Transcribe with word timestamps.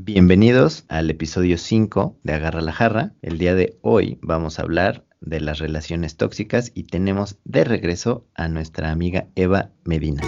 Bienvenidos 0.00 0.84
al 0.86 1.10
episodio 1.10 1.58
5 1.58 2.20
de 2.22 2.32
Agarra 2.32 2.60
la 2.60 2.70
Jarra. 2.70 3.14
El 3.20 3.36
día 3.36 3.56
de 3.56 3.80
hoy 3.82 4.16
vamos 4.22 4.58
a 4.58 4.62
hablar 4.62 5.04
de 5.20 5.40
las 5.40 5.58
relaciones 5.58 6.16
tóxicas 6.16 6.70
y 6.72 6.84
tenemos 6.84 7.40
de 7.42 7.64
regreso 7.64 8.24
a 8.36 8.46
nuestra 8.46 8.92
amiga 8.92 9.26
Eva 9.34 9.72
Medina. 9.84 10.22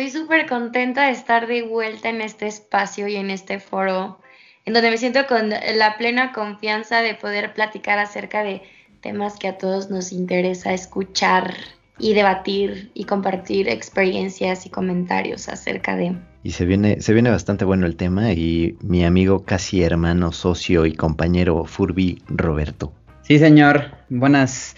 Estoy 0.00 0.22
súper 0.22 0.48
contenta 0.48 1.06
de 1.06 1.12
estar 1.12 1.46
de 1.46 1.60
vuelta 1.60 2.08
en 2.08 2.22
este 2.22 2.46
espacio 2.46 3.06
y 3.06 3.16
en 3.16 3.28
este 3.28 3.60
foro, 3.60 4.18
en 4.64 4.72
donde 4.72 4.90
me 4.90 4.96
siento 4.96 5.26
con 5.26 5.50
la 5.50 5.98
plena 5.98 6.32
confianza 6.32 7.02
de 7.02 7.14
poder 7.14 7.52
platicar 7.52 7.98
acerca 7.98 8.42
de 8.42 8.62
temas 9.02 9.38
que 9.38 9.48
a 9.48 9.58
todos 9.58 9.90
nos 9.90 10.12
interesa 10.12 10.72
escuchar 10.72 11.52
y 11.98 12.14
debatir 12.14 12.90
y 12.94 13.04
compartir 13.04 13.68
experiencias 13.68 14.64
y 14.64 14.70
comentarios 14.70 15.50
acerca 15.50 15.96
de. 15.96 16.16
Y 16.44 16.52
se 16.52 16.64
viene, 16.64 17.02
se 17.02 17.12
viene 17.12 17.28
bastante 17.28 17.66
bueno 17.66 17.84
el 17.84 17.96
tema 17.96 18.32
y 18.32 18.78
mi 18.80 19.04
amigo 19.04 19.44
casi 19.44 19.82
hermano, 19.82 20.32
socio 20.32 20.86
y 20.86 20.94
compañero 20.94 21.66
Furby 21.66 22.22
Roberto. 22.26 22.94
Sí, 23.20 23.38
señor. 23.38 23.90
Buenas, 24.08 24.76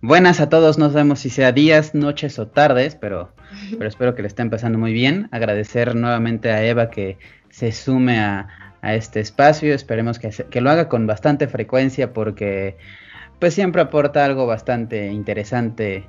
buenas 0.00 0.40
a 0.40 0.48
todos. 0.48 0.78
No 0.78 0.88
sabemos 0.88 1.20
si 1.20 1.28
sea 1.28 1.52
días, 1.52 1.94
noches 1.94 2.38
o 2.38 2.48
tardes, 2.48 2.96
pero 2.96 3.34
pero 3.70 3.88
espero 3.88 4.14
que 4.14 4.22
le 4.22 4.28
esté 4.28 4.42
empezando 4.42 4.78
muy 4.78 4.92
bien. 4.92 5.28
Agradecer 5.30 5.94
nuevamente 5.94 6.50
a 6.50 6.64
Eva 6.64 6.90
que 6.90 7.18
se 7.50 7.72
sume 7.72 8.18
a, 8.20 8.48
este 8.82 9.20
espacio. 9.20 9.74
Esperemos 9.74 10.18
que, 10.18 10.30
que, 10.30 10.60
lo 10.60 10.68
haga 10.68 10.88
con 10.88 11.06
bastante 11.06 11.46
frecuencia 11.46 12.12
porque 12.12 12.76
pues 13.38 13.54
siempre 13.54 13.80
aporta 13.80 14.24
algo 14.24 14.46
bastante 14.46 15.06
interesante 15.06 16.04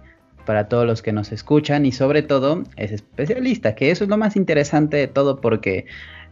para 0.46 0.68
todos 0.68 0.86
los 0.86 1.02
que 1.02 1.14
nos 1.14 1.32
escuchan 1.32 1.86
y 1.86 1.92
sobre 1.92 2.22
todo 2.22 2.64
es 2.76 2.92
especialista, 2.92 3.76
que 3.76 3.92
eso 3.92 4.04
es 4.04 4.10
lo 4.10 4.18
más 4.18 4.36
interesante 4.36 4.98
de 4.98 5.08
todo 5.08 5.40
porque 5.40 5.86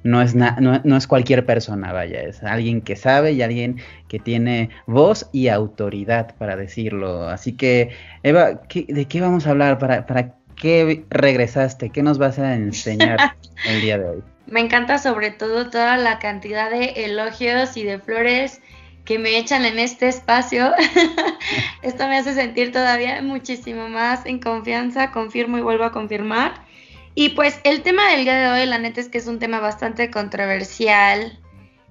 no 0.04 0.22
es, 0.22 0.34
no, 0.36 0.98
es 0.98 1.08
cualquier 1.08 1.46
persona, 1.46 1.94
vaya, 1.94 2.22
es 2.22 2.42
alguien 2.44 2.82
que 2.82 2.96
sabe 2.96 3.34
y 3.34 3.42
alguien 3.42 3.78
que 4.08 4.20
tiene 4.20 4.70
voz 4.88 5.30
y 5.32 5.48
autoridad 5.48 6.36
para 6.38 6.56
decirlo. 6.56 7.28
Así 7.28 7.54
que, 7.54 7.92
Eva, 8.24 8.62
¿de 8.74 9.06
qué 9.06 9.22
vamos 9.22 9.46
a 9.46 9.52
hablar 9.52 9.78
para, 9.78 10.08
para 10.08 10.36
qué 10.62 11.04
regresaste? 11.10 11.90
¿Qué 11.90 12.04
nos 12.04 12.20
vas 12.20 12.40
a 12.40 12.54
enseñar 12.54 13.36
el 13.66 13.82
día 13.82 13.98
de 13.98 14.06
hoy? 14.08 14.24
Me 14.46 14.60
encanta 14.60 15.00
sobre 15.00 15.32
todo 15.32 15.70
toda 15.70 15.98
la 15.98 16.20
cantidad 16.20 16.70
de 16.70 17.06
elogios 17.06 17.76
y 17.76 17.84
de 17.84 18.00
flores 18.00 18.62
que 19.04 19.18
me 19.18 19.38
echan 19.38 19.66
en 19.66 19.80
este 19.80 20.08
espacio. 20.08 20.72
Esto 21.82 22.08
me 22.08 22.18
hace 22.18 22.36
sentir 22.36 22.72
todavía 22.72 23.22
muchísimo 23.24 23.90
más 23.90 24.26
en 24.26 24.40
confianza, 24.40 25.12
confirmo 25.12 25.58
y 25.58 25.62
vuelvo 25.62 25.84
a 25.84 25.92
confirmar. 25.92 26.54
Y 27.16 27.30
pues 27.30 27.60
el 27.64 27.82
tema 27.82 28.10
del 28.12 28.24
día 28.24 28.36
de 28.36 28.62
hoy, 28.62 28.68
la 28.68 28.78
neta 28.78 29.02
es 29.02 29.10
que 29.10 29.18
es 29.18 29.28
un 29.28 29.40
tema 29.40 29.60
bastante 29.60 30.12
controversial 30.12 31.40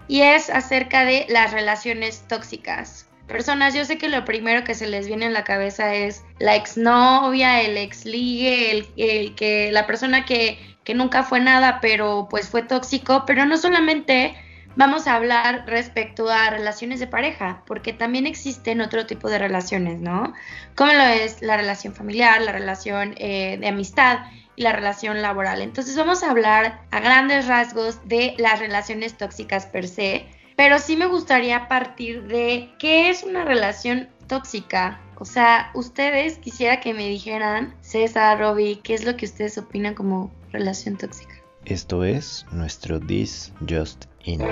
y 0.06 0.22
es 0.22 0.48
acerca 0.48 1.04
de 1.04 1.26
las 1.28 1.52
relaciones 1.52 2.24
tóxicas 2.28 3.09
personas, 3.30 3.74
yo 3.74 3.84
sé 3.84 3.96
que 3.96 4.08
lo 4.08 4.24
primero 4.24 4.64
que 4.64 4.74
se 4.74 4.86
les 4.86 5.06
viene 5.06 5.26
en 5.26 5.32
la 5.32 5.44
cabeza 5.44 5.94
es 5.94 6.22
la 6.38 6.56
exnovia, 6.56 7.62
el 7.62 7.76
exligue, 7.76 8.70
el, 8.70 8.86
el 8.96 9.34
que 9.34 9.70
la 9.72 9.86
persona 9.86 10.24
que, 10.24 10.58
que 10.84 10.94
nunca 10.94 11.22
fue 11.22 11.40
nada, 11.40 11.78
pero 11.80 12.26
pues 12.28 12.48
fue 12.48 12.62
tóxico, 12.62 13.24
pero 13.26 13.46
no 13.46 13.56
solamente 13.56 14.34
vamos 14.76 15.06
a 15.06 15.14
hablar 15.14 15.64
respecto 15.66 16.28
a 16.28 16.50
relaciones 16.50 17.00
de 17.00 17.06
pareja, 17.06 17.62
porque 17.66 17.92
también 17.92 18.26
existen 18.26 18.80
otro 18.80 19.06
tipo 19.06 19.28
de 19.28 19.38
relaciones, 19.38 20.00
¿no? 20.00 20.32
Como 20.74 20.92
lo 20.92 21.02
es 21.02 21.42
la 21.42 21.56
relación 21.56 21.94
familiar, 21.94 22.40
la 22.42 22.52
relación 22.52 23.14
eh, 23.19 23.58
de 23.60 23.69
amistad 23.69 24.20
y 24.56 24.62
la 24.62 24.72
relación 24.72 25.22
laboral. 25.22 25.62
Entonces 25.62 25.96
vamos 25.96 26.22
a 26.22 26.30
hablar 26.30 26.80
a 26.90 27.00
grandes 27.00 27.46
rasgos 27.46 28.06
de 28.08 28.34
las 28.38 28.58
relaciones 28.58 29.16
tóxicas 29.16 29.66
per 29.66 29.88
se 29.88 30.26
pero 30.60 30.78
sí 30.78 30.94
me 30.94 31.06
gustaría 31.06 31.69
partir 31.69 32.25
de 32.25 32.69
qué 32.78 33.09
es 33.09 33.22
una 33.22 33.47
relación 33.47 34.10
tóxica. 34.26 35.00
O 35.19 35.25
sea, 35.25 35.71
ustedes 35.72 36.37
quisiera 36.37 36.81
que 36.81 36.93
me 36.93 37.09
dijeran, 37.09 37.75
César, 37.81 38.38
Robbie, 38.38 38.78
¿qué 38.82 38.93
es 38.93 39.06
lo 39.06 39.16
que 39.16 39.25
ustedes 39.25 39.56
opinan 39.56 39.94
como 39.94 40.31
relación 40.53 40.99
tóxica? 40.99 41.32
Esto 41.65 42.04
es 42.04 42.44
nuestro 42.53 43.00
This 43.00 43.54
Just 43.70 44.04
In. 44.25 44.43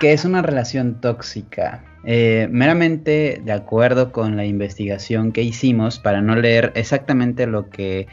¿Qué 0.00 0.12
es 0.12 0.26
una 0.26 0.42
relación 0.42 1.00
tóxica? 1.00 1.82
Eh, 2.04 2.46
meramente 2.50 3.40
de 3.42 3.52
acuerdo 3.52 4.12
con 4.12 4.36
la 4.36 4.44
investigación 4.44 5.32
que 5.32 5.40
hicimos, 5.40 5.98
para 5.98 6.20
no 6.20 6.36
leer 6.36 6.72
exactamente 6.74 7.46
lo 7.46 7.70
que 7.70 8.06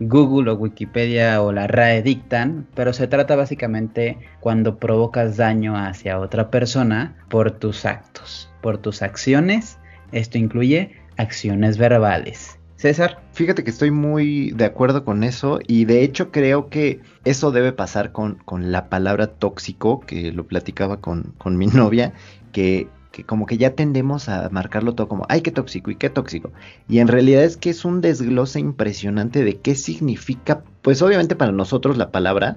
Google 0.00 0.50
o 0.50 0.54
Wikipedia 0.54 1.40
o 1.42 1.52
la 1.52 1.66
RAE 1.66 2.02
dictan, 2.02 2.66
pero 2.74 2.92
se 2.92 3.06
trata 3.06 3.36
básicamente 3.36 4.18
cuando 4.40 4.78
provocas 4.78 5.36
daño 5.36 5.76
hacia 5.76 6.18
otra 6.18 6.50
persona 6.50 7.16
por 7.28 7.52
tus 7.52 7.84
actos, 7.84 8.50
por 8.60 8.78
tus 8.78 9.02
acciones. 9.02 9.78
Esto 10.12 10.38
incluye 10.38 10.92
acciones 11.16 11.78
verbales. 11.78 12.58
César. 12.76 13.22
Fíjate 13.32 13.64
que 13.64 13.70
estoy 13.70 13.90
muy 13.90 14.50
de 14.50 14.66
acuerdo 14.66 15.04
con 15.04 15.24
eso 15.24 15.58
y 15.66 15.86
de 15.86 16.02
hecho 16.02 16.30
creo 16.30 16.68
que 16.68 17.00
eso 17.24 17.50
debe 17.50 17.72
pasar 17.72 18.12
con, 18.12 18.34
con 18.44 18.72
la 18.72 18.90
palabra 18.90 19.28
tóxico, 19.28 20.00
que 20.00 20.32
lo 20.32 20.46
platicaba 20.46 21.00
con, 21.00 21.34
con 21.38 21.56
mi 21.56 21.66
novia, 21.68 22.12
que 22.52 22.88
que 23.14 23.22
como 23.22 23.46
que 23.46 23.58
ya 23.58 23.76
tendemos 23.76 24.28
a 24.28 24.48
marcarlo 24.50 24.96
todo 24.96 25.06
como, 25.06 25.24
ay, 25.28 25.40
qué 25.40 25.52
tóxico 25.52 25.92
y 25.92 25.94
qué 25.94 26.10
tóxico. 26.10 26.50
Y 26.88 26.98
en 26.98 27.06
realidad 27.06 27.44
es 27.44 27.56
que 27.56 27.70
es 27.70 27.84
un 27.84 28.00
desglose 28.00 28.58
impresionante 28.58 29.44
de 29.44 29.60
qué 29.60 29.76
significa, 29.76 30.64
pues 30.82 31.00
obviamente 31.00 31.36
para 31.36 31.52
nosotros 31.52 31.96
la 31.96 32.10
palabra, 32.10 32.56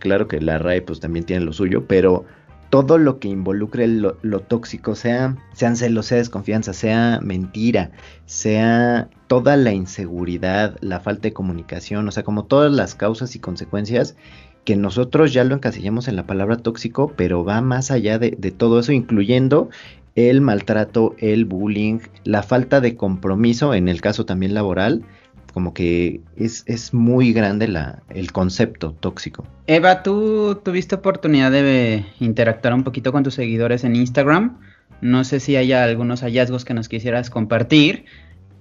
claro 0.00 0.26
que 0.26 0.40
la 0.40 0.58
RAE 0.58 0.82
pues 0.82 0.98
también 0.98 1.24
tiene 1.24 1.44
lo 1.44 1.52
suyo, 1.52 1.86
pero 1.86 2.24
todo 2.68 2.98
lo 2.98 3.20
que 3.20 3.28
involucre 3.28 3.86
lo, 3.86 4.40
tóxico, 4.40 4.96
sea, 4.96 5.36
sean 5.52 5.76
celos, 5.76 6.06
sea 6.06 6.18
desconfianza, 6.18 6.72
sea 6.72 7.20
mentira, 7.22 7.92
sea 8.26 9.08
toda 9.28 9.56
la 9.56 9.72
inseguridad, 9.72 10.78
la 10.80 10.98
falta 10.98 11.28
de 11.28 11.32
comunicación, 11.32 12.08
o 12.08 12.10
sea, 12.10 12.24
como 12.24 12.46
todas 12.46 12.72
las 12.72 12.96
causas 12.96 13.36
y 13.36 13.38
consecuencias 13.38 14.16
que 14.64 14.76
nosotros 14.76 15.32
ya 15.32 15.44
lo 15.44 15.54
encasillamos 15.54 16.08
en 16.08 16.16
la 16.16 16.26
palabra 16.26 16.56
tóxico, 16.56 17.12
pero 17.16 17.44
va 17.44 17.60
más 17.60 17.90
allá 17.90 18.18
de, 18.18 18.30
todo 18.56 18.80
eso, 18.80 18.92
incluyendo 18.92 19.70
el 20.14 20.40
maltrato, 20.40 21.14
el 21.18 21.44
bullying, 21.44 21.98
la 22.24 22.42
falta 22.42 22.80
de 22.80 22.96
compromiso, 22.96 23.74
en 23.74 23.88
el 23.88 24.00
caso 24.00 24.24
también 24.24 24.54
laboral, 24.54 25.02
como 25.52 25.74
que 25.74 26.20
es, 26.36 26.64
es 26.66 26.94
muy 26.94 27.32
grande 27.32 27.66
la, 27.68 28.02
el 28.10 28.32
concepto 28.32 28.92
tóxico. 28.92 29.44
Eva, 29.66 30.02
tú 30.02 30.60
tuviste 30.62 30.94
oportunidad 30.94 31.50
de 31.50 32.06
interactuar 32.20 32.74
un 32.74 32.84
poquito 32.84 33.12
con 33.12 33.22
tus 33.22 33.34
seguidores 33.34 33.84
en 33.84 33.96
Instagram. 33.96 34.58
No 35.00 35.24
sé 35.24 35.40
si 35.40 35.56
hay 35.56 35.72
algunos 35.72 36.22
hallazgos 36.22 36.64
que 36.64 36.74
nos 36.74 36.88
quisieras 36.88 37.28
compartir, 37.28 38.04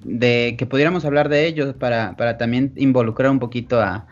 de 0.04 0.56
que 0.58 0.66
pudiéramos 0.66 1.06
hablar 1.06 1.30
de 1.30 1.46
ellos 1.46 1.76
para, 1.76 2.18
para 2.18 2.38
también 2.38 2.74
involucrar 2.76 3.30
un 3.30 3.40
poquito 3.40 3.80
a, 3.80 4.08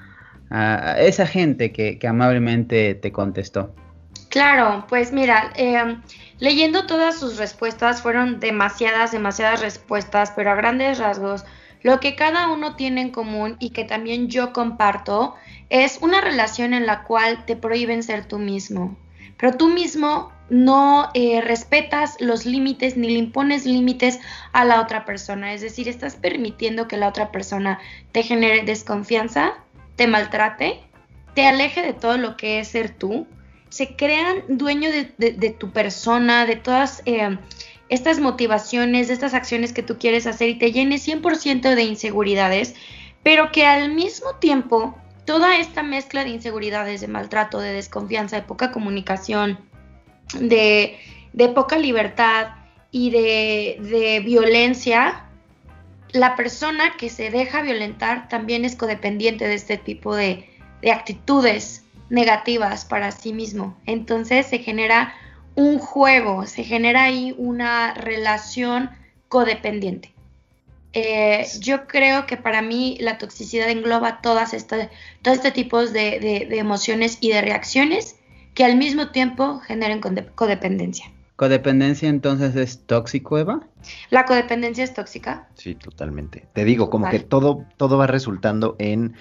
a 0.49 0.99
esa 0.99 1.27
gente 1.27 1.71
que, 1.71 1.99
amablemente 2.07 2.95
te 2.95 3.11
contestó? 3.11 3.73
Claro, 4.29 4.85
pues 4.87 5.11
mira, 5.11 5.51
em, 5.55 6.01
leyendo 6.39 6.85
todas 6.85 7.19
sus 7.19 7.37
respuestas 7.37 8.01
fueron 8.01 8.39
demasiadas, 8.39 9.11
demasiadas 9.11 9.61
respuestas, 9.61 10.31
pero 10.35 10.51
a 10.51 10.55
grandes 10.55 10.99
rasgos, 10.99 11.45
lo 11.81 11.99
que 11.99 12.15
cada 12.15 12.51
uno 12.51 12.75
tiene 12.75 13.01
en 13.01 13.09
común 13.09 13.55
y 13.59 13.71
que 13.71 13.85
también 13.85 14.27
yo 14.27 14.53
comparto 14.53 15.35
es 15.69 15.99
una 16.01 16.21
relación 16.21 16.73
en 16.73 16.85
la 16.85 17.03
cual 17.03 17.45
te 17.45 17.55
prohíben 17.55 18.03
ser 18.03 18.25
tú 18.25 18.37
mismo, 18.37 18.97
pero 19.37 19.55
tú 19.55 19.69
mismo 19.69 20.31
no 20.49 21.09
eh, 21.13 21.41
respetas 21.41 22.17
los 22.19 22.45
límites 22.45 22.97
ni 22.97 23.09
le 23.09 23.19
impones 23.19 23.65
límites 23.65 24.19
a 24.51 24.65
la 24.65 24.81
otra 24.81 25.05
persona, 25.05 25.53
es 25.53 25.61
decir, 25.61 25.87
estás 25.87 26.15
permitiendo 26.15 26.87
que 26.87 26.97
la 26.97 27.07
otra 27.07 27.31
persona 27.31 27.79
te 28.11 28.23
genere 28.23 28.63
desconfianza, 28.63 29.53
te 29.99 30.07
maltrate, 30.07 30.79
te 31.35 31.45
aleje 31.45 31.81
de 31.81 31.91
todo 31.91 32.17
lo 32.17 32.37
que 32.37 32.61
es 32.61 32.69
ser 32.69 32.89
tú, 32.89 33.27
se 33.67 33.97
crean 33.97 34.43
dueño 34.47 34.89
de, 34.89 35.55
tu 35.59 35.73
persona, 35.73 36.45
de 36.45 36.55
todas 36.55 37.03
eh, 37.05 37.37
estas 37.89 38.21
motivaciones, 38.21 39.09
de 39.09 39.13
estas 39.13 39.33
acciones 39.33 39.73
que 39.73 39.83
tú 39.83 39.97
quieres 39.97 40.25
hacer 40.25 40.47
y 40.47 40.57
te 40.57 40.71
llene 40.71 40.95
100% 40.95 41.75
de 41.75 41.83
inseguridades, 41.83 42.75
pero 43.23 43.51
que 43.51 43.65
al 43.65 43.93
mismo 43.93 44.35
tiempo 44.35 44.97
toda 45.25 45.57
esta 45.57 45.83
mezcla 45.83 46.23
de 46.23 46.29
inseguridades, 46.29 47.01
de 47.01 47.09
maltrato, 47.09 47.59
de 47.59 47.73
desconfianza, 47.73 48.37
de 48.37 48.43
poca 48.43 48.71
comunicación, 48.71 49.59
de, 50.39 50.97
poca 51.53 51.77
libertad 51.77 52.51
y 52.89 53.09
de 53.09 54.21
violencia, 54.23 55.28
la 56.11 56.35
persona 56.35 56.93
que 56.97 57.09
se 57.09 57.29
deja 57.29 57.61
violentar 57.61 58.27
también 58.29 58.65
es 58.65 58.75
codependiente 58.75 59.47
de 59.47 59.53
este 59.53 59.77
tipo 59.77 60.15
de, 60.15 60.49
de 60.81 60.91
actitudes 60.91 61.83
negativas 62.09 62.85
para 62.85 63.11
sí 63.11 63.33
mismo. 63.33 63.77
Entonces 63.85 64.47
se 64.47 64.59
genera 64.59 65.13
un 65.55 65.79
juego, 65.79 66.45
se 66.45 66.63
genera 66.63 67.03
ahí 67.03 67.35
una 67.37 67.93
relación 67.93 68.89
codependiente. 69.27 70.13
Eh, 70.93 71.45
yo 71.59 71.85
creo 71.85 72.25
que 72.25 72.35
para 72.35 72.63
mí 72.63 72.97
la 72.99 73.19
toxicidad 73.19 73.69
engloba 73.69 74.21
todas 74.21 74.53
estas, 74.53 74.89
todos 75.21 75.37
este 75.37 75.51
tipos 75.51 75.93
de, 75.93 76.19
de, 76.19 76.57
emociones 76.57 77.19
y 77.21 77.29
de 77.29 77.41
reacciones 77.41 78.15
que 78.55 78.65
al 78.65 78.75
mismo 78.75 79.09
tiempo 79.09 79.59
generan 79.59 80.01
codependencia. 80.33 81.11
¿Codependencia 81.39 82.09
entonces 82.09 82.53
es 82.57 82.79
tóxico, 82.85 83.37
Eva? 83.37 83.61
La 84.09 84.25
codependencia 84.25 84.83
es 84.83 84.93
tóxica. 84.93 85.47
Sí, 85.53 85.73
totalmente. 85.73 86.45
Te 86.51 86.65
digo, 86.65 86.89
como 86.89 87.09
que 87.09 87.19
todo, 87.19 87.63
todo 87.77 87.97
va 87.97 88.07
resultando 88.07 88.75
en, 88.77 89.13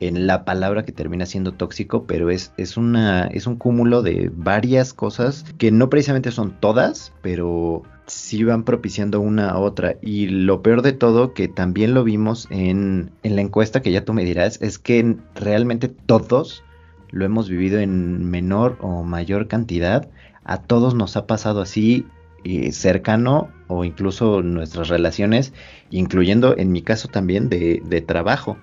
en 0.00 0.26
la 0.26 0.46
palabra 0.46 0.86
que 0.86 0.92
termina 0.92 1.26
siendo 1.26 1.52
tóxico, 1.52 2.06
pero 2.06 2.30
es, 2.30 2.54
es, 2.56 2.78
una, 2.78 3.26
es 3.26 3.46
un 3.46 3.56
cúmulo 3.56 4.00
de 4.00 4.30
varias 4.34 4.94
cosas 4.94 5.44
que 5.58 5.70
no 5.70 5.90
precisamente 5.90 6.30
son 6.30 6.58
todas, 6.58 7.12
pero 7.20 7.82
sí 8.06 8.44
van 8.44 8.64
propiciando 8.64 9.20
una 9.20 9.50
a 9.50 9.58
otra. 9.58 9.96
Y 10.00 10.28
lo 10.28 10.62
peor 10.62 10.80
de 10.80 10.94
todo, 10.94 11.34
que 11.34 11.48
también 11.48 11.92
lo 11.92 12.02
vimos 12.02 12.48
en, 12.48 13.10
en 13.22 13.36
la 13.36 13.42
encuesta 13.42 13.82
que 13.82 13.92
ya 13.92 14.06
tú 14.06 14.14
me 14.14 14.24
dirás, 14.24 14.58
es 14.62 14.78
que 14.78 15.16
realmente 15.34 15.88
todos 15.88 16.64
lo 17.10 17.26
hemos 17.26 17.50
vivido 17.50 17.78
en 17.78 18.30
menor 18.30 18.78
o 18.80 19.02
mayor 19.02 19.48
cantidad 19.48 20.08
a 20.48 20.56
todos 20.56 20.94
nos 20.94 21.16
ha 21.16 21.26
pasado 21.26 21.60
así 21.60 22.06
eh, 22.42 22.72
cercano 22.72 23.50
o 23.68 23.84
incluso 23.84 24.42
nuestras 24.42 24.88
relaciones, 24.88 25.52
incluyendo 25.90 26.56
en 26.56 26.72
mi 26.72 26.80
caso 26.80 27.08
también 27.08 27.50
de, 27.50 28.04
trabajo. 28.06 28.56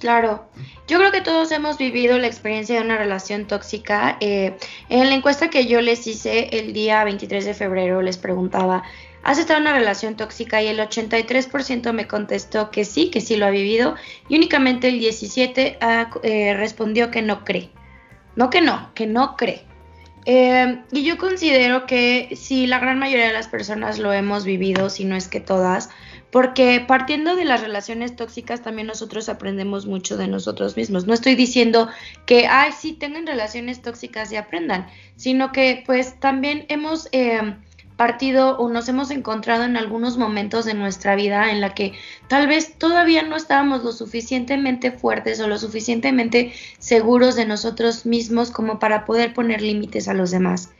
Claro, 0.00 0.46
yo 0.88 0.98
creo 0.98 1.12
que 1.12 1.20
todos 1.20 1.52
hemos 1.52 1.76
vivido 1.76 2.18
la 2.18 2.26
experiencia 2.26 2.76
de 2.76 2.84
una 2.84 2.96
relación 2.96 3.46
tóxica. 3.46 4.16
Eh, 4.20 4.56
en 4.88 5.08
la 5.10 5.14
encuesta 5.14 5.50
que 5.50 5.66
yo 5.66 5.82
les 5.82 6.06
hice 6.06 6.48
el 6.58 6.72
día 6.72 7.04
23 7.04 7.44
de 7.44 7.54
febrero 7.54 8.00
les 8.00 8.16
preguntaba, 8.16 8.82
¿has 9.22 9.38
estado 9.38 9.58
en 9.58 9.66
una 9.66 9.74
relación 9.74 10.16
tóxica? 10.16 10.62
Y 10.62 10.68
el 10.68 10.78
83% 10.80 11.92
me 11.92 12.08
contestó 12.08 12.70
que 12.70 12.86
sí, 12.86 13.10
que 13.10 13.20
sí 13.20 13.36
lo 13.36 13.44
ha 13.44 13.50
vivido, 13.50 13.96
y 14.30 14.36
únicamente 14.36 14.88
el 14.88 14.98
17% 14.98 15.76
ah, 15.82 16.10
eh, 16.22 16.54
respondió 16.56 17.10
que 17.10 17.20
no 17.20 17.44
cree. 17.44 17.70
No 18.34 18.48
que 18.48 18.62
no, 18.62 18.90
que 18.94 19.06
no 19.06 19.36
cree. 19.36 19.66
Eh, 20.24 20.82
y 20.92 21.04
yo 21.04 21.18
considero 21.18 21.86
que 21.86 22.36
sí, 22.36 22.66
la 22.66 22.78
gran 22.78 22.98
mayoría 22.98 23.26
de 23.26 23.32
las 23.32 23.48
personas 23.48 23.98
lo 23.98 24.12
hemos 24.12 24.44
vivido, 24.44 24.88
si 24.88 25.04
no 25.04 25.16
es 25.16 25.28
que 25.28 25.40
todas, 25.40 25.90
porque 26.30 26.82
partiendo 26.86 27.36
de 27.36 27.44
las 27.44 27.60
relaciones 27.60 28.16
tóxicas 28.16 28.62
también 28.62 28.86
nosotros 28.86 29.28
aprendemos 29.28 29.86
mucho 29.86 30.16
de 30.16 30.28
nosotros 30.28 30.76
mismos. 30.76 31.06
No 31.06 31.14
estoy 31.14 31.34
diciendo 31.34 31.88
que, 32.24 32.46
ay, 32.46 32.72
sí, 32.72 32.92
tengan 32.92 33.26
relaciones 33.26 33.82
tóxicas 33.82 34.32
y 34.32 34.36
aprendan, 34.36 34.86
sino 35.16 35.52
que 35.52 35.82
pues 35.86 36.18
también 36.20 36.66
hemos... 36.68 37.08
Eh, 37.12 37.54
partido 37.96 38.58
o 38.58 38.68
nos 38.68 38.88
hemos 38.88 39.10
encontrado 39.10 39.64
en 39.64 39.76
algunos 39.76 40.16
momentos 40.16 40.64
de 40.64 40.74
nuestra 40.74 41.14
vida 41.14 41.50
en 41.50 41.60
la 41.60 41.74
que 41.74 41.92
tal 42.28 42.46
vez 42.46 42.78
todavía 42.78 43.22
no 43.22 43.36
estábamos 43.36 43.84
lo 43.84 43.92
suficientemente 43.92 44.90
fuertes 44.90 45.40
o 45.40 45.48
lo 45.48 45.58
suficientemente 45.58 46.52
seguros 46.78 47.36
de 47.36 47.46
nosotros 47.46 48.06
mismos 48.06 48.50
como 48.50 48.78
para 48.78 49.04
poder 49.04 49.34
poner 49.34 49.62
límites 49.62 50.08
a 50.08 50.14
los 50.14 50.30
demás. 50.30 50.70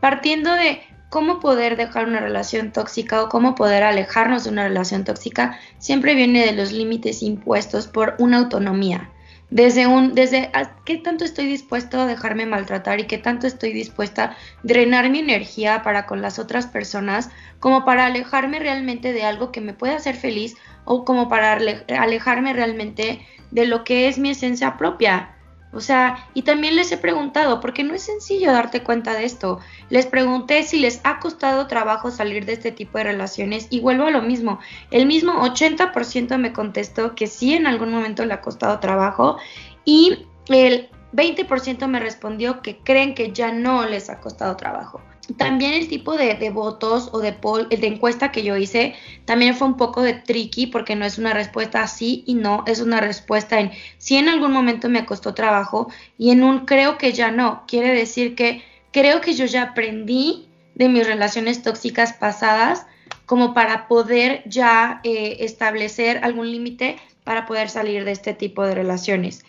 Partiendo 0.00 0.52
de 0.52 0.80
cómo 1.08 1.40
poder 1.40 1.76
dejar 1.76 2.06
una 2.06 2.20
relación 2.20 2.72
tóxica 2.72 3.22
o 3.22 3.28
cómo 3.28 3.54
poder 3.54 3.82
alejarnos 3.82 4.44
de 4.44 4.50
una 4.50 4.68
relación 4.68 5.04
tóxica, 5.04 5.58
siempre 5.78 6.14
viene 6.14 6.44
de 6.44 6.52
los 6.52 6.72
límites 6.72 7.22
impuestos 7.22 7.86
por 7.86 8.16
una 8.18 8.38
autonomía 8.38 9.10
desde 9.56 9.86
un, 9.86 10.14
desde 10.14 10.50
qué 10.84 10.98
tanto 10.98 11.24
estoy 11.24 11.46
dispuesto 11.46 11.98
a 11.98 12.04
dejarme 12.04 12.44
maltratar 12.44 13.00
y 13.00 13.06
qué 13.06 13.16
tanto 13.16 13.46
estoy 13.46 13.72
dispuesta 13.72 14.24
a 14.24 14.36
drenar 14.62 15.08
mi 15.08 15.20
energía 15.20 15.82
para 15.82 16.04
con 16.04 16.20
las 16.20 16.38
otras 16.38 16.66
personas, 16.66 17.30
como 17.58 17.86
para 17.86 18.04
alejarme 18.04 18.58
realmente 18.58 19.14
de 19.14 19.24
algo 19.24 19.52
que 19.52 19.62
me 19.62 19.72
pueda 19.72 19.96
hacer 19.96 20.14
feliz 20.14 20.56
o 20.84 21.06
como 21.06 21.30
para 21.30 21.58
alejarme 21.98 22.52
realmente 22.52 23.26
de 23.50 23.66
lo 23.66 23.82
que 23.82 24.08
es 24.08 24.18
mi 24.18 24.28
esencia 24.28 24.76
propia. 24.76 25.35
O 25.72 25.80
sea, 25.80 26.28
y 26.32 26.42
también 26.42 26.76
les 26.76 26.90
he 26.92 26.96
preguntado, 26.96 27.60
porque 27.60 27.84
no 27.84 27.94
es 27.94 28.02
sencillo 28.02 28.52
darte 28.52 28.82
cuenta 28.82 29.14
de 29.14 29.24
esto. 29.24 29.60
Les 29.90 30.06
pregunté 30.06 30.62
si 30.62 30.78
les 30.78 31.00
ha 31.04 31.18
costado 31.18 31.66
trabajo 31.66 32.10
salir 32.10 32.46
de 32.46 32.54
este 32.54 32.72
tipo 32.72 32.98
de 32.98 33.04
relaciones 33.04 33.66
y 33.70 33.80
vuelvo 33.80 34.04
a 34.06 34.10
lo 34.10 34.22
mismo. 34.22 34.58
El 34.90 35.06
mismo 35.06 35.32
80% 35.34 36.38
me 36.38 36.52
contestó 36.52 37.14
que 37.14 37.26
sí 37.26 37.54
en 37.54 37.66
algún 37.66 37.90
momento 37.90 38.24
le 38.24 38.34
ha 38.34 38.40
costado 38.40 38.78
trabajo 38.78 39.36
y 39.84 40.26
el 40.48 40.88
20% 41.12 41.86
me 41.88 42.00
respondió 42.00 42.62
que 42.62 42.78
creen 42.78 43.14
que 43.14 43.32
ya 43.32 43.52
no 43.52 43.86
les 43.86 44.10
ha 44.10 44.20
costado 44.20 44.56
trabajo. 44.56 45.02
También 45.34 45.74
el 45.74 45.88
tipo 45.88 46.16
de, 46.16 46.50
votos 46.50 47.10
o 47.12 47.18
de, 47.18 47.32
poll, 47.32 47.68
de 47.68 47.86
encuesta 47.86 48.30
que 48.30 48.44
yo 48.44 48.56
hice 48.56 48.94
también 49.24 49.56
fue 49.56 49.66
un 49.66 49.76
poco 49.76 50.02
de 50.02 50.14
tricky 50.14 50.68
porque 50.68 50.94
no 50.94 51.04
es 51.04 51.18
una 51.18 51.32
respuesta 51.32 51.84
sí 51.88 52.22
y 52.26 52.34
no, 52.34 52.62
es 52.66 52.80
una 52.80 53.00
respuesta 53.00 53.58
en 53.58 53.72
sí 53.98 54.16
en 54.16 54.28
algún 54.28 54.52
momento 54.52 54.88
me 54.88 55.04
costó 55.04 55.34
trabajo 55.34 55.90
y 56.16 56.30
en 56.30 56.44
un 56.44 56.64
creo 56.64 56.96
que 56.96 57.12
ya 57.12 57.32
no. 57.32 57.64
Quiere 57.66 57.92
decir 57.92 58.36
que 58.36 58.62
creo 58.92 59.20
que 59.20 59.34
yo 59.34 59.46
ya 59.46 59.62
aprendí 59.62 60.46
de 60.76 60.88
mis 60.88 61.04
relaciones 61.04 61.62
tóxicas 61.62 62.12
pasadas 62.12 62.86
como 63.24 63.52
para 63.52 63.88
poder 63.88 64.44
ya 64.46 65.00
eh, 65.02 65.38
establecer 65.40 66.20
algún 66.22 66.52
límite 66.52 66.98
para 67.24 67.46
poder 67.46 67.68
salir 67.68 68.04
de 68.04 68.12
este 68.12 68.32
tipo 68.32 68.64
de 68.64 68.76
relaciones. 68.76 69.44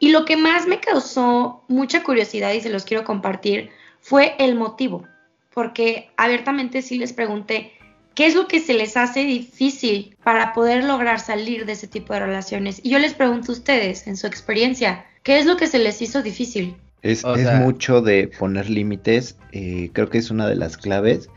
Y 0.00 0.10
lo 0.10 0.24
que 0.24 0.36
más 0.36 0.66
me 0.66 0.80
causó 0.80 1.62
mucha 1.68 2.02
curiosidad 2.02 2.52
y 2.52 2.60
se 2.60 2.70
los 2.70 2.84
quiero 2.84 3.04
compartir 3.04 3.70
fue 4.00 4.34
el 4.38 4.56
motivo 4.56 5.06
porque 5.54 6.10
abiertamente 6.16 6.82
sí 6.82 6.98
les 6.98 7.12
pregunté, 7.12 7.72
¿qué 8.14 8.26
es 8.26 8.34
lo 8.34 8.46
que 8.46 8.60
se 8.60 8.74
les 8.74 8.96
hace 8.96 9.24
difícil 9.24 10.16
para 10.22 10.52
poder 10.52 10.84
lograr 10.84 11.20
salir 11.20 11.66
de 11.66 11.72
ese 11.72 11.88
tipo 11.88 12.12
de 12.12 12.20
relaciones? 12.20 12.80
Y 12.82 12.90
yo 12.90 12.98
les 12.98 13.14
pregunto 13.14 13.52
a 13.52 13.54
ustedes, 13.54 14.06
en 14.06 14.16
su 14.16 14.26
experiencia, 14.26 15.04
¿qué 15.22 15.38
es 15.38 15.46
lo 15.46 15.56
que 15.56 15.66
se 15.66 15.78
les 15.78 16.00
hizo 16.02 16.22
difícil? 16.22 16.76
Es, 17.02 17.24
mucho 17.24 18.02
de 18.02 18.28
poner 18.28 18.68
límites, 18.68 19.38
eh, 19.52 19.90
creo 19.92 20.10
que 20.10 20.18
es 20.18 20.30
una 20.30 20.46
de 20.46 20.56
las 20.56 20.76
claves. 20.76 21.30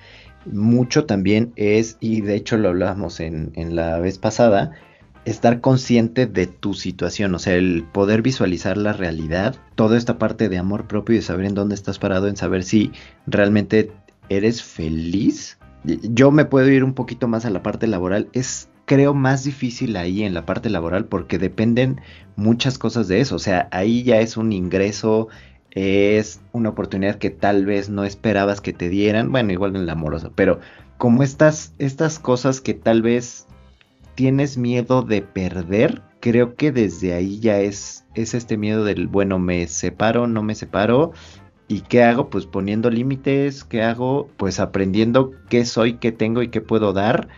Mucho 0.45 1.05
también 1.05 1.53
es, 1.55 1.95
y 2.01 2.19
de 2.19 2.35
hecho 2.35 2.57
lo 2.57 2.69
hablábamos 2.69 3.21
en, 3.21 3.53
en 3.55 3.77
la 3.77 3.97
vez 3.99 4.17
pasada, 4.17 4.73
estar 5.25 5.61
consciente 5.61 6.25
de 6.25 6.47
tu 6.47 6.73
situación, 6.73 7.33
o 7.33 7.39
sea, 7.39 7.55
el 7.55 7.85
poder 7.91 8.21
visualizar 8.21 8.77
la 8.77 8.93
realidad, 8.93 9.55
toda 9.75 9.97
esta 9.97 10.17
parte 10.17 10.49
de 10.49 10.57
amor 10.57 10.87
propio 10.87 11.15
y 11.15 11.19
de 11.19 11.23
saber 11.23 11.45
en 11.45 11.55
dónde 11.55 11.75
estás 11.75 11.97
parado, 11.99 12.27
en 12.27 12.35
saber 12.35 12.63
si 12.63 12.91
realmente 13.25 13.91
eres 14.35 14.63
feliz. 14.63 15.57
Yo 15.83 16.31
me 16.31 16.45
puedo 16.45 16.69
ir 16.69 16.83
un 16.83 16.93
poquito 16.93 17.27
más 17.27 17.45
a 17.45 17.49
la 17.49 17.63
parte 17.63 17.87
laboral. 17.87 18.29
Es, 18.33 18.69
creo, 18.85 19.13
más 19.13 19.43
difícil 19.43 19.95
ahí 19.95 20.23
en 20.23 20.33
la 20.33 20.45
parte 20.45 20.69
laboral 20.69 21.05
porque 21.05 21.37
dependen 21.37 22.01
muchas 22.35 22.77
cosas 22.77 23.07
de 23.07 23.19
eso. 23.19 23.35
O 23.35 23.39
sea, 23.39 23.67
ahí 23.71 24.03
ya 24.03 24.19
es 24.19 24.37
un 24.37 24.53
ingreso, 24.53 25.27
es 25.71 26.41
una 26.51 26.69
oportunidad 26.69 27.15
que 27.15 27.29
tal 27.29 27.65
vez 27.65 27.89
no 27.89 28.03
esperabas 28.03 28.61
que 28.61 28.73
te 28.73 28.89
dieran. 28.89 29.31
Bueno, 29.31 29.51
igual 29.51 29.75
en 29.75 29.85
la 29.85 29.93
amorosa, 29.93 30.31
pero 30.35 30.59
como 30.97 31.23
estas, 31.23 31.73
estas 31.79 32.19
cosas 32.19 32.61
que 32.61 32.73
tal 32.73 33.01
vez 33.01 33.47
tienes 34.15 34.57
miedo 34.57 35.01
de 35.01 35.21
perder, 35.21 36.01
creo 36.19 36.55
que 36.55 36.71
desde 36.71 37.13
ahí 37.13 37.39
ya 37.39 37.59
es, 37.59 38.05
es 38.15 38.33
este 38.33 38.57
miedo 38.57 38.85
del, 38.85 39.07
bueno, 39.07 39.39
me 39.39 39.67
separo, 39.67 40.27
no 40.27 40.43
me 40.43 40.55
separo, 40.55 41.11
¿Y 41.67 41.81
qué 41.81 42.03
hago? 42.03 42.29
Pues 42.29 42.45
poniendo 42.45 42.89
límites, 42.89 43.63
¿qué 43.63 43.83
hago? 43.83 44.29
Pues 44.37 44.59
aprendiendo 44.59 45.31
qué 45.49 45.65
soy, 45.65 45.95
qué 45.95 46.11
tengo 46.11 46.41
y 46.43 46.49
qué 46.49 46.61
puedo 46.61 46.93
dar, 46.93 47.29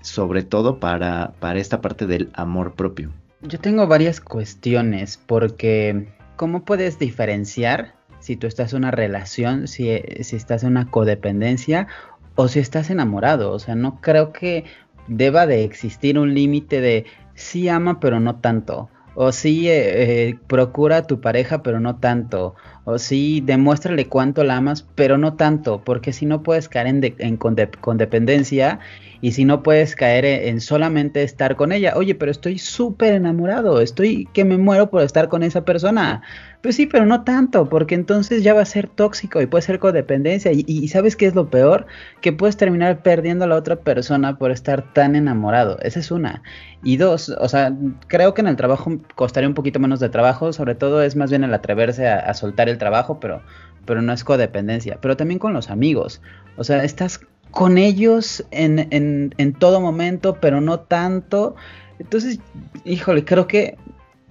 sobre 0.00 0.42
todo 0.42 0.80
para, 0.80 1.32
para 1.38 1.58
esta 1.58 1.80
parte 1.80 2.06
del 2.06 2.30
amor 2.34 2.74
propio. 2.74 3.12
Yo 3.42 3.60
tengo 3.60 3.86
varias 3.86 4.20
cuestiones 4.20 5.16
porque 5.24 6.08
¿cómo 6.36 6.64
puedes 6.64 6.98
diferenciar 6.98 7.94
si 8.18 8.36
tú 8.36 8.48
estás 8.48 8.72
en 8.72 8.78
una 8.78 8.90
relación, 8.90 9.68
si, 9.68 10.02
si 10.22 10.36
estás 10.36 10.64
en 10.64 10.70
una 10.70 10.90
codependencia 10.90 11.86
o 12.34 12.48
si 12.48 12.58
estás 12.58 12.90
enamorado? 12.90 13.52
O 13.52 13.58
sea, 13.60 13.76
no 13.76 14.00
creo 14.00 14.32
que 14.32 14.64
deba 15.06 15.46
de 15.46 15.62
existir 15.62 16.18
un 16.18 16.34
límite 16.34 16.80
de 16.80 17.06
sí 17.34 17.68
ama 17.68 18.00
pero 18.00 18.18
no 18.18 18.40
tanto 18.40 18.90
o 19.20 19.32
sí 19.32 19.68
eh, 19.68 20.28
eh, 20.28 20.38
procura 20.46 20.98
a 20.98 21.02
tu 21.02 21.20
pareja, 21.20 21.60
pero 21.64 21.80
no 21.80 21.96
tanto, 21.96 22.54
o 22.88 22.98
sí 22.98 23.42
demuéstrale 23.44 24.06
cuánto 24.06 24.44
la 24.44 24.56
amas, 24.56 24.86
pero 24.94 25.18
no 25.18 25.34
tanto, 25.34 25.82
porque 25.84 26.14
si 26.14 26.24
no 26.24 26.42
puedes 26.42 26.70
caer 26.70 26.86
en, 27.18 27.36
con, 27.36 27.54
dependencia 27.98 28.78
y 29.20 29.32
si 29.32 29.44
no 29.44 29.62
puedes 29.62 29.94
caer 29.94 30.24
e, 30.24 30.48
en 30.48 30.62
solamente 30.62 31.22
estar 31.22 31.54
con 31.56 31.72
ella, 31.72 31.92
oye, 31.96 32.14
pero 32.14 32.30
estoy 32.30 32.58
súper 32.58 33.12
enamorado, 33.12 33.82
estoy 33.82 34.26
que 34.32 34.46
me 34.46 34.56
muero 34.56 34.88
por 34.88 35.02
estar 35.02 35.28
con 35.28 35.42
esa 35.42 35.66
persona. 35.66 36.22
Pues 36.62 36.74
sí, 36.74 36.86
pero 36.86 37.06
no 37.06 37.22
tanto, 37.22 37.68
porque 37.68 37.94
entonces 37.94 38.42
ya 38.42 38.52
va 38.52 38.62
a 38.62 38.64
ser 38.64 38.88
tóxico 38.88 39.40
y 39.40 39.46
puede 39.46 39.62
ser 39.62 39.78
codependencia. 39.78 40.50
Y, 40.50 40.64
y, 40.66 40.88
sabes 40.88 41.14
qué 41.14 41.26
es 41.26 41.34
lo 41.36 41.50
peor? 41.50 41.86
Que 42.20 42.32
puedes 42.32 42.56
terminar 42.56 43.02
perdiendo 43.02 43.44
a 43.44 43.48
la 43.48 43.54
otra 43.54 43.76
persona 43.76 44.38
por 44.38 44.50
estar 44.50 44.92
tan 44.92 45.14
enamorado. 45.14 45.78
Esa 45.82 46.00
es 46.00 46.10
una. 46.10 46.42
Y 46.82 46.96
dos, 46.96 47.28
o 47.28 47.48
sea, 47.48 47.72
creo 48.08 48.34
que 48.34 48.40
en 48.40 48.48
el 48.48 48.56
trabajo 48.56 48.98
costaría 49.14 49.48
un 49.48 49.54
poquito 49.54 49.78
menos 49.78 50.00
de 50.00 50.08
trabajo, 50.08 50.52
sobre 50.52 50.74
todo 50.74 51.02
es 51.02 51.14
más 51.16 51.30
bien 51.30 51.44
el 51.44 51.54
atreverse 51.54 52.08
a, 52.08 52.18
a 52.18 52.34
soltar 52.34 52.68
el 52.68 52.77
trabajo, 52.78 53.20
pero, 53.20 53.42
pero 53.84 54.02
no 54.02 54.12
es 54.12 54.24
codependencia. 54.24 54.98
Pero 55.00 55.16
también 55.16 55.38
con 55.38 55.52
los 55.52 55.70
amigos. 55.70 56.22
O 56.56 56.64
sea, 56.64 56.84
estás 56.84 57.20
con 57.50 57.78
ellos 57.78 58.44
en, 58.50 58.88
en, 58.90 59.34
en 59.38 59.52
todo 59.52 59.80
momento, 59.80 60.38
pero 60.40 60.60
no 60.60 60.80
tanto. 60.80 61.56
Entonces, 61.98 62.40
híjole, 62.84 63.24
creo 63.24 63.46
que 63.46 63.76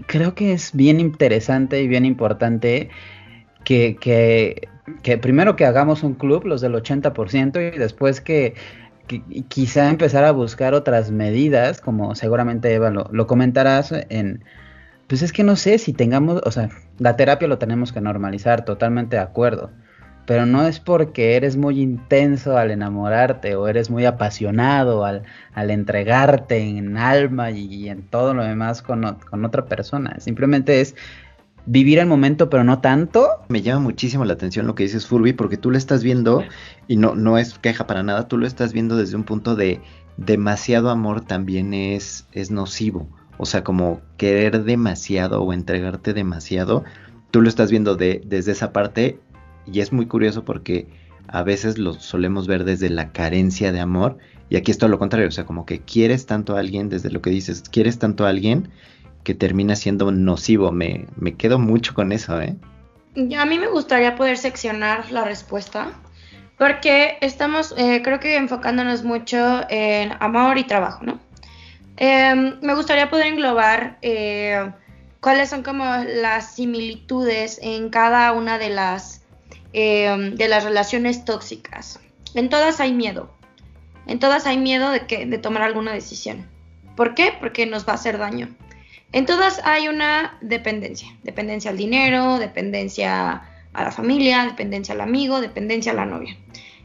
creo 0.05 0.35
que 0.35 0.53
es 0.53 0.71
bien 0.73 0.99
interesante 0.99 1.81
y 1.81 1.87
bien 1.87 2.05
importante 2.05 2.89
que, 3.63 3.97
que, 3.99 4.69
que, 5.01 5.17
primero 5.17 5.55
que 5.55 5.65
hagamos 5.65 6.03
un 6.03 6.13
club, 6.13 6.45
los 6.45 6.61
del 6.61 6.73
80%, 6.73 7.75
y 7.75 7.77
después 7.77 8.21
que, 8.21 8.55
quizá 9.47 9.89
empezar 9.89 10.25
a 10.25 10.31
buscar 10.31 10.73
otras 10.73 11.11
medidas, 11.11 11.79
como 11.79 12.13
seguramente 12.13 12.73
Eva 12.73 12.89
lo, 12.89 13.07
lo, 13.11 13.25
comentarás 13.25 13.93
en... 14.09 14.43
Pues 15.07 15.21
es 15.21 15.31
que 15.31 15.45
no 15.45 15.55
sé 15.55 15.77
si 15.77 15.93
tengamos, 15.93 16.41
o 16.43 16.51
sea, 16.51 16.69
la 16.97 17.15
terapia 17.15 17.47
lo 17.47 17.57
tenemos 17.57 17.91
que 17.91 18.01
normalizar, 18.01 18.65
totalmente 18.65 19.15
de 19.15 19.21
acuerdo 19.21 19.71
pero 20.27 20.45
no 20.45 20.67
es 20.67 20.81
porque 20.81 21.37
eres 21.37 21.55
muy 21.55 21.79
intenso 21.79 22.57
al 22.57 22.69
enamorarte 22.69 23.55
o 23.55 23.69
eres 23.69 23.89
muy 23.89 24.03
apasionado 24.03 25.05
al, 25.05 25.23
al 25.53 25.71
entregarte 25.71 26.59
en 26.59 26.97
alma 26.97 27.49
y, 27.51 27.87
en 27.87 28.03
todo 28.03 28.33
lo 28.33 28.43
demás 28.43 28.81
con, 28.81 29.17
con, 29.29 29.45
otra 29.45 29.65
persona. 29.65 30.19
Simplemente 30.19 30.81
es 30.81 30.95
vivir 31.65 31.99
el 31.99 32.07
momento, 32.07 32.49
pero 32.49 32.65
no 32.65 32.81
tanto. 32.81 33.25
Me 33.47 33.61
llama 33.61 33.79
muchísimo 33.79 34.25
la 34.25 34.33
atención 34.33 34.67
lo 34.67 34.75
que 34.75 34.83
dices, 34.83 35.07
Furby, 35.07 35.31
porque 35.31 35.55
tú 35.55 35.71
lo 35.71 35.77
estás 35.77 36.03
viendo, 36.03 36.43
y 36.89 36.97
no, 36.97 37.15
no 37.15 37.37
es 37.37 37.57
queja 37.57 37.87
para 37.87 38.03
nada, 38.03 38.27
tú 38.27 38.37
lo 38.37 38.45
estás 38.45 38.73
viendo 38.73 38.97
desde 38.97 39.15
un 39.15 39.23
punto 39.23 39.55
de 39.55 39.79
demasiado 40.17 40.89
amor 40.89 41.21
también 41.21 41.73
es, 41.73 42.27
es 42.33 42.51
nocivo. 42.51 43.07
O 43.37 43.45
sea, 43.45 43.63
como 43.63 44.01
querer 44.17 44.63
demasiado 44.63 45.41
o 45.43 45.53
entregarte 45.53 46.13
demasiado, 46.13 46.83
tú 47.31 47.41
lo 47.41 47.49
estás 47.49 47.71
viendo 47.71 47.95
de, 47.95 48.21
desde 48.25 48.51
esa 48.51 48.71
parte 48.73 49.19
y 49.65 49.79
es 49.81 49.91
muy 49.91 50.07
curioso 50.07 50.43
porque 50.43 50.87
a 51.27 51.43
veces 51.43 51.77
lo 51.77 51.93
solemos 51.93 52.47
ver 52.47 52.63
desde 52.63 52.89
la 52.89 53.11
carencia 53.11 53.71
de 53.71 53.79
amor 53.79 54.17
y 54.49 54.55
aquí 54.55 54.71
es 54.71 54.77
todo 54.77 54.89
lo 54.89 54.99
contrario, 54.99 55.27
o 55.27 55.31
sea, 55.31 55.45
como 55.45 55.65
que 55.65 55.81
quieres 55.81 56.25
tanto 56.25 56.55
a 56.55 56.59
alguien, 56.59 56.89
desde 56.89 57.11
lo 57.11 57.21
que 57.21 57.29
dices, 57.29 57.63
quieres 57.69 57.99
tanto 57.99 58.25
a 58.25 58.29
alguien 58.29 58.69
que 59.23 59.33
termina 59.33 59.75
siendo 59.75 60.09
nocivo. 60.11 60.71
Me, 60.71 61.05
me 61.17 61.35
quedo 61.35 61.59
mucho 61.59 61.93
con 61.93 62.13
eso, 62.13 62.41
¿eh? 62.41 62.55
A 63.37 63.45
mí 63.45 63.59
me 63.59 63.67
gustaría 63.67 64.15
poder 64.15 64.37
seccionar 64.37 65.11
la 65.11 65.25
respuesta 65.25 65.91
porque 66.57 67.17
estamos, 67.21 67.73
eh, 67.77 68.01
creo 68.03 68.19
que 68.19 68.37
enfocándonos 68.37 69.03
mucho 69.03 69.61
en 69.69 70.13
amor 70.19 70.57
y 70.57 70.63
trabajo, 70.63 71.03
¿no? 71.03 71.19
Eh, 71.97 72.57
me 72.61 72.75
gustaría 72.75 73.09
poder 73.09 73.27
englobar 73.27 73.97
eh, 74.01 74.71
cuáles 75.19 75.49
son 75.49 75.63
como 75.63 75.83
las 75.83 76.53
similitudes 76.53 77.59
en 77.61 77.89
cada 77.89 78.31
una 78.31 78.57
de 78.57 78.69
las 78.69 79.23
eh, 79.73 80.31
de 80.33 80.47
las 80.47 80.63
relaciones 80.63 81.25
tóxicas. 81.25 81.99
En 82.33 82.49
todas 82.49 82.79
hay 82.79 82.93
miedo. 82.93 83.29
En 84.05 84.19
todas 84.19 84.45
hay 84.45 84.57
miedo 84.57 84.89
de, 84.89 85.05
que, 85.05 85.25
de 85.25 85.37
tomar 85.37 85.61
alguna 85.61 85.93
decisión. 85.93 86.47
¿Por 86.95 87.13
qué? 87.13 87.33
Porque 87.39 87.65
nos 87.65 87.87
va 87.87 87.91
a 87.91 87.95
hacer 87.95 88.17
daño. 88.17 88.49
En 89.11 89.25
todas 89.25 89.61
hay 89.65 89.87
una 89.87 90.37
dependencia. 90.41 91.09
Dependencia 91.23 91.71
al 91.71 91.77
dinero, 91.77 92.39
dependencia 92.39 93.43
a 93.73 93.83
la 93.83 93.91
familia, 93.91 94.45
dependencia 94.45 94.95
al 94.95 95.01
amigo, 95.01 95.41
dependencia 95.41 95.91
a 95.91 95.95
la 95.95 96.05
novia. 96.05 96.37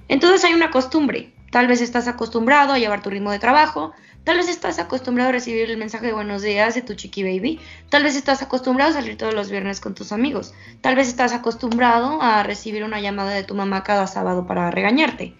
En 0.08 0.20
todas 0.20 0.44
hay 0.44 0.52
una 0.52 0.70
costumbre. 0.70 1.32
Tal 1.50 1.68
vez 1.68 1.80
estás 1.80 2.08
acostumbrado 2.08 2.72
a 2.72 2.78
llevar 2.78 3.02
tu 3.02 3.10
ritmo 3.10 3.30
de 3.30 3.38
trabajo, 3.38 3.92
Tal 4.24 4.36
vez 4.36 4.48
estás 4.48 4.78
acostumbrado 4.78 5.30
a 5.30 5.32
recibir 5.32 5.68
el 5.68 5.76
mensaje 5.76 6.06
de 6.06 6.12
buenos 6.12 6.42
días 6.42 6.76
de 6.76 6.82
tu 6.82 6.94
chiqui 6.94 7.24
baby. 7.24 7.58
Tal 7.88 8.04
vez 8.04 8.14
estás 8.14 8.40
acostumbrado 8.40 8.92
a 8.92 8.94
salir 8.94 9.16
todos 9.16 9.34
los 9.34 9.50
viernes 9.50 9.80
con 9.80 9.94
tus 9.94 10.12
amigos. 10.12 10.54
Tal 10.80 10.94
vez 10.94 11.08
estás 11.08 11.32
acostumbrado 11.32 12.22
a 12.22 12.44
recibir 12.44 12.84
una 12.84 13.00
llamada 13.00 13.32
de 13.32 13.42
tu 13.42 13.56
mamá 13.56 13.82
cada 13.82 14.06
sábado 14.06 14.46
para 14.46 14.70
regañarte. 14.70 15.34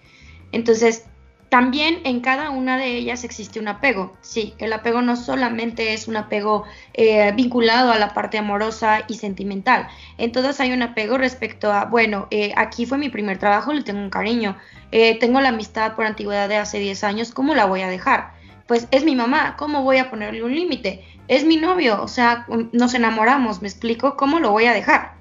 Entonces, 0.51 1.05
también 1.47 2.01
en 2.03 2.19
cada 2.19 2.49
una 2.49 2.77
de 2.77 2.97
ellas 2.97 3.23
existe 3.23 3.57
un 3.57 3.69
apego. 3.69 4.17
Sí, 4.19 4.53
el 4.57 4.73
apego 4.73 5.01
no 5.01 5.15
solamente 5.15 5.93
es 5.93 6.09
un 6.09 6.17
apego 6.17 6.65
eh, 6.93 7.31
vinculado 7.31 7.89
a 7.89 7.97
la 7.97 8.13
parte 8.13 8.37
amorosa 8.37 9.05
y 9.07 9.13
sentimental. 9.13 9.87
En 10.17 10.33
todas 10.33 10.59
hay 10.59 10.73
un 10.73 10.81
apego 10.81 11.17
respecto 11.17 11.71
a, 11.71 11.85
bueno, 11.85 12.27
eh, 12.31 12.51
aquí 12.57 12.85
fue 12.85 12.97
mi 12.97 13.07
primer 13.07 13.37
trabajo, 13.37 13.71
le 13.71 13.83
tengo 13.83 14.01
un 14.01 14.09
cariño. 14.09 14.57
Eh, 14.91 15.17
tengo 15.19 15.39
la 15.39 15.49
amistad 15.49 15.95
por 15.95 16.05
antigüedad 16.05 16.49
de 16.49 16.57
hace 16.57 16.79
10 16.79 17.05
años, 17.05 17.31
¿cómo 17.31 17.55
la 17.55 17.65
voy 17.65 17.79
a 17.79 17.87
dejar? 17.87 18.42
Pues 18.67 18.87
es 18.91 19.03
mi 19.03 19.15
mamá, 19.15 19.55
¿cómo 19.57 19.83
voy 19.83 19.97
a 19.97 20.09
ponerle 20.09 20.43
un 20.43 20.55
límite? 20.55 21.05
Es 21.27 21.45
mi 21.45 21.57
novio, 21.57 22.01
o 22.01 22.07
sea, 22.07 22.45
nos 22.71 22.93
enamoramos, 22.93 23.61
me 23.61 23.67
explico, 23.67 24.15
¿cómo 24.17 24.39
lo 24.39 24.51
voy 24.51 24.65
a 24.65 24.73
dejar? 24.73 25.13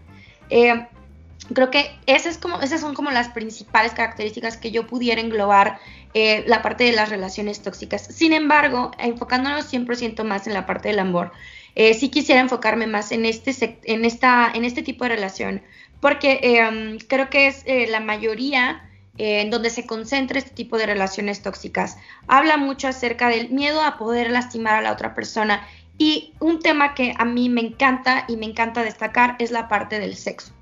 Eh, 0.50 0.86
creo 1.52 1.70
que 1.70 1.98
esas, 2.06 2.38
son 2.80 2.94
como 2.94 3.10
las 3.10 3.28
principales 3.28 3.92
características 3.92 4.56
que 4.56 4.70
yo 4.70 4.86
pudiera 4.86 5.20
englobar 5.20 5.78
eh, 6.14 6.44
la 6.46 6.62
parte 6.62 6.84
de 6.84 6.92
las 6.92 7.08
relaciones 7.08 7.62
tóxicas. 7.62 8.06
Sin 8.06 8.32
embargo, 8.32 8.92
enfocándonos 8.98 9.72
100% 9.72 10.24
más 10.24 10.46
en 10.46 10.54
la 10.54 10.66
parte 10.66 10.88
del 10.88 10.98
amor, 10.98 11.32
eh, 11.74 11.94
sí 11.94 12.10
quisiera 12.10 12.40
enfocarme 12.40 12.86
más 12.86 13.12
en 13.12 13.24
este, 13.24 13.50
este 13.50 14.82
tipo 14.82 15.04
de 15.04 15.10
relación, 15.10 15.62
porque 16.00 16.40
eh, 16.42 16.98
creo 17.08 17.30
que 17.30 17.46
es 17.46 17.64
la 17.90 18.00
mayoría 18.00 18.88
en 19.18 19.50
donde 19.50 19.70
se 19.70 19.86
concentra 19.86 20.38
este 20.38 20.50
tipo 20.50 20.78
de 20.78 20.86
relaciones 20.86 21.42
tóxicas. 21.42 21.96
Habla 22.26 22.56
mucho 22.56 22.88
acerca 22.88 23.28
del 23.28 23.50
miedo 23.50 23.82
a 23.82 23.98
poder 23.98 24.30
lastimar 24.30 24.76
a 24.76 24.82
la 24.82 24.92
otra 24.92 25.14
persona 25.14 25.66
y 25.98 26.32
un 26.40 26.60
tema 26.60 26.94
que 26.94 27.14
a 27.16 27.24
mí 27.24 27.48
me 27.48 27.60
encanta 27.60 28.24
y 28.28 28.36
me 28.36 28.46
encanta 28.46 28.82
destacar 28.82 29.36
es 29.38 29.50
la 29.50 29.68
parte 29.68 30.00
del 30.00 30.16
sexo. 30.16 30.52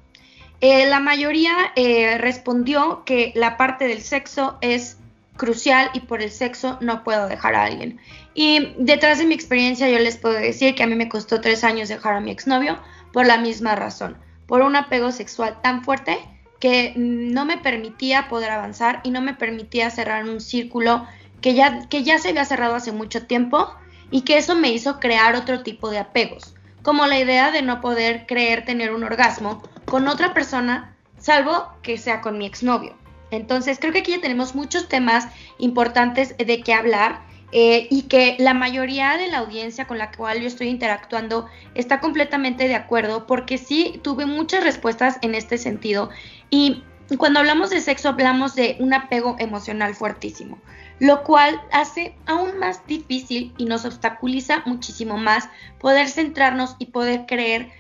Eh, 0.61 0.87
la 0.87 1.01
mayoría 1.01 1.73
eh, 1.77 2.19
respondió 2.19 3.05
que 3.05 3.33
la 3.35 3.57
parte 3.57 3.87
del 3.87 4.03
sexo 4.03 4.59
es 4.61 4.99
crucial 5.37 5.91
y 5.95 6.01
por 6.01 6.21
el 6.21 6.31
sexo 6.31 6.77
no 6.83 7.03
puedo 7.03 7.29
dejar 7.29 7.55
a 7.55 7.65
alguien. 7.65 7.99
Y 8.35 8.75
detrás 8.79 9.19
de 9.19 9.25
mi 9.25 9.35
experiencia 9.35 9.89
yo 9.89 9.99
les 9.99 10.19
puedo 10.19 10.35
decir 10.35 10.75
que 10.75 10.83
a 10.83 10.87
mí 10.87 10.97
me 10.97 11.09
costó 11.09 11.41
tres 11.41 11.65
años 11.65 11.89
dejar 11.89 12.15
a 12.15 12.21
mi 12.21 12.31
exnovio 12.31 12.79
por 13.13 13.27
la 13.27 13.39
misma 13.39 13.75
razón, 13.75 14.19
por 14.47 14.61
un 14.61 14.77
apego 14.77 15.13
sexual 15.13 15.57
tan 15.63 15.83
fuerte 15.83 16.19
que 16.61 16.93
no 16.97 17.45
me 17.45 17.59
permitía 17.59 18.29
poder 18.29 18.51
avanzar 18.51 19.01
y 19.03 19.11
no 19.11 19.21
me 19.21 19.35
permitía 19.35 19.91
cerrar 19.91 20.25
un 20.25 20.41
círculo 20.41 21.07
que 21.41 21.55
ya, 21.55 21.89
que 21.89 22.05
ya 22.05 22.19
se 22.19 22.29
había 22.29 22.45
cerrado 22.45 22.75
hace 22.75 22.93
mucho 22.93 23.27
tiempo 23.27 23.75
y 24.11 24.23
que 24.23 24.39
eso 24.39 24.55
me 24.55 24.71
hizo 24.71 25.01
crear 25.01 25.35
otro 25.35 25.63
tipo 25.63 25.91
de 25.91 25.99
apegos, 25.99 26.55
como 26.83 27.07
la 27.07 27.19
idea 27.19 27.51
de 27.51 27.63
no 27.63 27.81
poder 27.81 28.27
creer 28.27 28.65
tener 28.65 28.93
un 28.93 29.05
orgasmo 29.05 29.63
con 29.87 30.07
otra 30.07 30.35
persona, 30.35 30.95
salvo 31.19 31.69
que 31.83 31.97
sea 31.97 32.21
con 32.21 32.39
mi 32.39 32.47
exnovio. 32.47 32.95
Entonces 33.31 33.79
creo 33.81 33.93
que 33.93 34.01
aquí 34.01 34.13
ya 34.13 34.21
tenemos 34.21 34.55
muchos 34.55 34.89
temas 34.89 35.29
importantes 35.59 36.37
de 36.37 36.61
qué 36.63 36.75
hablar 36.75 37.23
eh, 37.53 37.89
y 37.91 38.03
que 38.03 38.37
la 38.39 38.55
mayoría 38.55 39.17
de 39.17 39.29
la 39.29 39.39
audiencia 39.39 39.87
con 39.87 39.99
la 39.99 40.13
cual 40.13 40.41
yo 40.41 40.47
estoy 40.47 40.69
interactuando 40.69 41.47
está 41.75 41.99
completamente 41.99 42.69
de 42.69 42.77
acuerdo 42.77 43.27
porque 43.27 43.59
sí 43.59 44.01
tuve 44.03 44.25
muchas 44.25 44.63
respuestas 44.63 45.19
en 45.23 45.35
este 45.35 45.59
sentido 45.59 46.11
y 46.51 46.83
cuando 47.19 47.41
hablamos 47.41 47.71
de 47.71 47.81
sexo 47.81 48.09
hablamos 48.09 48.55
de 48.55 48.77
un 48.79 48.95
apego 48.95 49.37
emocional 49.39 49.95
fuertísimo, 49.95 50.59
lo 51.01 51.23
cual 51.23 51.61
hace 51.73 52.15
aún 52.27 52.59
más 52.59 52.87
difícil 52.87 53.53
y 53.57 53.65
nos 53.65 53.85
obstaculiza 53.85 54.63
muchísimo 54.67 55.17
más 55.17 55.49
poder 55.79 56.09
centrarnos 56.09 56.77
y 56.79 56.87
poder 56.87 57.27
creer, 57.27 57.71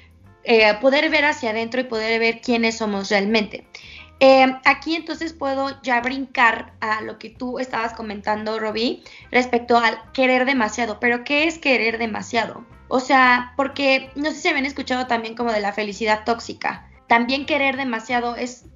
eh, 0.44 0.74
poder 0.80 1.10
ver 1.10 1.26
hacia 1.26 1.50
adentro 1.50 1.80
y 1.80 1.84
poder 1.84 2.18
ver 2.18 2.40
quiénes 2.40 2.78
somos 2.78 3.10
realmente. 3.10 3.66
Eh, 4.22 4.54
aquí 4.66 4.96
entonces 4.96 5.32
puedo 5.32 5.80
ya 5.82 6.00
brincar 6.02 6.74
a 6.80 7.00
lo 7.00 7.18
que 7.18 7.30
tú 7.30 7.58
estabas 7.58 7.94
comentando, 7.94 8.58
Robbie, 8.58 9.02
respecto 9.30 9.78
al 9.78 9.98
querer 10.12 10.44
demasiado. 10.44 11.00
Pero 11.00 11.24
¿qué 11.24 11.48
es 11.48 11.58
querer 11.58 11.96
demasiado? 11.96 12.66
O 12.88 13.00
sea, 13.00 13.54
porque 13.56 14.10
no 14.16 14.30
sé 14.30 14.36
si 14.36 14.48
habían 14.48 14.66
escuchado 14.66 15.06
también 15.06 15.34
como 15.34 15.52
de 15.52 15.60
la 15.60 15.72
felicidad 15.72 16.24
tóxica. 16.24 16.89
También 17.11 17.45
querer 17.45 17.76
demasiado 17.76 18.37
es 18.37 18.67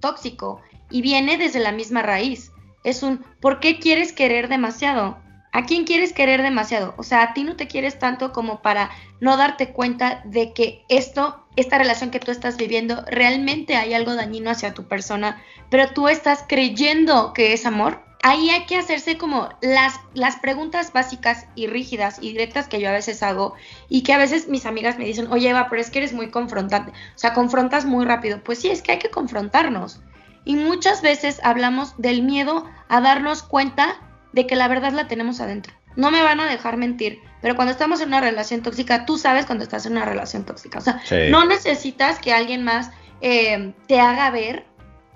tóxico 0.00 0.60
y 0.90 1.00
viene 1.00 1.38
desde 1.38 1.58
la 1.58 1.72
misma 1.72 2.02
raíz. 2.02 2.52
Es 2.84 3.02
un 3.02 3.24
¿por 3.40 3.60
qué 3.60 3.78
quieres 3.78 4.12
querer 4.12 4.48
demasiado? 4.48 5.16
¿A 5.52 5.64
quién 5.64 5.86
quieres 5.86 6.12
querer 6.12 6.42
demasiado? 6.42 6.92
O 6.98 7.02
sea, 7.02 7.22
a 7.22 7.32
ti 7.32 7.44
no 7.44 7.56
te 7.56 7.66
quieres 7.66 7.98
tanto 7.98 8.30
como 8.34 8.60
para 8.60 8.90
no 9.20 9.38
darte 9.38 9.72
cuenta 9.72 10.20
de 10.26 10.52
que 10.52 10.84
esto, 10.90 11.46
esta 11.56 11.78
relación 11.78 12.10
que 12.10 12.20
tú 12.20 12.30
estás 12.30 12.58
viviendo, 12.58 13.06
realmente 13.06 13.76
hay 13.76 13.94
algo 13.94 14.14
dañino 14.14 14.50
hacia 14.50 14.74
tu 14.74 14.86
persona, 14.86 15.42
pero 15.70 15.88
tú 15.94 16.08
estás 16.08 16.44
creyendo 16.46 17.32
que 17.32 17.54
es 17.54 17.64
amor. 17.64 18.04
Ahí 18.22 18.50
hay 18.50 18.66
que 18.66 18.76
hacerse 18.76 19.16
como 19.16 19.48
las, 19.60 20.00
las 20.14 20.36
preguntas 20.36 20.92
básicas 20.92 21.46
y 21.54 21.66
rígidas 21.66 22.18
y 22.20 22.32
directas 22.32 22.68
que 22.68 22.80
yo 22.80 22.88
a 22.88 22.92
veces 22.92 23.22
hago 23.22 23.54
y 23.88 24.02
que 24.02 24.12
a 24.12 24.18
veces 24.18 24.48
mis 24.48 24.66
amigas 24.66 24.98
me 24.98 25.04
dicen, 25.04 25.30
oye 25.30 25.50
Eva, 25.50 25.68
pero 25.68 25.80
es 25.80 25.90
que 25.90 25.98
eres 25.98 26.12
muy 26.12 26.30
confrontante, 26.30 26.90
o 26.90 27.18
sea, 27.18 27.34
confrontas 27.34 27.84
muy 27.84 28.04
rápido. 28.04 28.42
Pues 28.42 28.58
sí, 28.58 28.68
es 28.68 28.82
que 28.82 28.92
hay 28.92 28.98
que 28.98 29.10
confrontarnos. 29.10 30.00
Y 30.44 30.56
muchas 30.56 31.02
veces 31.02 31.40
hablamos 31.42 31.94
del 31.98 32.22
miedo 32.22 32.64
a 32.88 33.00
darnos 33.00 33.42
cuenta 33.42 33.96
de 34.32 34.46
que 34.46 34.56
la 34.56 34.68
verdad 34.68 34.92
la 34.92 35.08
tenemos 35.08 35.40
adentro. 35.40 35.74
No 35.96 36.10
me 36.10 36.22
van 36.22 36.40
a 36.40 36.46
dejar 36.46 36.76
mentir, 36.76 37.20
pero 37.42 37.56
cuando 37.56 37.72
estamos 37.72 38.00
en 38.00 38.08
una 38.08 38.20
relación 38.20 38.62
tóxica, 38.62 39.04
tú 39.04 39.18
sabes 39.18 39.46
cuando 39.46 39.64
estás 39.64 39.84
en 39.86 39.92
una 39.92 40.04
relación 40.04 40.44
tóxica. 40.44 40.78
O 40.78 40.80
sea, 40.80 41.02
no 41.30 41.44
necesitas 41.44 42.18
que 42.18 42.32
alguien 42.32 42.62
más 42.62 42.90
eh, 43.20 43.74
te 43.86 44.00
haga 44.00 44.30
ver 44.30 44.64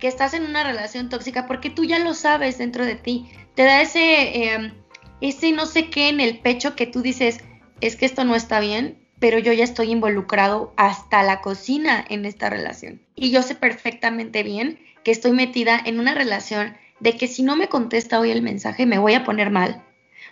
que 0.02 0.08
estás 0.08 0.34
en 0.34 0.42
una 0.42 0.64
relación 0.64 1.08
tóxica 1.08 1.46
porque 1.46 1.70
tú 1.70 1.84
ya 1.84 2.00
lo 2.00 2.12
sabes 2.14 2.58
dentro 2.58 2.84
de 2.84 2.96
ti. 2.96 3.30
Te 3.54 3.62
da 3.62 3.82
ese, 3.82 4.52
em, 4.52 4.74
ese 5.20 5.52
no 5.52 5.64
sé 5.64 5.90
qué 5.90 6.08
en 6.08 6.18
el 6.18 6.40
pecho 6.40 6.74
que 6.74 6.88
tú 6.88 7.02
dices, 7.02 7.38
es 7.80 7.94
que 7.94 8.06
esto 8.06 8.24
no 8.24 8.34
está 8.34 8.58
bien, 8.58 8.98
pero 9.20 9.38
yo 9.38 9.52
ya 9.52 9.62
estoy 9.62 9.92
involucrado 9.92 10.74
hasta 10.76 11.22
la 11.22 11.40
cocina 11.40 12.04
en 12.08 12.24
esta 12.24 12.50
relación. 12.50 13.00
Y 13.14 13.30
yo 13.30 13.44
sé 13.44 13.54
perfectamente 13.54 14.42
bien 14.42 14.80
que 15.04 15.12
estoy 15.12 15.30
metida 15.30 15.80
en 15.84 16.00
una 16.00 16.14
relación 16.14 16.76
de 16.98 17.16
que 17.16 17.28
si 17.28 17.44
no 17.44 17.54
me 17.54 17.68
contesta 17.68 18.18
hoy 18.18 18.32
el 18.32 18.42
mensaje 18.42 18.86
me 18.86 18.98
voy 18.98 19.14
a 19.14 19.22
poner 19.22 19.50
mal. 19.50 19.84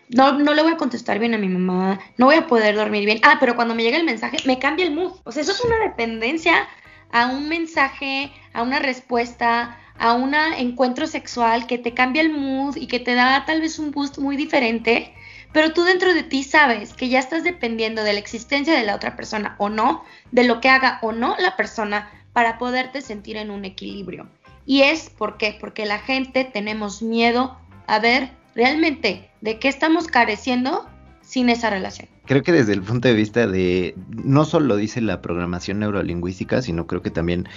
No, 0.08 0.36
no 0.36 0.52
le 0.52 0.62
voy 0.62 0.72
a 0.72 0.78
contestar 0.78 1.20
bien 1.20 1.34
a 1.34 1.38
mi 1.38 1.46
mamá, 1.46 2.00
no 2.16 2.26
voy 2.26 2.34
a 2.34 2.48
poder 2.48 2.74
dormir 2.74 3.04
bien. 3.04 3.20
Ah, 3.22 3.36
pero 3.38 3.54
cuando 3.54 3.76
me 3.76 3.84
llega 3.84 3.98
el 3.98 4.04
mensaje 4.04 4.38
me 4.46 4.58
cambia 4.58 4.84
el 4.84 4.90
mood. 4.96 5.12
O 5.22 5.30
sea, 5.30 5.42
eso 5.42 5.52
es 5.52 5.60
una 5.60 5.78
dependencia 5.78 6.66
a 7.12 7.26
un 7.26 7.48
mensaje, 7.48 8.32
a 8.52 8.62
una 8.62 8.78
respuesta, 8.78 9.78
a 9.98 10.14
un 10.14 10.34
encuentro 10.34 11.06
sexual 11.06 11.66
que 11.66 11.78
te 11.78 11.94
cambia 11.94 12.22
el 12.22 12.32
mood 12.32 12.76
y 12.76 12.86
que 12.86 13.00
te 13.00 13.14
da 13.14 13.44
tal 13.46 13.60
vez 13.60 13.78
un 13.78 13.90
boost 13.90 14.18
muy 14.18 14.36
diferente, 14.36 15.14
pero 15.52 15.72
tú 15.72 15.82
dentro 15.82 16.14
de 16.14 16.22
ti 16.22 16.42
sabes 16.42 16.94
que 16.94 17.08
ya 17.08 17.18
estás 17.18 17.44
dependiendo 17.44 18.02
de 18.02 18.12
la 18.12 18.18
existencia 18.18 18.74
de 18.74 18.84
la 18.84 18.94
otra 18.94 19.16
persona 19.16 19.56
o 19.58 19.68
no, 19.68 20.04
de 20.32 20.44
lo 20.44 20.60
que 20.60 20.68
haga 20.68 20.98
o 21.02 21.12
no 21.12 21.36
la 21.38 21.56
persona 21.56 22.10
para 22.32 22.58
poderte 22.58 23.02
sentir 23.02 23.36
en 23.36 23.50
un 23.50 23.64
equilibrio. 23.64 24.28
Y 24.64 24.82
es 24.82 25.10
¿por 25.10 25.36
qué? 25.36 25.56
porque 25.60 25.86
la 25.86 25.98
gente 25.98 26.44
tenemos 26.44 27.02
miedo 27.02 27.58
a 27.86 27.98
ver 27.98 28.30
realmente 28.54 29.30
de 29.40 29.58
qué 29.58 29.68
estamos 29.68 30.06
careciendo 30.06 30.88
sin 31.22 31.48
esa 31.48 31.70
relación. 31.70 32.08
Creo 32.26 32.42
que 32.42 32.52
desde 32.52 32.72
el 32.72 32.82
punto 32.82 33.08
de 33.08 33.14
vista 33.14 33.46
de, 33.46 33.94
no 34.10 34.44
solo 34.44 34.76
dice 34.76 35.00
la 35.00 35.20
programación 35.20 35.80
neurolingüística, 35.80 36.62
sino 36.62 36.86
creo 36.86 37.02
que 37.02 37.10
también 37.10 37.48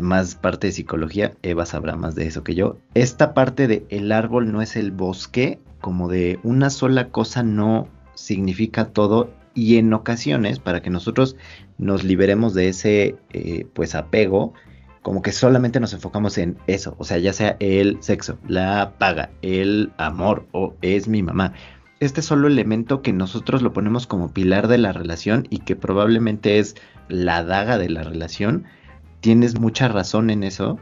más 0.00 0.34
parte 0.34 0.68
de 0.68 0.72
psicología, 0.72 1.32
Eva 1.42 1.66
sabrá 1.66 1.96
más 1.96 2.14
de 2.14 2.26
eso 2.26 2.44
que 2.44 2.54
yo. 2.54 2.78
Esta 2.94 3.34
parte 3.34 3.66
de 3.66 3.86
el 3.88 4.12
árbol 4.12 4.52
no 4.52 4.62
es 4.62 4.76
el 4.76 4.90
bosque, 4.90 5.60
como 5.80 6.08
de 6.08 6.38
una 6.42 6.70
sola 6.70 7.08
cosa 7.08 7.42
no 7.42 7.88
significa 8.14 8.86
todo 8.86 9.32
y 9.54 9.76
en 9.76 9.92
ocasiones 9.92 10.58
para 10.58 10.80
que 10.80 10.90
nosotros 10.90 11.36
nos 11.78 12.04
liberemos 12.04 12.54
de 12.54 12.68
ese 12.68 13.16
eh, 13.32 13.66
pues 13.74 13.94
apego, 13.94 14.54
como 15.02 15.20
que 15.22 15.32
solamente 15.32 15.80
nos 15.80 15.92
enfocamos 15.92 16.38
en 16.38 16.56
eso, 16.68 16.94
o 16.98 17.04
sea, 17.04 17.18
ya 17.18 17.32
sea 17.32 17.56
el 17.58 17.98
sexo, 18.00 18.38
la 18.46 18.94
paga, 18.98 19.30
el 19.42 19.92
amor 19.98 20.46
o 20.52 20.74
es 20.80 21.08
mi 21.08 21.22
mamá 21.22 21.52
este 22.02 22.20
solo 22.20 22.48
elemento 22.48 23.00
que 23.00 23.12
nosotros 23.12 23.62
lo 23.62 23.72
ponemos 23.72 24.08
como 24.08 24.32
pilar 24.32 24.66
de 24.66 24.76
la 24.76 24.92
relación 24.92 25.46
y 25.50 25.58
que 25.58 25.76
probablemente 25.76 26.58
es 26.58 26.74
la 27.08 27.44
daga 27.44 27.78
de 27.78 27.88
la 27.88 28.02
relación, 28.02 28.64
tienes 29.22 29.58
mucha 29.58 29.88
razón 29.88 30.28
en 30.28 30.42
eso, 30.42 30.78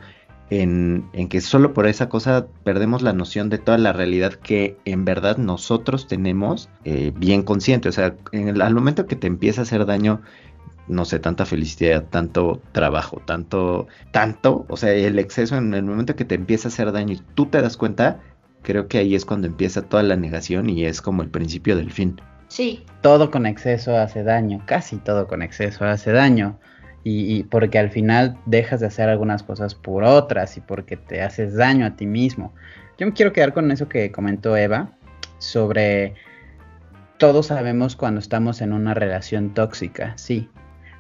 en, 0.51 1.09
que 1.29 1.41
solo 1.41 1.73
por 1.73 1.87
esa 1.87 2.09
cosa 2.09 2.47
perdemos 2.65 3.03
la 3.03 3.13
noción 3.13 3.51
de 3.51 3.59
toda 3.59 3.79
la 3.79 3.93
realidad 3.93 4.33
que 4.33 4.77
en 4.85 5.05
verdad 5.05 5.37
nosotros 5.37 6.09
tenemos 6.09 6.69
eh, 6.85 7.13
bien 7.15 7.43
consciente. 7.45 7.89
O 7.89 7.93
sea, 7.93 8.17
en 8.33 8.49
el, 8.49 8.61
al 8.61 8.75
momento 8.75 9.07
que 9.07 9.15
te 9.15 9.29
empieza 9.29 9.61
a 9.61 9.63
hacer 9.63 9.87
daño, 9.87 10.23
no 10.89 11.05
sé, 11.05 11.21
tanta 11.21 11.47
felicidad, 11.47 12.07
tanto 12.11 12.61
trabajo, 12.73 13.23
tanto, 13.25 13.87
tanto, 14.11 14.67
o 14.69 14.77
sea, 14.77 14.93
el 14.93 15.21
exceso 15.21 15.57
en 15.57 15.73
el 15.73 15.85
momento 15.85 16.17
que 16.17 16.25
te 16.25 16.35
empieza 16.35 16.67
a 16.67 16.73
hacer 16.73 16.91
daño 16.91 17.13
y 17.13 17.23
tú 17.35 17.47
te 17.47 17.63
das 17.63 17.77
cuenta, 17.77 18.19
creo 18.63 18.89
que 18.89 18.99
ahí 18.99 19.15
es 19.15 19.25
cuando 19.25 19.47
empieza 19.47 19.83
toda 19.83 20.03
la 20.03 20.17
negación 20.17 20.69
y 20.69 20.85
es 20.85 21.01
como 21.01 21.23
el 21.23 21.31
principio 21.31 21.77
del 21.77 21.93
fin. 21.93 22.21
Sí. 22.49 22.85
Todo 23.03 23.31
con 23.31 23.47
exceso 23.47 23.97
hace 23.97 24.25
daño, 24.25 24.63
casi 24.67 24.97
todo 24.97 25.29
con 25.29 25.43
exceso 25.43 25.85
hace 25.85 26.11
daño. 26.11 26.59
Y, 27.03 27.45
porque 27.45 27.79
al 27.79 27.91
final 27.91 28.37
dejas 28.45 28.81
de 28.81 28.87
hacer 28.87 29.09
algunas 29.09 29.43
cosas 29.43 29.75
por 29.75 30.05
otras 30.05 30.59
y 30.59 30.61
porque 30.61 30.99
te 30.99 31.23
haces 31.23 31.55
daño 31.55 31.87
a 31.87 31.97
ti 31.97 32.07
mismo. 32.07 32.53
Yo 32.99 33.07
me 33.07 33.15
quiero 33.15 33.33
quedar 33.33 33.55
con 33.55 33.71
eso 33.71 33.89
que 33.89 34.13
comentó 34.13 34.55
Eva 34.57 34.93
sobre 35.39 36.15
todos 37.17 37.47
sabemos 37.47 37.97
cuando 37.97 38.21
estamos 38.21 38.61
en 38.61 38.73
una 38.73 38.95
relación 38.95 39.55
tóxica, 39.55 40.13
sí, 40.17 40.49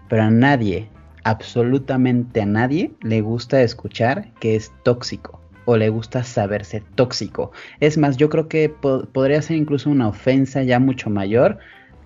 pero 0.08 0.22
a 0.22 0.30
nadie, 0.30 0.88
absolutamente 1.24 2.40
a 2.40 2.46
nadie 2.46 2.92
le 3.02 3.20
gusta 3.20 3.62
escuchar 3.62 4.32
que 4.40 4.56
es 4.56 4.72
tóxico 4.82 5.40
o 5.64 5.76
le 5.76 5.88
gusta 5.88 6.24
saberse 6.24 6.82
tóxico. 6.94 7.52
Es 7.80 7.96
más, 7.96 8.16
yo 8.16 8.28
creo 8.28 8.48
que 8.48 8.68
podría 8.68 9.40
ser 9.40 9.56
incluso 9.56 9.88
una 9.88 10.08
ofensa 10.08 10.62
ya 10.62 10.78
mucho 10.78 11.10
mayor 11.10 11.58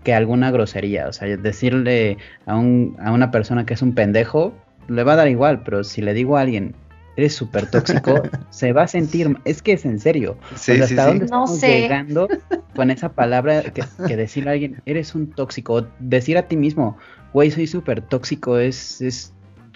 que 0.05 0.15
alguna 0.15 0.51
grosería. 0.51 1.09
O 1.09 1.13
sea, 1.13 1.37
decirle 1.37 2.19
a, 2.47 2.57
un, 2.57 2.97
a 3.01 3.11
una 3.13 3.31
persona 3.31 3.67
que 3.67 3.75
es 3.75 3.83
un 3.83 3.95
pendejo, 3.95 4.55
le 4.89 5.03
va 5.03 5.15
a 5.15 5.17
dar 5.17 5.29
igual, 5.29 5.63
pero 5.65 5.83
si 5.83 6.03
le 6.03 6.15
digo 6.15 6.37
a 6.37 6.43
alguien, 6.43 6.77
eres 7.17 7.35
súper 7.35 7.71
tóxico, 7.71 8.23
se 8.51 8.73
va 8.73 8.83
a 8.83 8.89
sentir, 8.89 9.37
es 9.45 9.63
que 9.63 9.73
es 9.73 9.85
en 9.85 9.99
serio. 9.99 10.37
hasta 10.53 11.07
dónde 11.07 11.25
estamos 11.25 11.61
llegando 11.61 12.29
con 12.75 12.91
esa 12.91 13.11
palabra 13.13 13.63
que, 13.63 13.83
que, 14.07 14.17
decirle 14.17 14.51
a 14.51 14.53
alguien, 14.53 14.83
eres 14.87 15.15
un 15.15 15.31
tóxico, 15.31 15.87
decir 15.99 16.39
a 16.39 16.43
ti 16.43 16.57
mismo, 16.57 16.97
güey, 17.33 17.51
soy 17.51 17.67
súper 17.67 18.03
tóxico, 18.03 18.59
es, 18.59 19.01
es 19.01 19.33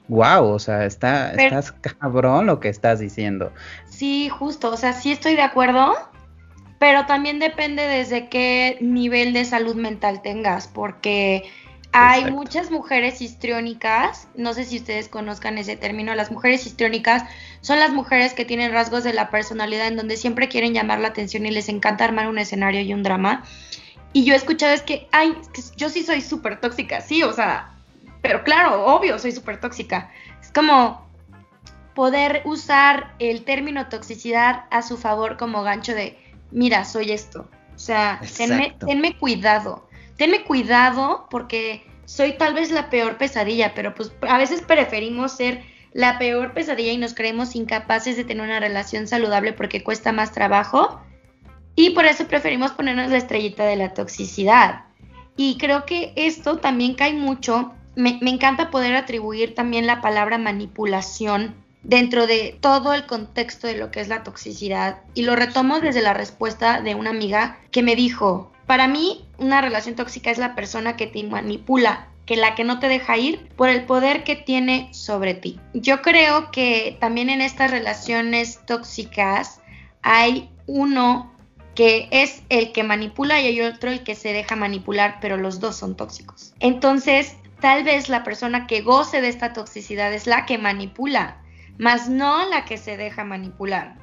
wow, 0.09 0.45
o 0.45 0.59
sea, 0.59 0.85
está, 0.85 1.33
estás 1.33 1.73
cabrón 1.73 2.47
lo 2.47 2.61
que 2.61 2.69
estás 2.69 2.99
diciendo. 2.99 3.53
Sí, 3.87 4.29
justo, 4.29 4.71
o 4.73 4.77
sea, 4.77 4.93
sí 4.93 5.13
estoy 5.13 5.37
de 5.37 5.43
acuerdo, 5.43 5.95
pero 6.79 7.07
también 7.07 7.39
depende 7.39 7.83
desde 7.83 8.29
qué 8.29 8.79
nivel 8.81 9.33
de 9.33 9.45
salud 9.45 9.75
mental 9.75 10.23
tengas, 10.23 10.69
porque 10.69 11.51
hay 11.93 12.31
muchas 12.31 12.71
mujeres 12.71 13.21
histriónicas, 13.21 14.29
no 14.37 14.55
sé 14.55 14.65
si 14.65 14.77
ustedes 14.77 15.09
conozcan 15.09 15.59
ese 15.59 15.77
término, 15.77 16.15
las 16.15 16.31
mujeres 16.31 16.67
histriónicas 16.67 17.25
son 17.61 17.81
las 17.81 17.91
mujeres 17.91 18.35
que 18.35 18.45
tienen 18.45 18.73
rasgos 18.73 19.05
de 19.05 19.15
la 19.15 19.31
personalidad 19.31 19.89
en 19.89 19.97
donde 19.97 20.17
siempre 20.17 20.49
quieren 20.49 20.75
llamar 20.75 21.01
la 21.01 21.09
atención 21.09 21.47
y 21.47 21.51
les 21.51 21.69
encanta 21.69 22.05
armar 22.05 22.29
un 22.29 22.39
escenario 22.39 22.81
y 22.83 22.93
un 22.93 23.03
drama. 23.03 23.43
Y 24.13 24.25
yo 24.25 24.35
he 24.35 24.37
escuchado 24.37 24.73
es 24.73 24.83
que, 24.83 25.09
ay, 25.13 25.35
yo 25.77 25.89
sí 25.89 26.03
soy 26.03 26.21
súper 26.21 26.61
tóxica, 26.61 27.01
sí, 27.01 27.23
o 27.23 27.33
sea, 27.33 27.75
pero 28.23 28.45
claro, 28.45 28.85
obvio, 28.87 29.19
soy 29.19 29.33
súper 29.33 29.61
tóxica. 29.61 30.11
Es 30.41 30.53
como 30.53 31.09
poder 31.95 32.43
usar 32.45 33.15
el 33.19 33.45
término 33.45 33.89
toxicidad 33.89 34.65
a 34.71 34.83
su 34.83 34.97
favor 34.97 35.37
como 35.37 35.63
gancho 35.63 35.95
de, 35.95 36.19
mira, 36.51 36.85
soy 36.85 37.13
esto. 37.13 37.49
O 37.75 37.79
sea, 37.79 38.21
tenme, 38.37 38.77
tenme, 38.85 39.17
cuidado. 39.17 39.89
Tenme 40.17 40.43
cuidado 40.43 41.29
porque 41.31 41.85
soy 42.05 42.33
tal 42.33 42.55
vez 42.55 42.71
la 42.71 42.91
peor 42.91 43.19
pesadilla, 43.19 43.75
pero 43.75 43.95
pues 43.95 44.13
a 44.29 44.39
veces 44.39 44.63
preferimos 44.63 45.33
ser 45.33 45.63
la 45.93 46.19
peor 46.19 46.55
pesadilla 46.55 46.93
y 46.93 46.99
nos 46.99 47.15
creemos 47.15 47.55
incapaces 47.55 48.17
de 48.17 48.25
tener 48.25 48.45
una 48.45 48.61
relación 48.61 49.07
saludable 49.07 49.53
porque 49.53 49.85
cuesta 49.85 50.13
más 50.13 50.33
trabajo. 50.33 51.01
Y 51.77 51.91
por 51.91 52.05
eso 52.07 52.27
preferimos 52.27 52.73
ponernos 52.73 53.11
la 53.11 53.19
estrellita 53.19 53.65
de 53.65 53.77
la 53.77 53.95
toxicidad. 53.95 54.87
Y 55.37 55.57
creo 55.59 55.87
que 55.87 56.13
esto 56.17 56.59
también 56.59 56.95
cae 56.95 57.13
mucho 57.15 57.73
me, 57.99 58.19
encanta 58.23 58.71
poder 58.71 58.95
atribuir 58.95 59.55
también 59.55 59.87
la 59.87 60.01
palabra 60.01 60.39
manipulación 60.39 61.57
dentro 61.83 62.27
de 62.27 62.57
todo 62.61 62.95
el 62.95 63.07
contexto 63.07 63.67
de 63.67 63.77
lo 63.77 63.91
que 63.91 64.01
es 64.01 64.09
la 64.09 64.23
toxicidad. 64.23 65.01
Y 65.15 65.23
lo 65.23 65.37
retomo 65.37 65.81
desde 65.81 66.03
la 66.03 66.15
respuesta 66.15 66.81
de 66.81 66.95
una 66.95 67.11
amiga 67.11 67.59
que 67.71 67.83
me 67.83 67.97
dijo, 67.97 68.53
para 68.67 68.89
mí 68.89 69.27
una 69.39 69.61
relación 69.61 69.95
tóxica 69.95 70.31
es 70.31 70.39
la 70.39 70.55
persona 70.55 70.97
que 70.97 71.07
te 71.07 71.23
manipula, 71.25 72.09
que 72.27 72.37
la 72.37 72.55
que 72.55 72.65
no 72.65 72.79
te 72.79 72.89
deja 72.89 73.17
ir 73.17 73.49
por 73.57 73.69
el 73.69 73.85
poder 73.85 74.25
que 74.25 74.37
tiene 74.37 74.89
sobre 74.93 75.35
ti. 75.35 75.59
Yo 75.73 76.03
creo 76.03 76.51
que 76.51 76.97
también 77.01 77.31
en 77.31 77.41
estas 77.41 77.71
relaciones 77.71 78.61
tóxicas 78.67 79.61
hay 80.03 80.51
uno 80.67 81.33
que 81.75 82.09
es 82.11 82.43
el 82.49 82.73
que 82.73 82.83
manipula 82.83 83.41
y 83.41 83.47
hay 83.47 83.61
otro 83.63 83.91
el 83.91 84.03
que 84.03 84.17
se 84.17 84.33
deja 84.33 84.57
manipular, 84.57 85.19
pero 85.21 85.37
los 85.37 85.61
dos 85.61 85.77
son 85.77 85.97
tóxicos. 85.97 86.53
Entonces, 86.59 87.37
Tal 87.61 87.83
vez 87.83 88.09
la 88.09 88.23
persona 88.23 88.67
que 88.67 88.83
goce 88.83 89.21
de 89.21 89.29
esta 89.29 89.53
toxicidad 89.53 90.13
es 90.13 90.27
la 90.27 90.47
que 90.47 90.59
manipula, 90.59 91.39
más 91.79 92.09
no 92.09 92.47
la 92.49 92.65
que 92.65 92.77
se 92.77 92.97
deja 92.97 93.25
manipular. 93.25 93.97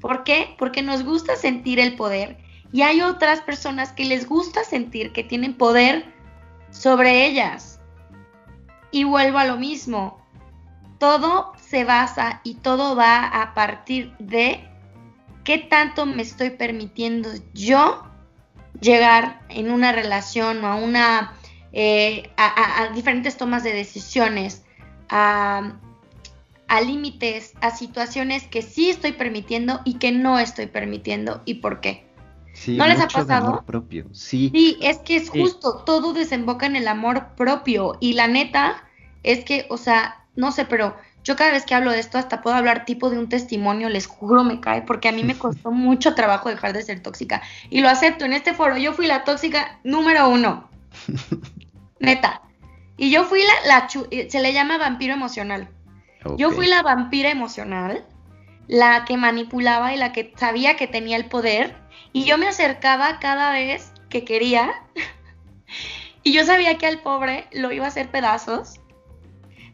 ¿Por 0.00 0.24
qué? 0.24 0.54
Porque 0.58 0.82
nos 0.82 1.02
gusta 1.02 1.36
sentir 1.36 1.80
el 1.80 1.96
poder 1.96 2.38
y 2.72 2.82
hay 2.82 3.00
otras 3.00 3.40
personas 3.40 3.92
que 3.92 4.04
les 4.04 4.28
gusta 4.28 4.64
sentir 4.64 5.12
que 5.12 5.24
tienen 5.24 5.54
poder 5.54 6.04
sobre 6.70 7.26
ellas. 7.26 7.80
Y 8.90 9.04
vuelvo 9.04 9.38
a 9.38 9.44
lo 9.44 9.56
mismo. 9.56 10.20
Todo 10.98 11.52
se 11.56 11.84
basa 11.84 12.40
y 12.44 12.56
todo 12.56 12.96
va 12.96 13.26
a 13.26 13.54
partir 13.54 14.14
de 14.18 14.68
qué 15.42 15.58
tanto 15.58 16.06
me 16.06 16.22
estoy 16.22 16.50
permitiendo 16.50 17.30
yo 17.52 18.04
llegar 18.80 19.40
en 19.48 19.70
una 19.70 19.92
relación 19.92 20.64
o 20.64 20.68
a 20.68 20.74
una 20.76 21.34
eh, 21.72 22.30
a, 22.36 22.90
diferentes 22.94 23.36
tomas 23.36 23.64
de 23.64 23.72
decisiones, 23.72 24.64
a, 25.08 25.74
límites, 26.80 27.54
a 27.60 27.70
situaciones 27.70 28.44
que 28.44 28.62
sí 28.62 28.90
estoy 28.90 29.12
permitiendo 29.12 29.80
y 29.84 29.94
que 29.94 30.12
no 30.12 30.38
estoy 30.38 30.66
permitiendo 30.66 31.42
y 31.44 31.54
por 31.54 31.80
qué. 31.80 32.06
¿No 32.68 32.86
les 32.86 33.00
ha 33.00 33.08
pasado? 33.08 33.64
propio, 33.66 34.06
sí. 34.12 34.50
Sí, 34.54 34.78
es 34.80 34.98
que 34.98 35.16
es 35.16 35.28
justo, 35.28 35.82
todo 35.84 36.12
desemboca 36.12 36.66
en 36.66 36.76
el 36.76 36.86
amor 36.86 37.34
propio 37.36 37.96
y 38.00 38.12
la 38.12 38.28
neta 38.28 38.84
es 39.22 39.44
que, 39.44 39.66
o 39.70 39.76
sea, 39.76 40.24
no 40.36 40.52
sé, 40.52 40.64
pero 40.64 40.96
yo 41.24 41.36
cada 41.36 41.50
vez 41.50 41.64
que 41.64 41.74
hablo 41.74 41.90
de 41.90 41.98
esto 41.98 42.18
hasta 42.18 42.42
puedo 42.42 42.54
hablar 42.54 42.84
tipo 42.84 43.10
de 43.10 43.18
un 43.18 43.28
testimonio, 43.28 43.88
les 43.88 44.06
juro 44.06 44.44
me 44.44 44.60
cae, 44.60 44.82
porque 44.82 45.08
a 45.08 45.12
mí 45.12 45.24
me 45.24 45.34
costó 45.38 45.72
mucho 45.72 46.14
trabajo 46.14 46.48
dejar 46.48 46.72
de 46.72 46.82
ser 46.82 47.00
tóxica. 47.00 47.42
Y 47.70 47.80
lo 47.80 47.88
acepto, 47.88 48.24
en 48.24 48.34
este 48.34 48.54
foro 48.54 48.76
yo 48.76 48.92
fui 48.92 49.06
la 49.06 49.24
tóxica 49.24 49.80
número 49.82 50.28
uno. 50.28 50.68
Neta. 51.98 52.42
Y 52.96 53.10
yo 53.10 53.24
fui 53.24 53.40
la, 53.66 53.88
eh, 54.10 54.28
se 54.30 54.40
le 54.40 54.52
llama 54.52 54.78
vampiro 54.78 55.14
emocional. 55.14 55.68
Yo 56.36 56.50
fui 56.50 56.66
la 56.66 56.82
vampira 56.82 57.30
emocional, 57.30 58.04
la 58.66 59.04
que 59.04 59.16
manipulaba 59.16 59.92
y 59.92 59.96
la 59.96 60.12
que 60.12 60.32
sabía 60.36 60.76
que 60.76 60.86
tenía 60.86 61.16
el 61.16 61.26
poder. 61.26 61.74
Y 62.12 62.24
yo 62.24 62.38
me 62.38 62.48
acercaba 62.48 63.18
cada 63.18 63.52
vez 63.52 63.92
que 64.08 64.24
quería. 64.24 64.72
y 66.22 66.32
yo 66.32 66.44
sabía 66.44 66.78
que 66.78 66.86
al 66.86 67.00
pobre 67.00 67.46
lo 67.52 67.72
iba 67.72 67.84
a 67.84 67.88
hacer 67.88 68.10
pedazos. 68.10 68.80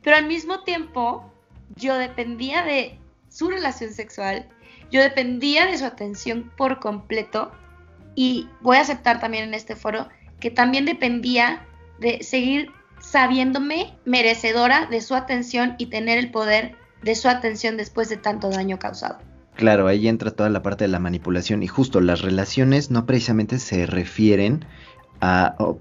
Pero 0.03 0.17
al 0.17 0.27
mismo 0.27 0.63
tiempo 0.65 1.33
yo 1.77 1.97
dependía 1.97 2.63
de 2.63 2.99
su 3.29 3.49
relación 3.49 3.93
sexual, 3.93 4.49
yo 4.91 5.01
dependía 5.01 5.67
de 5.67 5.79
su 5.79 5.85
atención 5.85 6.51
por 6.57 6.81
completo 6.81 7.53
y 8.17 8.49
voy 8.61 8.77
a 8.77 8.81
aceptar 8.81 9.21
también 9.21 9.45
en 9.45 9.55
este 9.55 9.77
foro 9.77 10.09
que 10.41 10.51
también 10.51 10.85
dependía 10.85 11.67
de 12.01 12.23
seguir 12.23 12.73
sabiéndome 13.01 13.97
merecedora 14.05 14.87
de 14.87 15.01
su 15.01 15.15
atención 15.15 15.75
y 15.79 15.87
tener 15.87 16.19
el 16.19 16.31
poder 16.31 16.77
de 17.03 17.15
su 17.15 17.29
atención 17.29 17.77
después 17.77 18.09
de 18.09 18.17
tanto 18.17 18.51
daño 18.51 18.79
causado. 18.79 19.19
Claro, 19.57 19.89
ahí 19.89 20.09
entra 20.09 20.31
toda 20.31 20.49
la 20.49 20.63
parte 20.63 20.85
de 20.85 20.89
la 20.89 20.99
manipulación 20.99 21.63
y 21.63 21.67
justo 21.67 22.01
las 22.01 22.23
relaciones 22.23 22.91
no 22.91 23.07
precisamente 23.07 23.59
se 23.59 23.87
refieren 23.87 24.65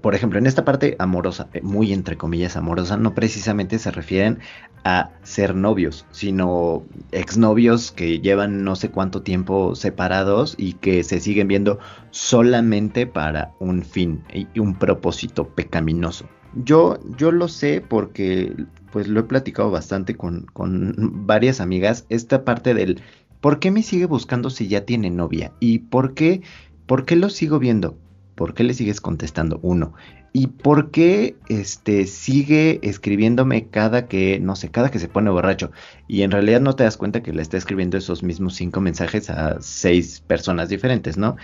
por 0.02 0.14
ejemplo, 0.14 0.38
en 0.38 0.46
esta 0.46 0.64
parte 0.64 0.96
amorosa, 0.98 1.48
eh, 1.54 1.62
muy 1.62 1.92
entre 1.92 2.16
comillas 2.16 2.56
amorosa, 2.56 2.96
no 2.98 3.14
precisamente 3.14 3.78
se 3.78 3.90
refieren 3.90 4.38
a 4.84 5.10
ser 5.22 5.54
novios, 5.54 6.06
sino 6.10 6.84
exnovios 7.10 7.90
que 7.90 8.20
llevan 8.20 8.64
no 8.64 8.76
sé 8.76 8.90
cuánto 8.90 9.22
tiempo 9.22 9.74
separados 9.74 10.54
y 10.58 10.74
que 10.74 11.02
se 11.04 11.20
siguen 11.20 11.48
viendo 11.48 11.78
solamente 12.10 13.06
para 13.06 13.52
un 13.60 13.82
fin 13.82 14.22
y 14.32 14.58
un 14.58 14.78
propósito 14.78 15.48
pecaminoso. 15.48 16.26
Yo, 16.54 16.98
yo 17.16 17.30
lo 17.32 17.48
sé 17.48 17.82
porque 17.86 18.54
pues 18.92 19.08
lo 19.08 19.20
he 19.20 19.24
platicado 19.24 19.70
bastante 19.70 20.16
con, 20.16 20.46
con 20.52 21.26
varias 21.26 21.60
amigas, 21.60 22.06
esta 22.08 22.44
parte 22.44 22.74
del 22.74 23.00
¿por 23.40 23.58
qué 23.58 23.70
me 23.70 23.82
sigue 23.82 24.06
buscando 24.06 24.50
si 24.50 24.68
ya 24.68 24.84
tiene 24.84 25.10
novia? 25.10 25.52
¿Y 25.60 25.80
por 25.80 26.14
qué, 26.14 26.42
por 26.86 27.04
qué 27.04 27.16
lo 27.16 27.30
sigo 27.30 27.58
viendo? 27.58 27.96
¿Por 28.34 28.54
qué 28.54 28.64
le 28.64 28.74
sigues 28.74 29.00
contestando? 29.00 29.60
Uno. 29.62 29.94
¿Y 30.32 30.46
por 30.46 30.90
qué 30.90 31.36
este, 31.48 32.06
sigue 32.06 32.78
escribiéndome 32.82 33.66
cada 33.68 34.06
que, 34.06 34.38
no 34.38 34.54
sé, 34.54 34.70
cada 34.70 34.90
que 34.90 35.00
se 35.00 35.08
pone 35.08 35.30
borracho? 35.30 35.72
Y 36.06 36.22
en 36.22 36.30
realidad 36.30 36.60
no 36.60 36.76
te 36.76 36.84
das 36.84 36.96
cuenta 36.96 37.22
que 37.22 37.32
le 37.32 37.42
está 37.42 37.56
escribiendo 37.56 37.98
esos 37.98 38.22
mismos 38.22 38.54
cinco 38.54 38.80
mensajes 38.80 39.28
a 39.28 39.60
seis 39.60 40.20
personas 40.20 40.68
diferentes, 40.68 41.18
¿no? 41.18 41.36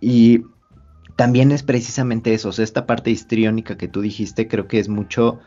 Y 0.00 0.42
también 1.16 1.52
es 1.52 1.62
precisamente 1.62 2.34
eso, 2.34 2.48
o 2.48 2.52
sea, 2.52 2.64
esta 2.64 2.86
parte 2.86 3.10
histriónica 3.10 3.76
que 3.76 3.88
tú 3.88 4.00
dijiste 4.00 4.48
creo 4.48 4.66
que 4.66 4.78
es 4.78 4.88
mucho 4.88 5.40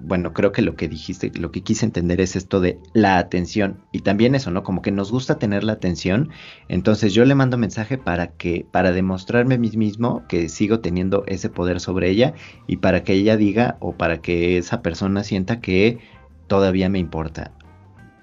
bueno, 0.00 0.32
creo 0.32 0.52
que 0.52 0.62
lo 0.62 0.74
que 0.74 0.88
dijiste, 0.88 1.30
lo 1.38 1.50
que 1.50 1.62
quise 1.62 1.84
entender 1.84 2.20
es 2.20 2.36
esto 2.36 2.60
de 2.60 2.78
la 2.92 3.18
atención 3.18 3.84
y 3.92 4.00
también 4.00 4.34
eso, 4.34 4.50
¿no? 4.50 4.62
Como 4.62 4.82
que 4.82 4.90
nos 4.90 5.10
gusta 5.10 5.38
tener 5.38 5.64
la 5.64 5.74
atención, 5.74 6.30
entonces 6.68 7.12
yo 7.12 7.24
le 7.24 7.34
mando 7.34 7.58
mensaje 7.58 7.98
para 7.98 8.28
que, 8.28 8.66
para 8.70 8.92
demostrarme 8.92 9.56
a 9.56 9.58
mí 9.58 9.70
mismo 9.74 10.24
que 10.28 10.48
sigo 10.48 10.80
teniendo 10.80 11.24
ese 11.26 11.48
poder 11.48 11.80
sobre 11.80 12.10
ella 12.10 12.34
y 12.66 12.78
para 12.78 13.04
que 13.04 13.12
ella 13.12 13.36
diga 13.36 13.76
o 13.80 13.92
para 13.92 14.20
que 14.20 14.58
esa 14.58 14.82
persona 14.82 15.24
sienta 15.24 15.60
que 15.60 15.98
todavía 16.46 16.88
me 16.88 16.98
importa 16.98 17.52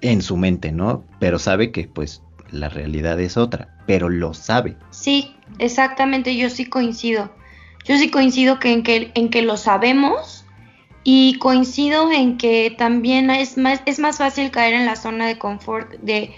en 0.00 0.22
su 0.22 0.36
mente, 0.36 0.72
¿no? 0.72 1.04
Pero 1.18 1.38
sabe 1.38 1.72
que 1.72 1.86
pues 1.86 2.22
la 2.52 2.68
realidad 2.68 3.20
es 3.20 3.36
otra, 3.36 3.68
pero 3.86 4.08
lo 4.08 4.34
sabe. 4.34 4.76
Sí, 4.90 5.36
exactamente, 5.58 6.36
yo 6.36 6.50
sí 6.50 6.66
coincido. 6.66 7.30
Yo 7.84 7.96
sí 7.96 8.10
coincido 8.10 8.58
que 8.58 8.72
en 8.72 8.82
que, 8.82 9.10
en 9.14 9.30
que 9.30 9.42
lo 9.42 9.56
sabemos 9.56 10.44
y 11.02 11.38
coincido 11.38 12.12
en 12.12 12.36
que 12.36 12.74
también 12.76 13.30
es 13.30 13.56
más, 13.56 13.82
es 13.86 13.98
más 13.98 14.18
fácil 14.18 14.50
caer 14.50 14.74
en 14.74 14.86
la 14.86 14.96
zona 14.96 15.26
de 15.26 15.38
confort 15.38 15.92
de, 16.00 16.34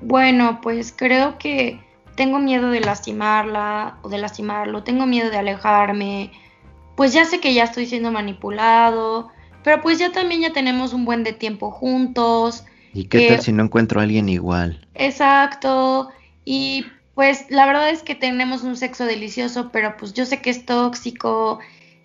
bueno, 0.00 0.60
pues 0.62 0.94
creo 0.96 1.38
que 1.38 1.80
tengo 2.16 2.38
miedo 2.38 2.70
de 2.70 2.80
lastimarla 2.80 3.98
o 4.02 4.08
de 4.08 4.18
lastimarlo, 4.18 4.82
tengo 4.82 5.06
miedo 5.06 5.30
de 5.30 5.36
alejarme, 5.36 6.32
pues 6.96 7.12
ya 7.12 7.24
sé 7.24 7.38
que 7.38 7.54
ya 7.54 7.64
estoy 7.64 7.86
siendo 7.86 8.10
manipulado, 8.10 9.28
pero 9.62 9.82
pues 9.82 9.98
ya 9.98 10.10
también 10.10 10.40
ya 10.40 10.52
tenemos 10.52 10.94
un 10.94 11.04
buen 11.04 11.22
de 11.22 11.32
tiempo 11.32 11.70
juntos. 11.70 12.64
¿Y 12.98 13.04
qué 13.04 13.28
tal 13.28 13.40
si 13.40 13.52
no 13.52 13.62
encuentro 13.62 14.00
a 14.00 14.02
alguien 14.02 14.28
igual? 14.28 14.84
Exacto, 14.94 16.08
y 16.44 16.84
pues 17.14 17.46
la 17.48 17.64
verdad 17.64 17.90
es 17.90 18.02
que 18.02 18.16
tenemos 18.16 18.64
un 18.64 18.76
sexo 18.76 19.04
delicioso, 19.04 19.70
pero 19.70 19.96
pues 19.96 20.14
yo 20.14 20.26
sé 20.26 20.40
que 20.40 20.50
es 20.50 20.66
tóxico 20.66 21.60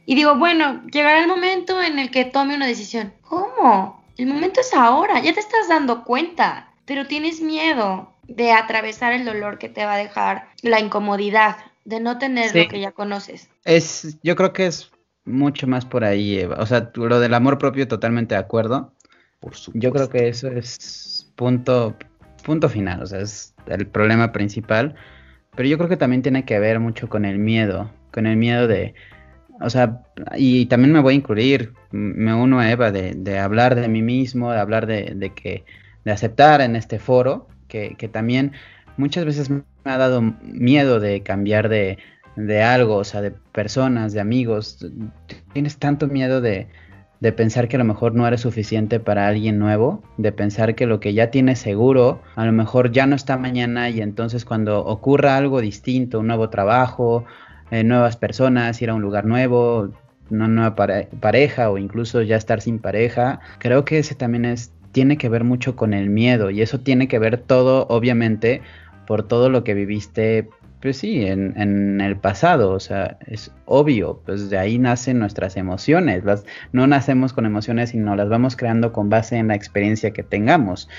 y 0.06 0.14
digo, 0.14 0.36
bueno, 0.36 0.84
llegará 0.92 1.22
el 1.22 1.28
momento 1.28 1.82
en 1.82 1.98
el 1.98 2.12
que 2.12 2.26
tome 2.26 2.56
una 2.56 2.68
decisión. 2.68 3.12
¿Cómo? 3.22 4.04
El 4.18 4.28
momento 4.28 4.62
es 4.62 4.72
ahora, 4.76 5.20
ya 5.20 5.34
te 5.34 5.40
estás 5.40 5.68
dando 5.68 6.04
cuenta, 6.04 6.72
pero 6.86 7.08
tienes 7.08 7.42
miedo 7.42 8.14
de 8.28 8.52
atravesar 8.52 9.14
el 9.14 9.26
dolor 9.26 9.58
que 9.58 9.70
te 9.70 9.86
va 9.86 9.96
a 9.96 9.98
dejar 9.98 10.48
la 10.62 10.80
incomodidad 10.80 11.58
de 11.86 12.00
no 12.00 12.20
tener 12.20 12.56
lo 12.56 12.68
que 12.68 12.80
ya 12.80 12.92
conoces. 12.92 13.50
Es, 13.66 14.18
yo 14.22 14.36
creo 14.36 14.54
que 14.54 14.68
es 14.68 14.92
mucho 15.26 15.68
más 15.68 15.86
por 15.86 16.04
ahí, 16.04 16.40
Eva. 16.40 16.58
O 16.60 16.66
sea, 16.66 16.92
lo 16.94 17.20
del 17.20 17.34
amor 17.34 17.58
propio, 17.58 17.88
totalmente 17.88 18.36
de 18.36 18.42
acuerdo. 18.42 18.93
Por 19.44 19.54
Yo 19.74 19.92
creo 19.92 20.08
que 20.08 20.30
eso 20.30 20.48
es 20.48 21.30
punto, 21.36 21.98
punto 22.46 22.70
final, 22.70 23.04
o 23.04 23.06
sea, 23.06 23.20
es 23.20 23.54
el 23.68 23.88
problema 23.88 24.32
principal. 24.32 24.96
Pero 25.54 25.68
yo 25.68 25.78
creo 25.78 25.90
que 25.90 25.98
también 25.98 26.22
tiene 26.22 26.46
que 26.46 26.60
ver 26.60 26.80
mucho 26.80 27.10
con 27.10 27.26
el 27.26 27.40
miedo, 27.40 27.92
con 28.12 28.26
el 28.26 28.38
miedo 28.38 28.70
de, 28.70 28.96
o 29.60 29.70
sea, 29.70 30.02
y 30.38 30.68
también 30.68 30.94
me 30.94 31.02
voy 31.02 31.14
a 31.16 31.18
incluir, 31.18 31.74
me 31.92 32.34
uno 32.34 32.62
a 32.62 32.72
Eva 32.72 32.92
de, 32.94 33.38
hablar 33.38 33.76
de 33.76 33.90
mí 33.90 34.02
mismo, 34.02 34.50
de 34.50 34.60
hablar 34.60 34.88
de, 34.88 35.32
que, 35.36 35.66
de 36.06 36.12
aceptar 36.12 36.62
en 36.62 36.78
este 36.78 37.00
foro, 37.00 37.50
que, 37.68 38.10
también 38.14 38.54
muchas 38.96 39.26
veces 39.26 39.50
me 39.50 39.64
ha 39.84 39.98
dado 39.98 40.22
miedo 40.42 41.02
de 41.02 41.22
cambiar 41.22 41.68
de, 41.68 41.98
algo, 42.64 42.96
o 42.96 43.04
sea, 43.04 43.22
de 43.22 43.32
personas, 43.32 44.14
de 44.14 44.22
amigos. 44.22 44.88
Tienes 45.52 45.78
tanto 45.80 46.08
miedo 46.08 46.40
de, 46.40 46.70
de 47.24 47.32
pensar 47.32 47.70
que 47.70 47.78
a 47.78 47.80
lo 47.80 47.86
mejor 47.86 48.14
no 48.16 48.28
eres 48.28 48.42
suficiente 48.42 49.00
para 49.00 49.30
alguien 49.30 49.58
nuevo, 49.58 50.04
de 50.18 50.34
pensar 50.34 50.76
que 50.76 50.86
lo 50.86 51.00
que 51.00 51.14
ya 51.14 51.32
tienes 51.32 51.58
seguro, 51.58 52.22
a 52.36 52.46
lo 52.46 52.52
mejor 52.52 52.92
ya 52.92 53.08
no 53.08 53.16
está 53.16 53.38
mañana 53.38 53.90
y 53.90 54.02
entonces 54.02 54.44
cuando 54.44 54.86
ocurra 54.86 55.38
algo 55.38 55.62
distinto, 55.62 56.20
un 56.20 56.28
nuevo 56.28 56.50
trabajo, 56.50 57.24
eh, 57.72 57.86
nuevas 57.86 58.18
personas, 58.18 58.82
ir 58.82 58.90
a 58.90 58.94
un 58.94 59.02
lugar 59.02 59.24
nuevo, 59.24 59.94
una 60.30 60.50
nueva 60.50 60.76
pareja 60.76 61.72
o 61.72 61.78
incluso 61.78 62.22
ya 62.24 62.36
estar 62.36 62.60
sin 62.60 62.80
pareja. 62.80 63.40
Creo 63.58 63.86
que 63.86 64.00
ese 64.00 64.16
también 64.16 64.44
es, 64.44 64.74
tiene 64.92 65.16
que 65.16 65.30
ver 65.30 65.46
mucho 65.46 65.78
con 65.78 65.94
el 65.94 66.10
miedo 66.10 66.50
y 66.50 66.62
eso 66.62 66.82
tiene 66.82 67.08
que 67.08 67.20
ver 67.20 67.38
todo, 67.38 67.88
obviamente, 67.88 68.62
por 69.08 69.26
todo 69.26 69.50
lo 69.50 69.64
que 69.64 69.74
viviste, 69.74 70.50
pues 70.84 70.98
sí, 70.98 71.26
en, 71.26 71.60
en 71.60 72.00
el 72.00 72.18
pasado, 72.18 72.74
o 72.74 72.80
sea, 72.80 73.18
es 73.26 73.52
obvio, 73.66 74.22
pues 74.26 74.52
de 74.52 74.60
ahí 74.60 74.78
nacen 74.78 75.18
nuestras 75.18 75.58
emociones, 75.58 76.24
las, 76.24 76.46
no 76.74 76.86
nacemos 76.86 77.34
con 77.34 77.46
emociones, 77.46 77.92
sino 77.92 78.16
las 78.16 78.30
vamos 78.30 78.56
creando 78.56 78.92
con 78.92 79.10
base 79.10 79.38
en 79.38 79.48
la 79.48 79.56
experiencia 79.56 80.12
que 80.12 80.24
tengamos. 80.24 80.90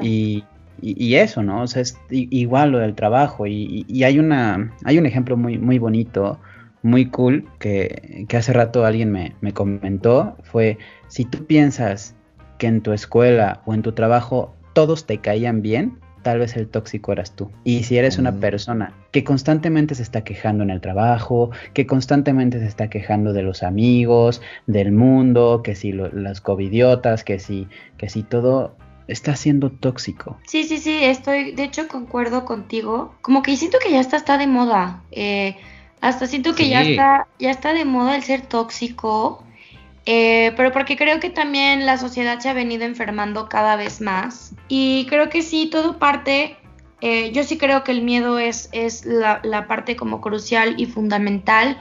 Y 0.00 0.44
y, 0.80 1.16
eso, 1.16 1.42
¿no? 1.42 1.62
O 1.62 1.66
sea, 1.66 1.82
es 1.82 1.98
igual 2.10 2.70
lo 2.70 2.78
del 2.78 2.94
trabajo. 2.94 3.46
Y, 3.46 3.84
hay 4.04 4.18
una. 4.18 4.72
Hay 4.84 4.98
un 4.98 5.06
ejemplo 5.06 5.36
muy, 5.36 5.58
muy 5.58 5.78
bonito, 5.78 6.38
muy 6.82 7.06
cool, 7.06 7.48
que, 7.58 8.26
hace 8.36 8.52
rato 8.52 8.84
alguien 8.84 9.10
me, 9.12 9.52
comentó. 9.52 10.36
Fue 10.44 10.78
si 11.08 11.24
tú 11.24 11.44
piensas 11.46 12.14
que 12.58 12.68
en 12.68 12.80
tu 12.80 12.92
escuela 12.92 13.62
o 13.66 13.74
en 13.74 13.82
tu 13.82 13.92
trabajo 13.92 14.54
todos 14.72 15.06
te 15.06 15.18
caían 15.18 15.62
bien, 15.62 15.98
tal 16.22 16.38
vez 16.38 16.56
el 16.56 16.68
tóxico 16.68 17.12
eras 17.12 17.32
tú. 17.32 17.50
Y 17.64 17.84
si 17.84 17.96
eres 17.96 18.18
una 18.18 18.32
persona 18.32 18.92
que 19.12 19.24
constantemente 19.24 19.94
se 19.94 20.02
está 20.02 20.22
quejando 20.22 20.64
en 20.64 20.70
el 20.70 20.80
trabajo, 20.80 21.50
que 21.72 21.86
constantemente 21.86 22.58
se 22.58 22.66
está 22.66 22.88
quejando 22.90 23.32
de 23.32 23.42
los 23.42 23.62
amigos, 23.62 24.42
del 24.66 24.92
mundo, 24.92 25.62
que 25.62 25.74
si 25.74 25.92
las 25.92 26.40
covidiotas, 26.40 27.24
que 27.24 27.38
si, 27.38 27.68
que 27.96 28.08
si 28.08 28.22
todo, 28.22 28.76
está 29.08 29.34
siendo 29.34 29.70
tóxico. 29.70 30.38
Sí, 30.46 30.64
sí, 30.64 30.78
sí, 30.78 30.98
estoy, 31.02 31.52
de 31.52 31.64
hecho 31.64 31.88
concuerdo 31.88 32.44
contigo. 32.44 33.14
Como 33.22 33.42
que 33.42 33.56
siento 33.56 33.78
que 33.82 33.90
ya 33.90 34.00
está, 34.00 34.16
está 34.16 34.38
de 34.38 34.46
moda. 34.46 35.02
Eh, 35.10 35.56
hasta 36.00 36.26
siento 36.26 36.54
que 36.54 36.68
ya 36.68 36.82
está, 36.82 37.26
ya 37.38 37.50
está 37.50 37.72
de 37.72 37.84
moda 37.84 38.14
el 38.14 38.22
ser 38.22 38.42
tóxico. 38.42 39.42
Eh, 40.10 40.54
pero 40.56 40.72
porque 40.72 40.96
creo 40.96 41.20
que 41.20 41.28
también 41.28 41.84
la 41.84 41.98
sociedad 41.98 42.38
se 42.38 42.48
ha 42.48 42.54
venido 42.54 42.86
enfermando 42.86 43.46
cada 43.46 43.76
vez 43.76 44.00
más. 44.00 44.54
Y 44.66 45.04
creo 45.10 45.28
que 45.28 45.42
sí, 45.42 45.68
todo 45.70 45.98
parte, 45.98 46.56
eh, 47.02 47.30
yo 47.32 47.44
sí 47.44 47.58
creo 47.58 47.84
que 47.84 47.92
el 47.92 48.00
miedo 48.00 48.38
es, 48.38 48.70
es 48.72 49.04
la, 49.04 49.66
parte 49.68 49.96
como 49.96 50.22
crucial 50.22 50.76
y 50.78 50.86
fundamental. 50.86 51.76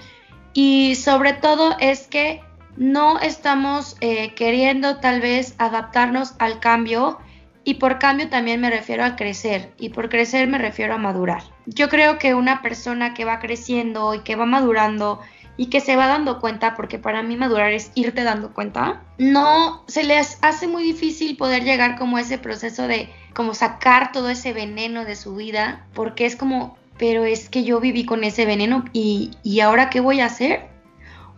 Y 0.52 0.96
sobre 0.96 1.32
todo 1.32 1.78
es 1.80 2.08
que 2.08 2.42
no 2.76 3.18
estamos 3.22 3.96
eh, 4.02 4.34
queriendo 4.34 4.98
tal 4.98 5.22
vez 5.22 5.56
adaptarnos 5.58 6.34
al 6.40 6.60
cambio. 6.60 7.20
Y 7.64 7.76
por 7.76 7.98
cambio 7.98 8.28
también 8.28 8.60
me 8.60 8.70
refiero 8.70 9.06
a 9.06 9.16
crecer. 9.16 9.72
Y 9.78 9.88
por 9.88 10.10
crecer 10.10 10.50
me 10.50 10.58
refiero 10.58 10.96
a 10.96 10.98
madurar. 10.98 11.44
Yo 11.66 11.88
creo 11.88 12.18
que 12.18 12.34
una 12.34 12.62
persona 12.62 13.14
que 13.14 13.24
va 13.24 13.40
creciendo 13.40 14.14
y 14.16 14.20
que 14.20 14.36
va 14.36 14.46
madurando 14.46 15.22
y 15.58 15.68
que 15.68 15.82
se 15.82 15.96
va 15.96 16.08
dando 16.08 16.40
cuenta, 16.40 16.76
porque 16.76 17.00
para 17.00 17.24
mí 17.24 17.36
madurar 17.36 17.74
es 17.74 17.92
irte 17.96 18.24
dando 18.24 18.54
cuenta, 18.54 19.02
no 19.18 19.84
se 19.88 20.04
les 20.04 20.38
hace 20.42 20.68
muy 20.68 20.84
difícil 20.84 21.36
poder 21.36 21.64
llegar 21.64 21.98
como 21.98 22.18
a 22.18 22.22
ese 22.22 22.38
proceso 22.38 22.88
de 22.88 23.10
como 23.34 23.54
sacar 23.54 24.12
todo 24.12 24.30
ese 24.30 24.54
veneno 24.54 25.04
de 25.04 25.16
su 25.16 25.36
vida, 25.36 25.86
porque 25.94 26.26
es 26.26 26.36
como, 26.36 26.78
pero 26.98 27.26
es 27.26 27.50
que 27.50 27.64
yo 27.64 27.80
viví 27.80 28.06
con 28.06 28.24
ese 28.24 28.46
veneno 28.46 28.86
y, 28.94 29.32
y 29.44 29.60
ahora 29.60 29.90
qué 29.90 30.00
voy 30.00 30.22
a 30.22 30.26
hacer? 30.26 30.68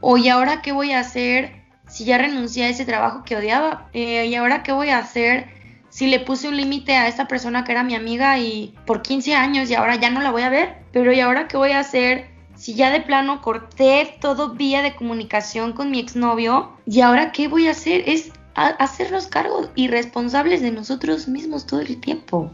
O 0.02 0.18
y 0.18 0.30
ahora 0.30 0.62
qué 0.62 0.72
voy 0.72 0.92
a 0.92 1.00
hacer 1.00 1.60
si 1.88 2.06
ya 2.06 2.18
renuncié 2.18 2.66
a 2.66 2.70
ese 2.70 2.86
trabajo 2.86 3.24
que 3.24 3.36
odiaba, 3.36 3.90
eh, 3.94 4.26
y 4.26 4.36
ahora 4.36 4.64
qué 4.64 4.72
voy 4.72 4.90
a 4.90 5.00
hacer 5.00 5.48
si 5.90 6.08
le 6.08 6.20
puse 6.20 6.48
un 6.48 6.56
límite 6.56 6.96
a 6.96 7.08
esta 7.08 7.28
persona 7.28 7.64
que 7.64 7.72
era 7.72 7.84
mi 7.84 7.96
amiga 7.96 8.38
y 8.38 8.76
por 8.86 9.02
15 9.02 9.34
años 9.34 9.70
y 9.70 9.76
ahora 9.76 9.96
ya 9.96 10.12
no 10.12 10.22
la 10.22 10.32
voy 10.32 10.44
a 10.44 10.50
ver, 10.50 10.78
pero 10.92 11.12
y 11.12 11.20
ahora 11.20 11.48
qué 11.48 11.58
voy 11.58 11.72
a 11.72 11.80
hacer 11.80 12.28
si 12.60 12.74
ya 12.74 12.92
de 12.92 13.00
plano 13.00 13.42
corté 13.42 14.18
todo 14.20 14.50
vía 14.50 14.82
de 14.82 14.94
comunicación 14.94 15.72
con 15.72 15.92
mi 15.92 16.00
exnovio, 16.00 16.74
¿y 16.86 17.00
ahora 17.00 17.32
qué 17.32 17.48
voy 17.48 17.68
a 17.68 17.72
hacer? 17.72 18.04
Es 18.06 18.34
hacernos 18.54 19.28
cargos 19.28 19.70
y 19.76 19.88
responsables 19.88 20.62
de 20.62 20.72
nosotros 20.72 21.30
mismos 21.30 21.66
todo 21.66 21.80
el 21.80 22.02
tiempo. 22.02 22.52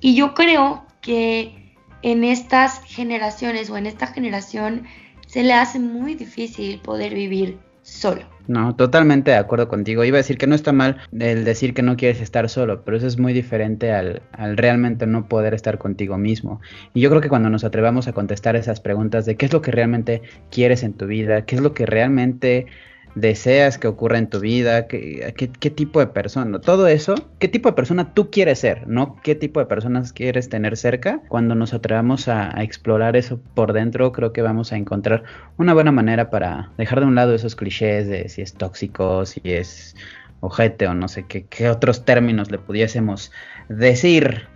Y 0.00 0.14
yo 0.14 0.34
creo 0.34 0.86
que 1.00 1.74
en 2.02 2.22
estas 2.22 2.80
generaciones 2.84 3.70
o 3.70 3.76
en 3.76 3.86
esta 3.86 4.06
generación 4.06 4.86
se 5.26 5.42
le 5.42 5.54
hace 5.54 5.80
muy 5.80 6.14
difícil 6.14 6.78
poder 6.78 7.12
vivir 7.12 7.58
solo. 7.82 8.33
No, 8.46 8.76
totalmente 8.76 9.30
de 9.30 9.38
acuerdo 9.38 9.68
contigo. 9.68 10.04
Iba 10.04 10.16
a 10.16 10.18
decir 10.18 10.36
que 10.36 10.46
no 10.46 10.54
está 10.54 10.72
mal 10.72 10.98
el 11.18 11.44
decir 11.44 11.72
que 11.72 11.82
no 11.82 11.96
quieres 11.96 12.20
estar 12.20 12.50
solo, 12.50 12.84
pero 12.84 12.96
eso 12.96 13.06
es 13.06 13.18
muy 13.18 13.32
diferente 13.32 13.92
al, 13.92 14.22
al, 14.32 14.56
realmente 14.58 15.06
no 15.06 15.28
poder 15.28 15.54
estar 15.54 15.78
contigo 15.78 16.18
mismo. 16.18 16.60
Y 16.92 17.00
yo 17.00 17.08
creo 17.08 17.22
que 17.22 17.30
cuando 17.30 17.48
nos 17.48 17.64
atrevamos 17.64 18.06
a 18.06 18.12
contestar 18.12 18.54
esas 18.56 18.80
preguntas 18.80 19.24
de 19.24 19.36
qué 19.36 19.46
es 19.46 19.52
lo 19.52 19.62
que 19.62 19.70
realmente 19.70 20.22
quieres 20.50 20.82
en 20.82 20.92
tu 20.92 21.06
vida, 21.06 21.46
qué 21.46 21.56
es 21.56 21.62
lo 21.62 21.72
que 21.72 21.86
realmente 21.86 22.66
deseas 23.14 23.78
que 23.78 23.86
ocurra 23.86 24.18
en 24.18 24.28
tu 24.28 24.40
vida, 24.40 24.86
qué, 24.86 25.32
qué, 25.34 25.70
tipo 25.70 26.00
de 26.00 26.08
persona, 26.08 26.60
todo 26.60 26.88
eso, 26.88 27.14
qué 27.38 27.48
tipo 27.48 27.68
de 27.68 27.74
persona 27.74 28.12
tú 28.12 28.30
quieres 28.30 28.58
ser, 28.58 28.86
no 28.88 29.16
qué 29.22 29.34
tipo 29.34 29.60
de 29.60 29.66
personas 29.66 30.12
quieres 30.12 30.48
tener 30.48 30.76
cerca. 30.76 31.20
Cuando 31.28 31.54
nos 31.54 31.74
atrevamos 31.74 32.28
a, 32.28 32.50
explorar 32.62 33.16
eso 33.16 33.40
por 33.54 33.72
dentro, 33.72 34.12
creo 34.12 34.32
que 34.32 34.42
vamos 34.42 34.72
a 34.72 34.76
encontrar 34.76 35.24
una 35.56 35.74
buena 35.74 35.92
manera 35.92 36.30
para 36.30 36.72
dejar 36.78 37.00
de 37.00 37.06
un 37.06 37.14
lado 37.14 37.34
esos 37.34 37.56
clichés 37.56 38.08
de 38.08 38.28
si 38.28 38.42
es 38.42 38.54
tóxico, 38.54 39.26
si 39.26 39.40
es 39.44 39.94
ojete 40.40 40.86
o 40.86 40.94
no 40.94 41.08
sé 41.08 41.26
qué, 41.26 41.46
qué 41.46 41.70
otros 41.70 42.04
términos 42.04 42.50
le 42.50 42.58
pudiésemos 42.58 43.32
decir. 43.68 44.48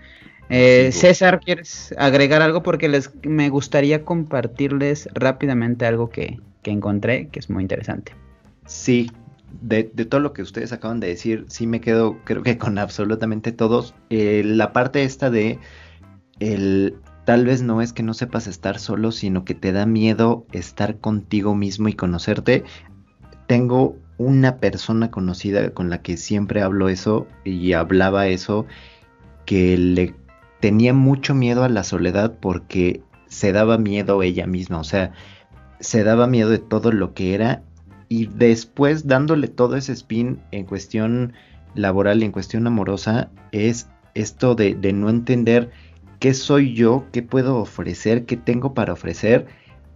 Eh, 0.51 0.91
César, 0.93 1.41
¿quieres 1.41 1.95
agregar 1.99 2.41
algo? 2.41 2.63
Porque 2.63 2.89
les, 2.89 3.13
me 3.23 3.51
gustaría 3.51 4.05
compartirles 4.05 5.09
rápidamente 5.13 5.85
algo 5.85 6.09
que, 6.09 6.39
que 6.63 6.71
encontré 6.71 7.29
que 7.29 7.39
es 7.39 7.51
muy 7.51 7.63
interesante. 7.63 8.13
Sí, 8.69 9.11
de, 9.63 9.85
todo 9.85 10.21
lo 10.21 10.35
que 10.35 10.43
ustedes 10.43 10.73
acaban 10.73 11.01
de 11.01 11.09
decir, 11.09 11.47
sí 11.49 11.67
me 11.67 11.81
quedo, 11.81 12.19
creo 12.25 12.43
que 12.43 12.59
con 12.59 12.79
absolutamente 12.79 13.51
todos. 13.51 13.95
Eh, 14.11 14.43
la 14.45 14.73
parte 14.73 15.03
esta 15.03 15.31
de 15.31 15.59
el 16.39 16.97
tal 17.25 17.47
vez 17.47 17.63
no 17.63 17.81
es 17.81 17.95
que 17.95 18.03
no 18.03 18.13
sepas 18.13 18.47
estar 18.47 18.79
solo, 18.79 19.11
sino 19.11 19.47
que 19.47 19.55
te 19.55 19.73
da 19.73 19.87
miedo 19.87 20.47
estar 20.53 20.99
contigo 20.99 21.55
mismo 21.55 21.89
y 21.89 21.95
conocerte. 21.95 22.63
Tengo 23.47 23.97
una 24.19 24.59
persona 24.59 25.11
conocida 25.11 25.71
con 25.71 25.89
la 25.89 26.03
que 26.03 26.19
siempre 26.19 26.61
hablo 26.61 26.91
eso 26.91 27.27
y 27.45 27.73
hablaba 27.73 28.29
eso, 28.29 28.67
que 29.47 29.79
le 29.79 30.15
tenía 30.61 30.93
mucho 30.93 31.35
miedo 31.35 31.65
a 31.65 31.71
la 31.71 31.85
soledad 31.85 32.37
porque 32.39 33.03
se 33.29 33.53
daba 33.53 33.79
miedo 33.79 34.23
ella 34.23 34.47
misma, 34.47 34.79
o 34.79 34.85
sea, 34.85 35.13
se 35.81 36.05
daba 36.05 36.27
miedo 36.27 36.51
de 36.51 36.59
todo 36.59 36.93
lo 36.93 37.15
que 37.15 37.35
era 37.35 37.63
y 38.09 38.27
después 38.27 39.07
dándole 39.07 39.49
todo 39.49 39.77
ese 39.77 39.93
spin 39.93 40.41
en 40.51 40.65
cuestión 40.65 41.33
laboral 41.75 42.23
y 42.23 42.27
en 42.27 42.33
cuestión 42.33 42.67
amorosa 42.67 43.31
es 43.53 43.89
esto 44.15 44.55
de, 44.55 44.75
no 44.93 45.11
entender 45.11 45.71
qué 46.19 46.35
soy 46.35 46.75
yo, 46.75 47.05
qué 47.13 47.23
puedo 47.23 47.59
ofrecer, 47.59 48.25
qué 48.25 48.37
tengo 48.37 48.75
para 48.75 48.93
ofrecer 48.93 49.47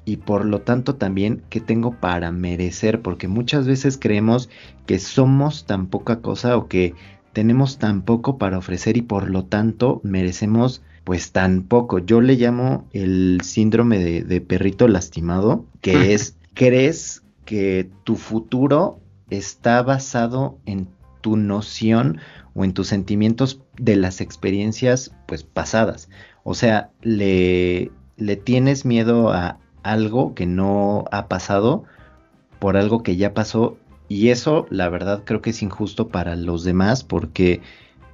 y 0.04 0.18
por 0.18 0.44
lo 0.44 0.60
tanto 0.60 0.96
también 0.96 1.42
qué 1.48 1.60
tengo 1.60 1.92
para 1.92 2.30
merecer, 2.32 3.02
porque 3.02 3.28
muchas 3.28 3.66
veces 3.66 3.98
creemos 3.98 4.48
que 4.86 4.98
somos 4.98 5.64
tan 5.64 5.86
poca 5.86 6.20
cosa 6.20 6.56
o 6.56 6.68
que 6.68 6.94
tenemos 7.32 7.78
tan 7.78 8.02
poco 8.02 8.36
para 8.36 8.58
ofrecer 8.58 8.96
y 8.96 9.02
por 9.02 9.30
lo 9.30 9.44
tanto 9.44 10.00
merecemos 10.04 10.82
pues 11.04 11.32
tan 11.32 11.62
poco. 11.62 11.98
Yo 11.98 12.20
le 12.20 12.36
llamo 12.36 12.86
el 12.92 13.40
síndrome 13.42 13.98
de, 13.98 14.22
de 14.22 14.40
perrito 14.40 14.86
lastimado, 14.86 15.64
que 15.80 16.14
es 16.14 16.36
crees 16.54 17.21
que 17.44 17.90
tu 18.04 18.16
futuro 18.16 19.00
está 19.30 19.82
basado 19.82 20.58
en 20.66 20.88
tu 21.20 21.36
noción 21.36 22.18
o 22.54 22.64
en 22.64 22.74
tus 22.74 22.88
sentimientos 22.88 23.60
de 23.78 23.96
las 23.96 24.20
experiencias 24.20 25.14
pues 25.26 25.42
pasadas. 25.42 26.08
O 26.44 26.54
sea, 26.54 26.90
le, 27.00 27.90
le 28.16 28.36
tienes 28.36 28.84
miedo 28.84 29.32
a 29.32 29.58
algo 29.82 30.34
que 30.34 30.46
no 30.46 31.04
ha 31.10 31.28
pasado 31.28 31.84
por 32.58 32.76
algo 32.76 33.02
que 33.02 33.16
ya 33.16 33.34
pasó 33.34 33.76
y 34.08 34.28
eso 34.28 34.66
la 34.70 34.88
verdad 34.88 35.22
creo 35.24 35.40
que 35.40 35.50
es 35.50 35.62
injusto 35.62 36.08
para 36.08 36.36
los 36.36 36.64
demás 36.64 37.02
porque 37.02 37.60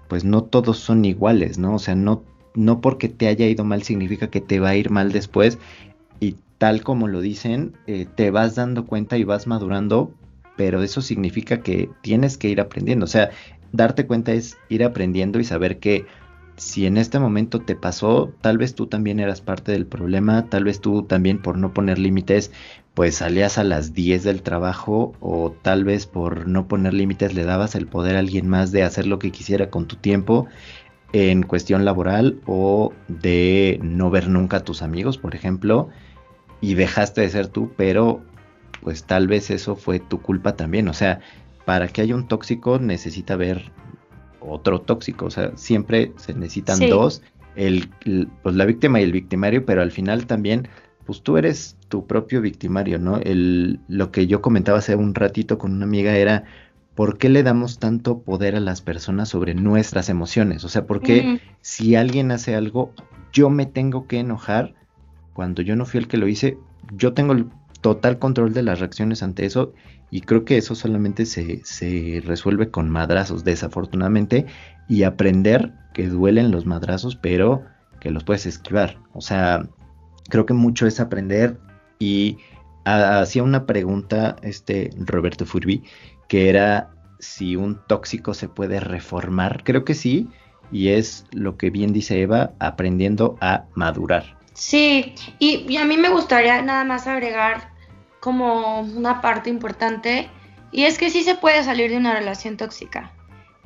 pues 0.08 0.24
no 0.24 0.44
todos 0.44 0.78
son 0.78 1.04
iguales, 1.04 1.58
¿no? 1.58 1.74
O 1.74 1.78
sea, 1.78 1.94
no, 1.94 2.22
no 2.54 2.80
porque 2.80 3.08
te 3.08 3.26
haya 3.26 3.46
ido 3.46 3.64
mal 3.64 3.82
significa 3.82 4.28
que 4.30 4.40
te 4.40 4.60
va 4.60 4.70
a 4.70 4.76
ir 4.76 4.90
mal 4.90 5.12
después 5.12 5.58
tal 6.58 6.82
como 6.82 7.08
lo 7.08 7.20
dicen, 7.20 7.76
eh, 7.86 8.06
te 8.12 8.30
vas 8.30 8.56
dando 8.56 8.86
cuenta 8.86 9.16
y 9.16 9.24
vas 9.24 9.46
madurando, 9.46 10.12
pero 10.56 10.82
eso 10.82 11.00
significa 11.00 11.62
que 11.62 11.88
tienes 12.02 12.36
que 12.36 12.48
ir 12.48 12.60
aprendiendo. 12.60 13.04
O 13.04 13.08
sea, 13.08 13.30
darte 13.72 14.06
cuenta 14.06 14.32
es 14.32 14.58
ir 14.68 14.84
aprendiendo 14.84 15.38
y 15.38 15.44
saber 15.44 15.78
que 15.78 16.06
si 16.56 16.86
en 16.86 16.96
este 16.96 17.20
momento 17.20 17.60
te 17.60 17.76
pasó, 17.76 18.32
tal 18.40 18.58
vez 18.58 18.74
tú 18.74 18.88
también 18.88 19.20
eras 19.20 19.40
parte 19.40 19.70
del 19.70 19.86
problema, 19.86 20.46
tal 20.46 20.64
vez 20.64 20.80
tú 20.80 21.04
también 21.04 21.40
por 21.40 21.56
no 21.56 21.72
poner 21.72 22.00
límites, 22.00 22.50
pues 22.94 23.14
salías 23.14 23.58
a 23.58 23.64
las 23.64 23.94
10 23.94 24.24
del 24.24 24.42
trabajo 24.42 25.12
o 25.20 25.52
tal 25.62 25.84
vez 25.84 26.06
por 26.06 26.48
no 26.48 26.66
poner 26.66 26.94
límites 26.94 27.34
le 27.34 27.44
dabas 27.44 27.76
el 27.76 27.86
poder 27.86 28.16
a 28.16 28.18
alguien 28.18 28.48
más 28.48 28.72
de 28.72 28.82
hacer 28.82 29.06
lo 29.06 29.20
que 29.20 29.30
quisiera 29.30 29.70
con 29.70 29.86
tu 29.86 29.94
tiempo 29.94 30.48
en 31.12 31.44
cuestión 31.44 31.84
laboral 31.84 32.40
o 32.46 32.92
de 33.06 33.78
no 33.80 34.10
ver 34.10 34.28
nunca 34.28 34.58
a 34.58 34.64
tus 34.64 34.82
amigos, 34.82 35.16
por 35.16 35.36
ejemplo 35.36 35.90
y 36.60 36.74
dejaste 36.74 37.20
de 37.20 37.30
ser 37.30 37.48
tú, 37.48 37.72
pero 37.76 38.22
pues 38.82 39.04
tal 39.04 39.26
vez 39.26 39.50
eso 39.50 39.76
fue 39.76 39.98
tu 40.00 40.20
culpa 40.20 40.56
también. 40.56 40.88
O 40.88 40.94
sea, 40.94 41.20
para 41.64 41.88
que 41.88 42.00
haya 42.00 42.14
un 42.14 42.28
tóxico 42.28 42.78
necesita 42.78 43.34
haber 43.34 43.70
otro 44.40 44.80
tóxico. 44.80 45.26
O 45.26 45.30
sea, 45.30 45.52
siempre 45.56 46.12
se 46.16 46.34
necesitan 46.34 46.80
dos, 46.88 47.22
el, 47.56 47.88
pues 48.42 48.54
la 48.54 48.64
víctima 48.64 49.00
y 49.00 49.04
el 49.04 49.12
victimario, 49.12 49.64
pero 49.64 49.82
al 49.82 49.90
final 49.90 50.26
también, 50.26 50.68
pues 51.06 51.22
tú 51.22 51.36
eres 51.36 51.76
tu 51.88 52.06
propio 52.06 52.40
victimario, 52.40 52.98
¿no? 52.98 53.18
El, 53.18 53.80
lo 53.88 54.10
que 54.10 54.26
yo 54.26 54.40
comentaba 54.40 54.78
hace 54.78 54.94
un 54.94 55.14
ratito 55.14 55.58
con 55.58 55.72
una 55.72 55.84
amiga 55.84 56.16
era, 56.16 56.44
¿por 56.94 57.18
qué 57.18 57.28
le 57.28 57.42
damos 57.42 57.78
tanto 57.78 58.20
poder 58.20 58.56
a 58.56 58.60
las 58.60 58.80
personas 58.80 59.28
sobre 59.28 59.54
nuestras 59.54 60.08
emociones? 60.08 60.64
O 60.64 60.68
sea, 60.68 60.86
¿por 60.86 61.00
qué 61.00 61.40
si 61.60 61.96
alguien 61.96 62.30
hace 62.30 62.54
algo, 62.54 62.92
yo 63.32 63.50
me 63.50 63.66
tengo 63.66 64.06
que 64.06 64.20
enojar 64.20 64.74
cuando 65.38 65.62
yo 65.62 65.76
no 65.76 65.86
fui 65.86 65.98
el 65.98 66.08
que 66.08 66.16
lo 66.16 66.26
hice, 66.26 66.58
yo 66.90 67.12
tengo 67.12 67.32
el 67.32 67.46
total 67.80 68.18
control 68.18 68.52
de 68.54 68.64
las 68.64 68.80
reacciones 68.80 69.22
ante 69.22 69.46
eso 69.46 69.72
y 70.10 70.22
creo 70.22 70.44
que 70.44 70.56
eso 70.56 70.74
solamente 70.74 71.26
se, 71.26 72.22
resuelve 72.26 72.72
con 72.72 72.90
madrazos, 72.90 73.44
desafortunadamente, 73.44 74.46
y 74.88 75.04
aprender 75.04 75.74
que 75.94 76.08
duelen 76.08 76.50
los 76.50 76.66
madrazos, 76.66 77.14
pero 77.14 77.62
que 78.00 78.10
los 78.10 78.24
puedes 78.24 78.46
esquivar. 78.46 78.98
O 79.12 79.20
sea, 79.20 79.68
creo 80.28 80.44
que 80.44 80.54
mucho 80.54 80.88
es 80.88 80.98
aprender 80.98 81.60
y 82.00 82.38
hacía 82.84 83.44
una 83.44 83.64
pregunta 83.64 84.34
este 84.42 84.90
Roberto 84.98 85.46
Furby 85.46 85.84
que 86.28 86.48
era 86.48 86.90
si 87.20 87.54
un 87.54 87.78
tóxico 87.86 88.34
se 88.34 88.48
puede 88.48 88.80
reformar. 88.80 89.62
Creo 89.62 89.84
que 89.84 89.94
sí, 89.94 90.28
y 90.72 90.88
es 90.88 91.26
lo 91.30 91.56
que 91.56 91.70
bien 91.70 91.92
dice 91.92 92.20
Eva, 92.20 92.54
aprendiendo 92.58 93.36
a 93.40 93.66
madurar. 93.76 94.37
Sí, 94.58 95.14
y, 95.38 95.76
a 95.76 95.84
mí 95.84 95.96
me 95.96 96.08
gustaría 96.08 96.60
nada 96.62 96.82
más 96.82 97.06
agregar 97.06 97.70
como 98.18 98.80
una 98.80 99.20
parte 99.20 99.50
importante, 99.50 100.28
y 100.72 100.82
es 100.82 100.98
que 100.98 101.10
sí 101.10 101.22
se 101.22 101.36
puede 101.36 101.62
salir 101.62 101.92
de 101.92 101.96
una 101.96 102.12
relación 102.12 102.56
tóxica. 102.56 103.12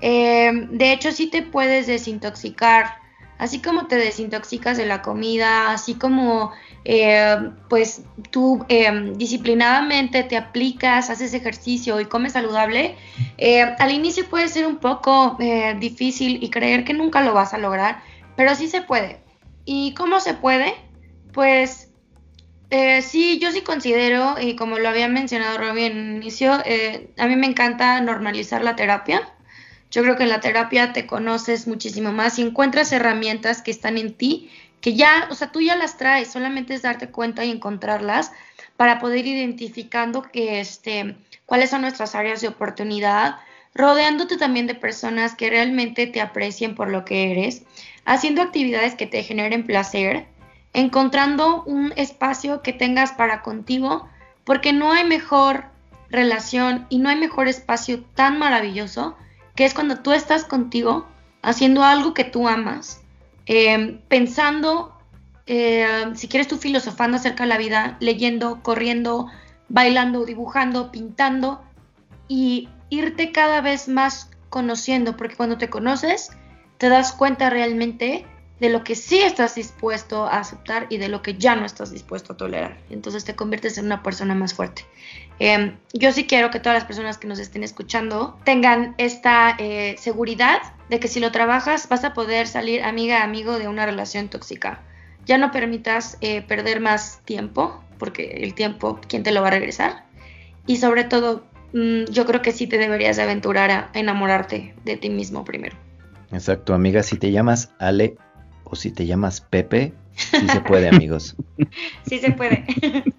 Eh, 0.03 0.51
de 0.71 0.93
hecho, 0.93 1.11
sí 1.11 1.29
te 1.29 1.41
puedes 1.41 1.87
desintoxicar, 1.87 2.97
así 3.39 3.63
como 3.63 3.87
te 3.87 3.97
desintoxicas 3.97 4.77
de 4.77 4.85
la 4.85 5.01
comida, 5.01 5.73
así 5.73 5.95
como 5.95 6.53
eh, 6.85 7.39
pues 7.71 8.03
tú 8.31 8.63
eh, 8.69 9.15
disciplinadamente 9.17 10.25
te 10.25 10.37
aplicas, 10.37 11.09
haces 11.09 11.33
ejercicio 11.33 12.01
y 12.01 12.05
comes 12.05 12.35
saludable, 12.35 12.97
eh, 13.39 13.63
al 13.79 13.93
inicio 13.93 14.29
puede 14.29 14.49
ser 14.49 14.67
un 14.67 14.77
poco 14.77 15.39
difícil 15.81 16.45
y 16.45 16.51
creer 16.51 16.85
que 16.85 16.93
nunca 16.93 17.23
lo 17.23 17.33
vas 17.33 17.55
a 17.55 17.59
lograr, 17.59 18.03
pero 18.37 18.55
sí 18.55 18.69
se 18.69 18.83
puede. 18.83 19.23
¿Y 19.65 19.95
cómo 19.95 20.21
se 20.21 20.35
puede? 20.35 20.75
Pues 21.33 21.89
sí, 23.03 23.39
yo 23.39 23.53
sí 23.53 23.61
considero, 23.63 24.37
y 24.41 24.57
como 24.57 24.79
lo 24.79 24.89
había 24.89 25.09
mencionado 25.09 25.59
Robbie 25.59 25.87
en 25.87 25.99
el 25.99 26.17
inicio, 26.17 26.53
a 26.53 27.27
mí 27.27 27.37
me 27.37 27.47
encanta 27.47 28.01
normalizar 28.01 28.63
la 28.63 28.77
terapia. 28.77 29.29
Yo 29.91 30.03
creo 30.03 30.17
que 30.17 30.23
en 30.23 30.31
la 30.31 30.41
terapia 30.41 30.93
te 30.95 31.07
conoces 31.07 31.67
muchísimo 31.67 32.13
más 32.13 32.39
y 32.39 32.43
encuentras 32.43 32.93
herramientas 32.93 33.61
que 33.61 33.71
están 33.71 33.99
en 33.99 34.15
ti 34.15 34.51
que 34.81 34.95
ya, 34.95 35.29
o 35.31 35.35
sea, 35.35 35.53
tú 35.53 35.61
ya 35.61 35.77
las 35.77 35.97
traes, 35.97 36.33
solamente 36.33 36.75
es 36.75 36.83
darte 36.83 37.09
cuenta 37.09 37.45
y 37.45 37.51
encontrarlas 37.51 38.33
para 38.77 38.99
poder 38.99 39.27
identificando 39.27 40.23
que, 40.23 40.59
este, 40.59 41.15
cuáles 41.47 41.71
son 41.71 41.83
nuestras 41.83 42.17
áreas 42.17 42.41
de 42.41 42.49
oportunidad, 42.49 43.37
rodeándote 43.75 44.37
también 44.37 44.67
de 44.67 44.75
personas 44.75 45.37
que 45.37 45.51
realmente 45.51 46.09
te 46.09 46.21
aprecien 46.21 46.75
por 46.75 46.91
lo 46.91 47.05
que 47.05 47.31
eres, 47.31 47.63
haciendo 48.05 48.43
actividades 48.43 48.95
que 48.95 49.07
te 49.07 49.23
generen 49.23 49.65
placer, 49.65 50.27
encontrando 50.73 51.63
un 51.65 51.93
espacio 51.97 52.63
que 52.63 52.73
tengas 52.73 53.13
para 53.13 53.43
contigo, 53.43 54.09
porque 54.45 54.73
no 54.73 54.93
hay 54.93 55.05
mejor 55.05 55.67
relación 56.11 56.87
y 56.89 56.99
no 56.99 57.09
hay 57.09 57.17
mejor 57.17 57.49
espacio 57.49 58.03
tan 58.15 58.39
maravilloso 58.39 59.17
que 59.55 59.65
es 59.65 59.75
cuando 59.75 60.01
tú 60.01 60.13
estás 60.13 60.45
contigo 60.45 61.07
haciendo 61.43 61.85
algo 61.85 62.15
que 62.15 62.25
tú 62.25 62.49
amas 62.49 63.03
Em, 63.47 63.99
pensando, 64.09 64.97
eh, 65.47 66.13
si 66.15 66.29
quieres 66.29 66.49
tú 66.49 66.57
filosofando 66.57 67.17
acerca 67.17 67.45
de 67.45 67.49
la 67.49 67.59
vida, 67.59 67.97
leyendo, 68.01 68.63
corriendo, 68.63 69.27
bailando, 69.69 70.25
dibujando, 70.25 70.93
pintando 70.93 71.63
y 72.29 72.69
irte 72.91 73.33
cada 73.33 73.61
vez 73.61 73.89
más 73.89 74.31
conociendo, 74.49 75.17
porque 75.17 75.37
cuando 75.37 75.59
te 75.59 75.71
conoces 75.71 76.31
te 76.83 76.89
das 76.89 77.13
cuenta 77.13 77.49
realmente 77.49 78.25
de 78.59 78.69
lo 78.69 78.83
que 78.83 78.97
sí 78.97 79.21
estás 79.21 79.55
dispuesto 79.55 80.25
a 80.27 80.41
aceptar 80.41 80.89
y 80.91 80.99
de 80.99 81.07
lo 81.07 81.23
que 81.23 81.35
ya 81.35 81.55
no 81.55 81.65
estás 81.65 81.93
dispuesto 81.93 82.33
a 82.33 82.37
tolerar. 82.37 82.77
Entonces 82.91 83.25
te 83.25 83.37
conviertes 83.37 83.79
en 83.79 83.85
una 83.85 84.03
persona 84.03 84.35
más 84.35 84.53
fuerte. 84.53 84.85
Em, 85.39 85.77
yo 85.93 86.11
sí 86.11 86.27
quiero 86.27 86.51
que 86.51 86.59
todas 86.59 86.75
las 86.75 86.85
personas 86.85 87.19
que 87.19 87.29
nos 87.29 87.39
estén 87.39 87.63
escuchando 87.63 88.37
tengan 88.43 88.97
esta 88.99 89.55
eh, 89.61 89.95
seguridad 89.97 90.61
de 90.91 90.99
que 90.99 91.07
si 91.07 91.21
lo 91.21 91.31
trabajas 91.31 91.89
vas 91.89 92.03
a 92.03 92.15
poder 92.15 92.49
salir 92.49 92.83
amiga, 92.83 93.23
amigo 93.23 93.61
de 93.61 93.69
una 93.69 93.87
relación 93.87 94.29
tóxica. 94.29 94.81
Ya 95.25 95.39
no 95.39 95.53
permitas 95.53 96.19
eh, 96.21 96.43
perder 96.43 96.81
más 96.81 97.21
tiempo, 97.25 97.81
porque 97.97 98.41
el 98.43 98.55
tiempo, 98.55 98.99
¿quién 99.07 99.23
te 99.23 99.31
lo 99.31 99.41
va 99.41 99.49
a 99.49 99.53
regresar? 99.53 100.05
Y 100.67 100.79
sobre 100.79 101.05
todo, 101.05 101.45
mm, 101.75 102.07
yo 102.11 102.27
creo 102.27 102.43
que 102.43 102.51
sí 102.51 102.67
te 102.67 102.77
deberías 102.77 103.21
aventurar 103.21 103.71
a 103.71 103.91
enamorarte 103.95 104.75
de 104.85 104.97
ti 104.97 105.11
mismo 105.11 105.45
primero. 105.45 105.77
Exacto, 106.33 106.75
amiga, 106.75 107.03
si 107.03 107.19
te 107.19 107.31
llamas 107.31 107.73
Ale 107.79 108.17
o 108.65 108.75
si 108.75 108.91
te 108.91 109.07
llamas 109.07 109.41
Pepe, 109.41 109.93
sí 110.15 110.49
se 110.49 110.61
puede, 110.61 110.89
amigos. 110.93 111.37
sí 112.07 112.19
se 112.19 112.33
puede. 112.33 112.65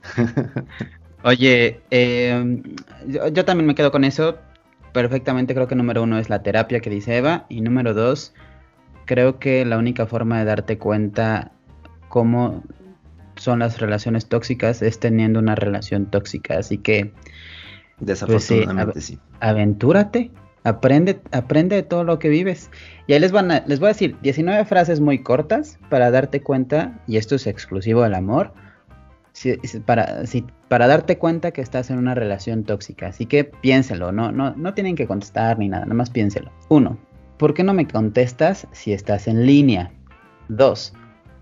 Oye, 1.24 1.80
em, 1.90 2.64
yo, 3.08 3.46
también 3.46 3.66
me 3.66 3.76
quedo 3.76 3.92
con 3.92 4.04
eso. 4.04 4.38
Perfectamente 4.92 5.54
creo 5.54 5.68
que 5.68 5.76
número 5.76 6.04
uno 6.04 6.20
es 6.20 6.30
la 6.30 6.44
terapia 6.44 6.82
que 6.82 6.90
dice 6.90 7.18
Eva. 7.18 7.46
Y 7.50 7.62
número 7.62 7.94
dos, 7.94 8.34
creo 9.06 9.40
que 9.40 9.64
la 9.64 9.78
única 9.78 10.06
forma 10.06 10.40
de 10.40 10.46
darte 10.46 10.78
cuenta 10.78 11.52
cómo 12.10 12.64
son 13.38 13.60
las 13.60 13.80
relaciones 13.80 14.28
tóxicas 14.28 14.82
es 14.82 15.00
teniendo 15.00 15.40
una 15.40 15.56
relación 15.56 16.08
tóxica. 16.08 16.58
Así 16.58 16.78
que... 16.78 17.14
Desafortunadamente 18.00 19.00
sí. 19.00 19.18
Aventúrate, 19.40 20.32
aprende, 20.64 21.22
aprende 21.32 21.76
de 21.76 21.84
todo 21.84 22.04
lo 22.04 22.20
que 22.20 22.30
vives. 22.30 22.70
Y 23.08 23.14
ahí 23.14 23.20
les, 23.20 23.32
van 23.32 23.50
les 23.66 23.80
voy 23.80 23.88
a 23.88 23.94
decir 23.94 24.18
19 24.22 24.66
frases 24.66 25.00
muy 25.00 25.20
cortas 25.20 25.80
para 25.90 26.12
darte 26.12 26.42
cuenta, 26.42 27.00
y 27.08 27.18
esto 27.18 27.36
es 27.36 27.48
exclusivo 27.48 28.04
del 28.04 28.16
amor, 28.16 28.54
para, 29.86 30.24
para 30.68 30.88
darte 30.88 31.18
cuenta 31.18 31.52
que 31.52 31.62
estás 31.62 31.90
en 31.90 31.98
una 31.98 32.16
relación 32.16 32.64
tóxica. 32.64 33.08
Así 33.08 33.26
que 33.26 33.44
piénselo, 33.44 34.12
no, 34.12 34.32
no, 34.32 34.56
no 34.56 34.74
tienen 34.74 34.96
que 34.96 35.08
contestar 35.08 35.58
ni 35.60 35.70
nada, 35.70 35.86
nada 35.86 35.96
más 35.96 36.10
piénselo. 36.10 36.52
Uno, 36.70 36.98
¿por 37.38 37.54
qué 37.54 37.64
no 37.64 37.74
me 37.74 37.88
contestas 37.88 38.68
si 38.72 38.94
estás 38.94 39.28
en 39.28 39.46
línea? 39.46 39.92
Dos, 40.50 40.94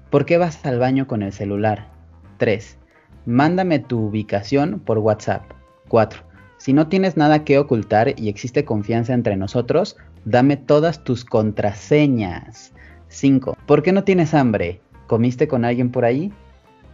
¿por 0.09 0.25
qué 0.25 0.37
vas 0.37 0.65
al 0.65 0.79
baño 0.79 1.07
con 1.07 1.21
el 1.21 1.33
celular? 1.33 1.89
Tres, 2.37 2.77
mándame 3.25 3.79
tu 3.79 4.07
ubicación 4.07 4.79
por 4.79 4.99
WhatsApp. 4.99 5.43
Cuatro, 5.87 6.23
si 6.61 6.73
no 6.73 6.89
tienes 6.89 7.17
nada 7.17 7.43
que 7.43 7.57
ocultar 7.57 8.13
y 8.19 8.29
existe 8.29 8.65
confianza 8.65 9.15
entre 9.15 9.35
nosotros, 9.35 9.97
dame 10.25 10.57
todas 10.57 11.03
tus 11.03 11.25
contraseñas. 11.25 12.71
5. 13.07 13.57
¿Por 13.65 13.81
qué 13.81 13.91
no 13.91 14.03
tienes 14.03 14.35
hambre? 14.35 14.79
¿Comiste 15.07 15.47
con 15.47 15.65
alguien 15.65 15.89
por 15.89 16.05
ahí? 16.05 16.31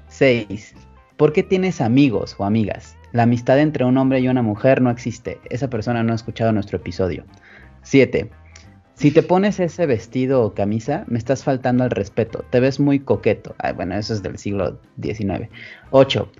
6. 0.08 0.74
¿Por 1.18 1.34
qué 1.34 1.44
tienes 1.44 1.82
amigos 1.82 2.34
o 2.38 2.46
amigas? 2.46 2.96
La 3.12 3.24
amistad 3.24 3.60
entre 3.60 3.84
un 3.84 3.98
hombre 3.98 4.22
y 4.22 4.30
una 4.30 4.42
mujer 4.42 4.82
no 4.82 4.90
existe. 4.90 5.42
Esa 5.50 5.70
persona 5.70 6.02
no 6.02 6.14
ha 6.14 6.16
escuchado 6.16 6.54
nuestro 6.54 6.78
episodio. 6.78 7.26
7. 7.82 8.32
Si 8.94 9.12
te 9.12 9.22
pones 9.22 9.60
ese 9.60 9.86
vestido 9.86 10.44
o 10.44 10.54
camisa, 10.54 11.04
me 11.08 11.18
estás 11.18 11.44
faltando 11.44 11.84
al 11.84 11.92
respeto. 11.92 12.46
Te 12.52 12.62
ves 12.62 12.80
muy 12.80 13.00
coqueto. 13.00 13.54
bueno, 13.76 13.96
eso 13.96 14.14
es 14.14 14.24
del 14.24 14.38
siglo 14.38 14.80
XIX. 15.02 15.50
8. 15.92 16.32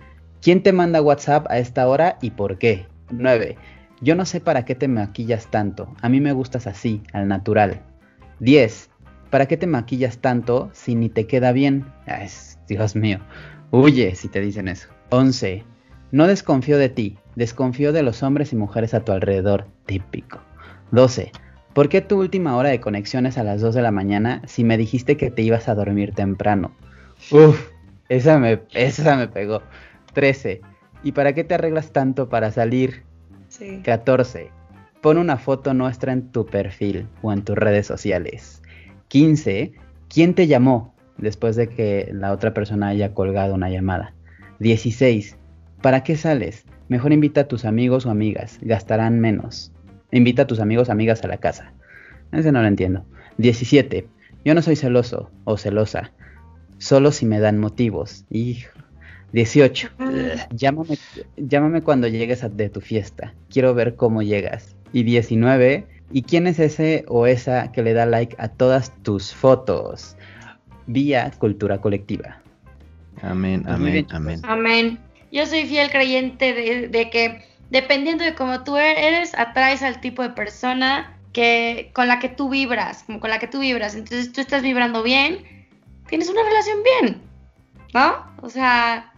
¿Quién 0.42 0.64
te 0.64 0.72
manda 0.72 1.02
WhatsApp 1.02 1.46
a 1.50 1.60
esta 1.60 1.90
hora 1.90 2.18
y 2.22 2.32
por 2.32 2.58
qué? 2.58 2.86
9. 3.12 3.58
Yo 4.02 4.16
no 4.16 4.26
sé 4.26 4.40
para 4.40 4.66
qué 4.66 4.76
te 4.76 4.88
maquillas 4.88 5.50
tanto. 5.50 5.94
A 6.02 6.10
mí 6.10 6.22
me 6.22 6.34
gustas 6.34 6.68
así, 6.68 7.02
al 7.14 7.28
natural. 7.28 7.82
10. 8.40 8.90
¿Para 9.30 9.48
qué 9.48 9.58
te 9.58 9.68
maquillas 9.68 10.20
tanto 10.20 10.70
si 10.74 10.96
ni 10.96 11.10
te 11.10 11.28
queda 11.28 11.52
bien? 11.52 11.86
Ay, 12.06 12.28
Dios 12.68 12.96
mío. 12.96 13.20
Huye 13.72 14.16
si 14.16 14.28
te 14.28 14.40
dicen 14.40 14.68
eso. 14.68 14.88
11. 15.10 15.64
No 16.12 16.28
desconfío 16.28 16.78
de 16.78 16.90
ti, 16.90 17.18
desconfío 17.36 17.92
de 17.92 18.04
los 18.04 18.24
hombres 18.24 18.54
y 18.54 18.56
mujeres 18.56 18.94
a 18.94 19.02
tu 19.02 19.12
alrededor. 19.12 19.68
Típico. 19.86 20.40
12. 20.92 21.32
¿Por 21.74 21.90
qué 21.90 22.02
tu 22.02 22.20
última 22.20 22.56
hora 22.56 22.70
de 22.70 22.80
conexión 22.80 23.26
es 23.26 23.38
a 23.38 23.44
las 23.44 23.62
2 23.62 23.76
de 23.76 23.82
la 23.82 23.92
mañana 23.92 24.42
si 24.48 24.64
me 24.64 24.78
dijiste 24.78 25.18
que 25.18 25.30
te 25.30 25.42
ibas 25.42 25.68
a 25.68 25.76
dormir 25.76 26.14
temprano? 26.14 26.72
Uf, 27.32 27.70
esa 28.10 28.40
me, 28.40 28.62
esa 28.74 29.18
me 29.18 29.28
pegó. 29.28 29.62
13. 30.14 30.62
¿Y 31.04 31.12
para 31.12 31.34
qué 31.34 31.44
te 31.44 31.56
arreglas 31.56 31.92
tanto 31.92 32.30
para 32.30 32.52
salir? 32.52 33.04
Sí. 33.50 33.82
14. 33.84 34.52
Pon 35.02 35.18
una 35.18 35.38
foto 35.38 35.74
nuestra 35.74 36.12
en 36.12 36.32
tu 36.32 36.46
perfil 36.46 37.08
o 37.22 37.32
en 37.32 37.44
tus 37.44 37.56
redes 37.58 37.88
sociales. 37.88 38.62
15. 39.08 39.74
¿Quién 40.10 40.34
te 40.34 40.48
llamó? 40.48 40.98
después 41.18 41.56
de 41.56 41.68
que 41.68 42.10
la 42.14 42.32
otra 42.32 42.54
persona 42.54 42.90
haya 42.90 43.14
colgado 43.14 43.54
una 43.54 43.70
llamada. 43.70 44.14
16. 44.60 45.38
¿Para 45.82 46.04
qué 46.04 46.16
sales? 46.16 46.66
Mejor 46.90 47.12
invita 47.12 47.42
a 47.42 47.48
tus 47.48 47.66
amigos 47.66 48.06
o 48.06 48.10
amigas, 48.10 48.60
gastarán 48.62 49.20
menos. 49.20 49.72
Invita 50.12 50.44
a 50.44 50.48
tus 50.48 50.60
amigos 50.60 50.90
o 50.90 50.92
amigas 50.92 51.24
a 51.24 51.28
la 51.28 51.38
casa. 51.38 51.74
Ese 52.32 52.52
no 52.52 52.62
lo 52.62 52.68
entiendo. 52.68 53.06
17. 53.38 54.08
Yo 54.46 54.56
no 54.56 54.62
soy 54.62 54.76
celoso 54.76 55.30
o 55.44 55.58
celosa, 55.58 56.12
solo 56.78 57.12
si 57.12 57.26
me 57.26 57.40
dan 57.40 57.60
motivos. 57.60 58.26
Hijo. 58.30 58.72
18. 59.34 59.90
Llámame, 60.52 60.98
llámame 61.36 61.82
cuando 61.82 62.08
llegues 62.08 62.44
a, 62.44 62.50
de 62.50 62.70
tu 62.70 62.82
fiesta. 62.82 63.34
Quiero 63.50 63.74
ver 63.74 63.96
cómo 63.96 64.22
llegas. 64.22 64.76
Y 64.94 65.04
19. 65.04 65.86
¿Y 66.12 66.22
quién 66.22 66.48
es 66.48 66.60
ese 66.60 67.04
o 67.08 67.28
esa 67.28 67.72
que 67.72 67.84
le 67.84 67.94
da 67.94 68.06
like 68.06 68.36
a 68.40 68.48
todas 68.48 68.94
tus 69.04 69.34
fotos? 69.34 70.16
vía 70.88 71.32
cultura 71.38 71.80
colectiva. 71.80 72.42
Amén, 73.22 73.64
amén, 73.68 74.08
amén. 74.12 74.42
Amén. 74.44 75.00
Yo 75.32 75.46
soy 75.46 75.66
fiel 75.66 75.92
creyente 75.92 76.54
de, 76.88 77.10
que 77.10 77.44
dependiendo 77.70 78.24
de 78.24 78.34
cómo 78.34 78.64
tú 78.64 78.78
eres, 78.78 79.38
atraes 79.38 79.84
al 79.84 80.00
tipo 80.02 80.24
de 80.24 80.30
persona 80.30 81.18
que 81.34 81.92
con 81.94 82.08
la 82.08 82.20
que 82.20 82.30
tú 82.30 82.50
vibras, 82.50 83.04
como 83.04 83.20
con 83.20 83.30
la 83.30 83.40
que 83.40 83.48
tú 83.48 83.60
vibras. 83.60 83.96
Entonces 83.96 84.32
tú 84.32 84.42
estás 84.42 84.64
vibrando 84.64 85.04
bien, 85.04 85.68
tienes 86.08 86.30
una 86.30 86.44
relación 86.44 86.78
bien, 86.84 87.22
¿no? 87.94 88.26
O 88.42 88.50
sea, 88.50 89.14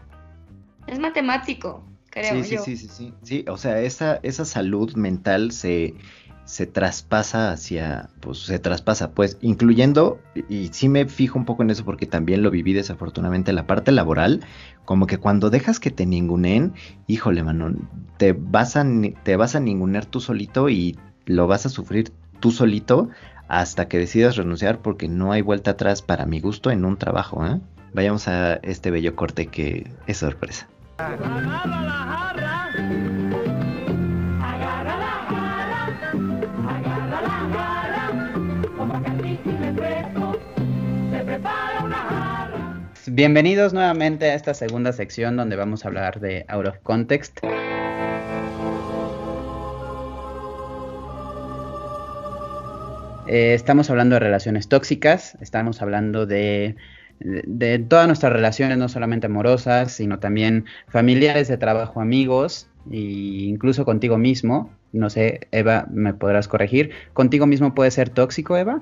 es 0.87 0.99
matemático, 0.99 1.83
creo 2.09 2.43
sí, 2.43 2.57
sí, 2.57 2.57
Sí, 2.57 2.77
sí, 2.77 2.87
sí, 2.87 3.13
sí. 3.23 3.45
O 3.47 3.57
sea, 3.57 3.79
esa, 3.81 4.19
esa 4.23 4.45
salud 4.45 4.93
mental 4.95 5.51
se 5.51 5.95
se 6.49 6.65
traspasa 6.65 7.51
hacia, 7.51 8.09
pues 8.21 8.39
se 8.39 8.57
traspasa, 8.57 9.11
pues 9.11 9.37
incluyendo, 9.39 10.19
y 10.49 10.69
sí 10.69 10.89
me 10.89 11.05
fijo 11.05 11.37
un 11.37 11.45
poco 11.45 11.61
en 11.61 11.69
eso 11.69 11.85
porque 11.85 12.07
también 12.07 12.41
lo 12.41 12.49
viví 12.49 12.73
desafortunadamente, 12.73 13.53
la 13.53 13.67
parte 13.67 13.91
laboral, 13.91 14.43
como 14.83 15.05
que 15.05 15.19
cuando 15.19 15.51
dejas 15.51 15.79
que 15.79 15.91
te 15.91 16.07
ningunen, 16.07 16.73
híjole, 17.05 17.43
mano, 17.43 17.75
te 18.17 18.33
vas 18.33 18.77
a, 18.77 18.85
te 19.21 19.35
vas 19.35 19.55
a 19.55 19.59
ningunear 19.59 20.07
tú 20.07 20.21
solito 20.21 20.69
y 20.69 20.97
lo 21.27 21.45
vas 21.45 21.67
a 21.67 21.69
sufrir 21.69 22.11
tú 22.39 22.49
solito 22.49 23.09
hasta 23.47 23.87
que 23.87 23.99
decidas 23.99 24.35
renunciar 24.35 24.81
porque 24.81 25.07
no 25.07 25.31
hay 25.31 25.43
vuelta 25.43 25.71
atrás 25.71 26.01
para 26.01 26.25
mi 26.25 26.39
gusto 26.39 26.71
en 26.71 26.83
un 26.83 26.97
trabajo, 26.97 27.45
¿eh? 27.45 27.61
Vayamos 27.93 28.27
a 28.27 28.55
este 28.55 28.91
bello 28.91 29.15
corte 29.15 29.47
que 29.47 29.91
es 30.07 30.17
sorpresa. 30.17 30.67
Bienvenidos 43.07 43.73
nuevamente 43.73 44.29
a 44.29 44.35
esta 44.35 44.53
segunda 44.53 44.93
sección 44.93 45.35
donde 45.35 45.55
vamos 45.55 45.83
a 45.83 45.87
hablar 45.87 46.19
de 46.19 46.45
Out 46.47 46.67
of 46.67 46.77
Context. 46.83 47.39
Eh, 53.27 53.53
estamos 53.53 53.89
hablando 53.89 54.15
de 54.15 54.19
relaciones 54.19 54.67
tóxicas, 54.69 55.37
estamos 55.41 55.81
hablando 55.81 56.25
de, 56.25 56.75
de, 57.19 57.79
todas 57.79 58.07
nuestras 58.07 58.33
relaciones, 58.33 58.77
no 58.77 58.89
solamente 58.89 59.27
amorosas, 59.27 59.91
sino 59.91 60.19
también 60.19 60.65
familiares, 60.87 61.47
de 61.47 61.57
trabajo, 61.57 62.01
amigos 62.01 62.67
e 62.91 62.97
incluso 62.97 63.85
contigo 63.85 64.17
mismo. 64.17 64.71
No 64.91 65.09
sé, 65.09 65.47
Eva, 65.51 65.87
me 65.91 66.13
podrás 66.13 66.47
corregir. 66.47 66.91
¿Contigo 67.13 67.45
mismo 67.45 67.75
puede 67.75 67.91
ser 67.91 68.09
tóxico, 68.09 68.57
Eva? 68.57 68.81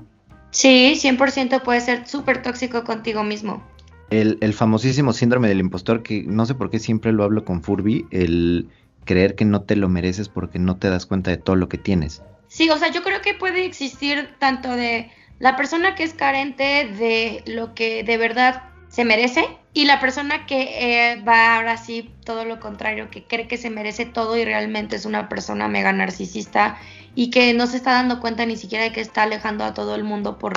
Sí, 0.51 0.93
100% 0.95 1.61
puede 1.63 1.81
ser 1.81 2.07
súper 2.07 2.41
tóxico 2.41 2.83
contigo 2.83 3.23
mismo. 3.23 3.61
El, 4.09 4.37
el, 4.39 4.53
famosísimo 4.53 5.11
síndrome 5.11 5.49
del 5.49 5.59
impostor, 5.59 6.01
que 6.01 6.23
no 6.23 6.45
sé 6.45 6.55
por 6.55 6.69
qué 6.69 6.79
siempre 6.79 7.11
lo 7.11 7.25
hablo 7.25 7.43
con 7.43 7.61
Furby, 7.61 8.05
el 8.11 8.69
creer 9.03 9.35
que 9.35 9.43
no 9.43 9.63
te 9.63 9.75
lo 9.75 9.89
mereces 9.89 10.29
porque 10.29 10.59
no 10.59 10.77
te 10.77 10.89
das 10.89 11.05
cuenta 11.05 11.31
de 11.31 11.37
todo 11.37 11.57
lo 11.57 11.67
que 11.67 11.77
tienes. 11.77 12.21
Sí, 12.47 12.69
o 12.69 12.77
sea, 12.77 12.91
yo 12.91 13.03
creo 13.03 13.21
que 13.21 13.33
puede 13.33 13.65
existir 13.65 14.29
tanto 14.39 14.71
de 14.71 15.11
la 15.39 15.55
persona 15.55 15.95
que 15.95 16.03
es 16.03 16.13
carente 16.13 16.87
de 16.97 17.43
lo 17.45 17.73
que 17.73 18.03
de 18.03 18.17
verdad 18.17 18.63
se 18.89 19.05
merece 19.05 19.45
y 19.73 19.85
la 19.85 19.99
persona 19.99 20.45
que 20.45 21.11
eh, 21.11 21.21
va 21.21 21.55
ahora 21.55 21.77
sí 21.77 22.09
todo 22.25 22.45
lo 22.45 22.59
contrario, 22.59 23.09
que 23.11 23.23
cree 23.23 23.47
que 23.47 23.57
se 23.57 23.69
merece 23.69 24.05
todo 24.05 24.37
y 24.37 24.45
realmente 24.45 24.95
es 24.95 25.05
una 25.05 25.29
persona 25.29 25.67
mega 25.67 25.93
narcisista 25.93 26.77
y 27.13 27.29
que 27.29 27.53
no 27.53 27.67
se 27.67 27.77
está 27.77 27.93
dando 27.93 28.19
cuenta 28.19 28.45
ni 28.45 28.55
siquiera 28.55 28.85
de 28.85 28.91
que 28.91 29.01
está 29.01 29.23
alejando 29.23 29.63
a 29.63 29.73
todo 29.73 29.93
el 29.95 30.03
mundo 30.03 30.39
por, 30.39 30.53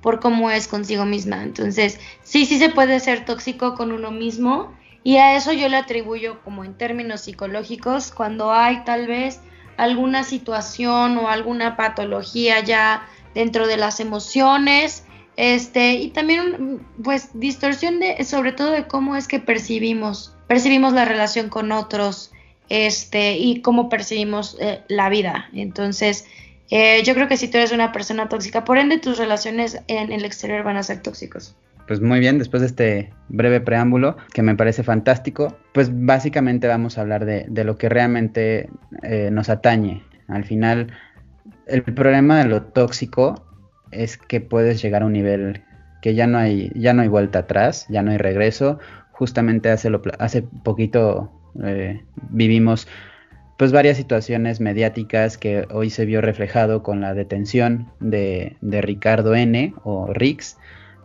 por 0.00 0.18
cómo 0.20 0.50
es 0.50 0.66
consigo 0.66 1.04
misma. 1.04 1.42
Entonces, 1.42 2.00
sí, 2.22 2.46
sí 2.46 2.58
se 2.58 2.70
puede 2.70 2.98
ser 3.00 3.24
tóxico 3.24 3.74
con 3.74 3.92
uno 3.92 4.10
mismo 4.10 4.74
y 5.04 5.18
a 5.18 5.36
eso 5.36 5.52
yo 5.52 5.68
le 5.68 5.76
atribuyo 5.76 6.40
como 6.42 6.64
en 6.64 6.74
términos 6.74 7.20
psicológicos 7.20 8.10
cuando 8.10 8.52
hay 8.52 8.82
tal 8.84 9.06
vez 9.06 9.40
alguna 9.76 10.24
situación 10.24 11.18
o 11.18 11.28
alguna 11.28 11.76
patología 11.76 12.60
ya 12.60 13.06
dentro 13.34 13.66
de 13.66 13.76
las 13.76 14.00
emociones 14.00 15.04
este 15.36 15.94
y 15.94 16.10
también 16.10 16.86
pues 17.02 17.30
distorsión 17.34 17.98
de 17.98 18.22
sobre 18.24 18.52
todo 18.52 18.70
de 18.70 18.86
cómo 18.86 19.16
es 19.16 19.26
que 19.26 19.40
percibimos 19.40 20.34
percibimos 20.46 20.92
la 20.92 21.04
relación 21.04 21.48
con 21.48 21.72
otros 21.72 22.30
este, 22.68 23.36
y 23.36 23.60
cómo 23.60 23.88
percibimos 23.88 24.56
eh, 24.60 24.80
la 24.88 25.08
vida. 25.08 25.48
Entonces, 25.52 26.26
eh, 26.70 27.02
yo 27.04 27.14
creo 27.14 27.28
que 27.28 27.36
si 27.36 27.48
tú 27.48 27.58
eres 27.58 27.72
una 27.72 27.92
persona 27.92 28.28
tóxica, 28.28 28.64
por 28.64 28.78
ende 28.78 28.98
tus 28.98 29.18
relaciones 29.18 29.80
en 29.88 30.12
el 30.12 30.24
exterior 30.24 30.64
van 30.64 30.76
a 30.76 30.82
ser 30.82 31.02
tóxicos. 31.02 31.54
Pues 31.86 32.00
muy 32.00 32.18
bien, 32.18 32.38
después 32.38 32.62
de 32.62 32.68
este 32.68 33.12
breve 33.28 33.60
preámbulo 33.60 34.16
que 34.32 34.42
me 34.42 34.54
parece 34.54 34.82
fantástico, 34.82 35.54
pues 35.72 35.90
básicamente 35.92 36.66
vamos 36.66 36.96
a 36.96 37.02
hablar 37.02 37.26
de, 37.26 37.64
lo 37.64 37.76
que 37.76 37.90
realmente 37.90 38.70
eh, 39.02 39.28
nos 39.30 39.50
atañe. 39.50 40.02
Al 40.26 40.44
final, 40.44 40.94
el 41.66 41.82
problema 41.82 42.38
de 42.38 42.48
lo 42.48 42.62
tóxico 42.62 43.44
es 43.90 44.16
que 44.16 44.40
puedes 44.40 44.82
llegar 44.82 45.02
a 45.02 45.06
un 45.06 45.12
nivel 45.12 45.62
que 46.02 46.14
ya 46.14 46.26
no 46.26 46.38
hay, 46.38 46.70
ya 46.74 46.92
no 46.92 47.02
hay 47.02 47.08
vuelta 47.08 47.40
atrás, 47.40 47.86
ya 47.88 48.02
no 48.02 48.10
hay 48.10 48.18
regreso. 48.18 48.78
Justamente 49.12 49.70
hace, 49.70 49.90
hace 50.18 50.42
poquito 50.42 51.30
eh, 51.62 52.02
vivimos 52.30 52.88
pues 53.56 53.70
varias 53.72 53.96
situaciones 53.96 54.60
mediáticas 54.60 55.38
que 55.38 55.66
hoy 55.70 55.90
se 55.90 56.04
vio 56.04 56.20
reflejado 56.20 56.82
con 56.82 57.00
la 57.00 57.14
detención 57.14 57.88
de, 58.00 58.56
Ricardo 58.60 59.34
N. 59.34 59.74
o 59.84 60.12
Rix 60.12 60.58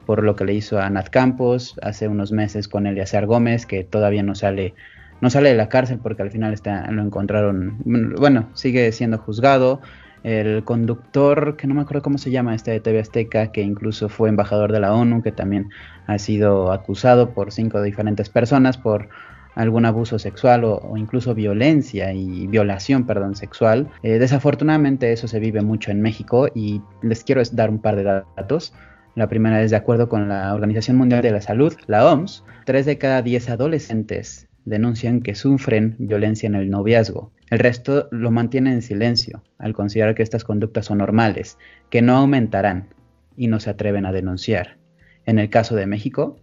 por 0.06 0.24
lo 0.24 0.36
que 0.36 0.46
le 0.46 0.56
hizo 0.56 0.80
a 0.80 0.90
Nat 0.90 1.10
Campos 1.10 1.80
hace 1.84 2.08
unos 2.08 2.32
meses 2.32 2.68
con 2.68 2.88
Eliazar 2.88 3.28
Gómez 3.28 3.68
que 3.68 3.84
todavía 3.84 4.24
no 4.24 4.34
sale 4.34 4.74
no 5.22 5.30
sale 5.30 5.50
de 5.50 5.56
la 5.56 5.70
cárcel 5.70 6.00
porque 6.02 6.24
al 6.24 6.32
final 6.32 6.54
está, 6.54 6.90
lo 6.90 7.04
encontraron 7.04 7.78
bueno 7.86 8.50
sigue 8.54 8.92
siendo 8.92 9.20
juzgado 9.20 9.82
el 10.24 10.64
conductor, 10.64 11.56
que 11.56 11.68
no 11.68 11.76
me 11.76 11.82
acuerdo 11.82 12.02
cómo 12.02 12.18
se 12.18 12.32
llama, 12.32 12.56
este 12.56 12.72
de 12.72 12.80
TV 12.80 13.00
Azteca, 13.00 13.52
que 13.52 13.62
incluso 13.62 14.10
fue 14.10 14.30
embajador 14.30 14.72
de 14.72 14.80
la 14.80 14.94
ONU, 14.94 15.22
que 15.22 15.32
también 15.32 15.70
ha 16.08 16.18
sido 16.20 16.72
acusado 16.72 17.32
por 17.32 17.52
cinco 17.52 17.82
diferentes 17.82 18.30
personas 18.30 18.78
por 18.78 19.10
algún 19.56 19.86
abuso 19.86 20.20
sexual 20.20 20.64
o, 20.64 20.96
incluso 20.96 21.34
violencia 21.36 22.14
y 22.14 22.48
violación, 22.48 23.06
perdón, 23.06 23.36
sexual. 23.36 23.90
Eh, 24.04 24.20
desafortunadamente 24.20 25.12
eso 25.12 25.28
se 25.28 25.40
vive 25.40 25.62
mucho 25.62 25.92
en 25.92 26.02
México 26.02 26.48
y 26.54 26.82
les 27.02 27.24
quiero 27.24 27.42
dar 27.52 27.70
un 27.70 27.80
par 27.80 27.96
de 27.96 28.04
datos. 28.04 28.74
La 29.16 29.28
primera 29.28 29.62
es 29.62 29.72
de 29.72 29.78
acuerdo 29.78 30.08
con 30.08 30.30
la 30.30 30.54
Organización 30.54 30.98
Mundial 30.98 31.22
de 31.22 31.32
la 31.32 31.42
Salud, 31.42 31.74
la 31.88 32.06
OMS, 32.06 32.44
tres 32.66 32.86
de 32.86 32.98
cada 32.98 33.22
diez 33.22 33.50
adolescentes 33.50 34.49
denuncian 34.66 35.22
que 35.22 35.36
sufren 35.36 35.96
violencia 35.98 36.48
en 36.48 36.56
el 36.56 36.70
noviazgo. 36.70 37.32
El 37.50 37.60
resto 37.60 38.08
lo 38.12 38.32
mantienen 38.32 38.74
en 38.74 38.82
silencio, 38.82 39.44
al 39.58 39.74
considerar 39.74 40.16
que 40.16 40.24
estas 40.24 40.44
conductas 40.44 40.86
son 40.86 41.00
normales, 41.00 41.58
que 41.90 42.02
no 42.02 42.16
aumentarán 42.16 42.90
y 43.36 43.48
no 43.48 43.60
se 43.60 43.70
atreven 43.70 44.06
a 44.06 44.12
denunciar. 44.12 44.78
En 45.26 45.40
el 45.40 45.50
caso 45.50 45.76
de 45.76 45.88
México, 45.88 46.38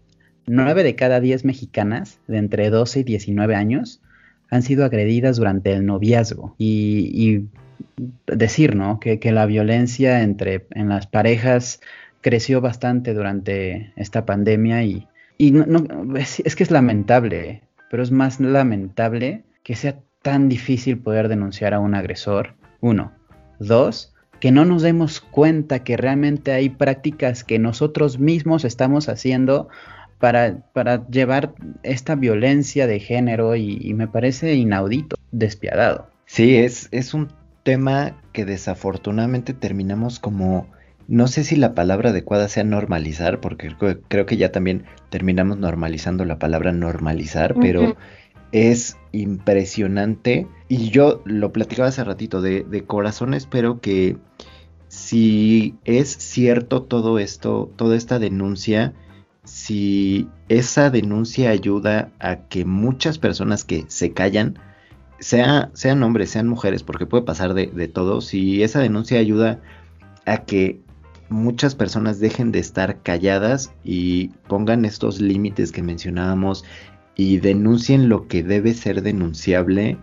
9 0.47 0.83
de 0.83 0.95
cada 0.95 1.21
10 1.21 1.45
mexicanas 1.45 2.21
de 2.27 2.39
entre 2.39 2.71
12 2.71 3.01
y 3.01 3.05
19 3.05 3.55
años 3.55 4.01
han 4.51 4.63
sido 4.63 4.85
agredidas 4.85 5.37
durante 5.37 5.73
el 5.73 5.85
noviazgo. 5.85 6.55
Y, 6.59 7.47
decir, 8.27 8.75
¿no? 8.77 9.01
Que, 9.01 9.19
la 9.33 9.47
violencia 9.47 10.23
entre, 10.23 10.67
en 10.71 10.89
las 10.89 11.07
parejas 11.07 11.81
creció 12.21 12.61
bastante 12.61 13.13
durante 13.15 13.93
esta 13.97 14.25
pandemia 14.25 14.83
y, 14.85 15.07
es, 15.39 16.57
que 16.57 16.63
es 16.63 16.71
lamentable, 16.71 17.63
pero 17.91 18.03
es 18.03 18.11
más 18.11 18.41
lamentable 18.41 19.45
que 19.63 19.77
sea 19.77 20.01
tan 20.23 20.49
difícil 20.49 20.99
poder 20.99 21.29
denunciar 21.29 21.75
a 21.75 21.81
un 21.81 21.95
agresor. 21.95 22.55
Uno. 22.81 23.13
Dos, 23.59 24.15
que 24.41 24.51
no 24.51 24.65
nos 24.65 24.83
demos 24.83 25.21
cuenta 25.21 25.85
que 25.85 25.97
realmente 25.97 26.53
hay 26.53 26.69
prácticas 26.69 27.45
que 27.45 27.59
nosotros 27.59 28.19
mismos 28.19 28.65
estamos 28.65 29.09
haciendo 29.09 29.69
para, 30.19 30.59
para 30.73 31.07
llevar 31.09 31.55
esta 31.83 32.15
violencia 32.15 32.87
de 32.87 33.01
género 33.01 33.57
y, 33.57 33.93
me 33.95 34.09
parece 34.09 34.55
inaudito, 34.55 35.17
despiadado. 35.31 36.11
Sí, 36.27 36.57
es, 36.57 36.89
es 36.91 37.15
un 37.15 37.29
tema 37.63 38.17
que 38.33 38.45
desafortunadamente 38.45 39.55
terminamos 39.55 40.19
como, 40.21 40.69
no 41.09 41.29
sé 41.29 41.45
si 41.45 41.57
la 41.57 41.75
palabra 41.75 42.11
adecuada 42.11 42.49
sea 42.49 42.65
normalizar, 42.65 43.41
porque 43.41 43.75
creo 44.09 44.27
que 44.27 44.37
ya 44.37 44.51
también 44.51 44.85
terminamos 45.09 45.59
normalizando 45.59 46.25
la 46.25 46.39
palabra 46.39 46.73
normalizar, 46.73 47.55
pero 47.61 47.97
es 48.53 48.97
impresionante. 49.13 50.49
Y 50.69 50.91
yo 50.91 51.23
lo 51.25 51.53
platicaba 51.53 51.89
hace 51.89 52.03
ratito, 52.03 52.41
de, 52.41 52.65
de 52.65 52.85
corazón 52.85 53.35
espero 53.35 53.81
que 53.81 54.17
si 54.89 55.77
es 55.85 56.09
cierto 56.09 56.83
todo 56.83 57.19
esto, 57.19 57.71
toda 57.77 57.97
esta 57.97 58.19
denuncia, 58.19 58.95
si 59.45 60.29
esa 60.49 60.91
denuncia 60.91 61.51
ayuda 61.51 62.11
a 62.19 62.49
que 62.49 62.65
muchas 62.65 63.19
personas 63.19 63.63
que 63.65 63.85
se 63.89 64.13
callan, 64.13 64.59
sea, 65.21 65.71
sean 65.73 66.03
hombres, 66.03 66.31
sean 66.31 66.49
mujeres, 66.49 66.83
porque 66.83 67.07
puede 67.07 67.23
pasar 67.25 67.55
de, 67.55 67.67
de 67.69 67.89
todo, 67.89 68.21
si 68.21 68.63
esa 68.63 68.81
denuncia 68.81 69.21
ayuda 69.21 69.61
a 70.25 70.39
que 70.39 70.81
muchas 71.29 71.75
personas 71.75 72.21
dejen 72.21 72.53
de 72.53 72.59
estar 72.59 73.03
calladas 73.03 73.73
y 73.85 74.29
pongan 74.49 74.85
estos 74.85 75.21
límites 75.21 75.73
que 75.73 75.83
mencionábamos 75.83 76.65
y 77.17 77.39
denuncien 77.39 78.09
lo 78.09 78.29
que 78.29 78.43
debe 78.43 78.75
ser 78.75 79.03
denunciable, 79.03 79.99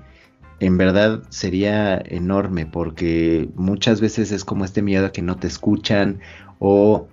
en 0.60 0.78
verdad 0.78 1.24
sería 1.30 1.98
enorme 1.98 2.66
porque 2.66 3.50
muchas 3.56 4.02
veces 4.02 4.32
es 4.32 4.44
como 4.44 4.66
este 4.66 4.82
miedo 4.82 5.06
a 5.06 5.12
que 5.12 5.22
no 5.22 5.38
te 5.38 5.48
escuchan 5.48 6.20
o 6.60 7.08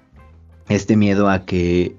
este 0.68 0.96
miedo 0.96 1.28
a 1.28 1.44
que 1.44 1.96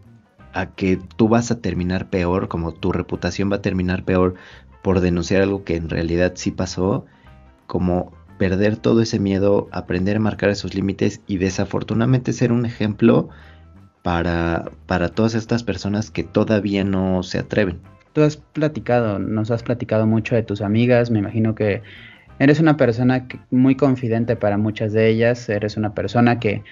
a 0.53 0.67
que 0.67 0.99
tú 1.15 1.29
vas 1.29 1.51
a 1.51 1.61
terminar 1.61 2.09
peor, 2.09 2.47
como 2.47 2.73
tu 2.73 2.91
reputación 2.91 3.51
va 3.51 3.57
a 3.57 3.61
terminar 3.61 4.03
peor 4.03 4.35
por 4.81 4.99
denunciar 4.99 5.41
algo 5.41 5.63
que 5.63 5.75
en 5.75 5.89
realidad 5.89 6.33
sí 6.35 6.51
pasó, 6.51 7.05
como 7.67 8.11
perder 8.41 8.75
todo 8.75 9.03
ese 9.03 9.19
miedo, 9.19 9.69
aprender 9.71 10.17
a 10.17 10.19
marcar 10.19 10.49
esos 10.49 10.73
límites 10.73 11.21
y 11.27 11.37
desafortunadamente 11.37 12.33
ser 12.33 12.51
un 12.51 12.65
ejemplo 12.65 13.29
para, 14.01 14.71
para 14.87 15.09
todas 15.09 15.35
estas 15.35 15.61
personas 15.61 16.09
que 16.09 16.23
todavía 16.23 16.83
no 16.83 17.21
se 17.21 17.37
atreven. 17.37 17.77
Tú 18.13 18.23
has 18.23 18.37
platicado, 18.37 19.19
nos 19.19 19.51
has 19.51 19.61
platicado 19.61 20.07
mucho 20.07 20.33
de 20.33 20.41
tus 20.41 20.61
amigas, 20.61 21.11
me 21.11 21.19
imagino 21.19 21.53
que 21.53 21.83
eres 22.39 22.59
una 22.59 22.77
persona 22.77 23.27
muy 23.51 23.75
confidente 23.75 24.35
para 24.35 24.57
muchas 24.57 24.91
de 24.91 25.09
ellas, 25.09 25.47
eres 25.47 25.77
una 25.77 25.93
persona 25.93 26.39
que, 26.39 26.63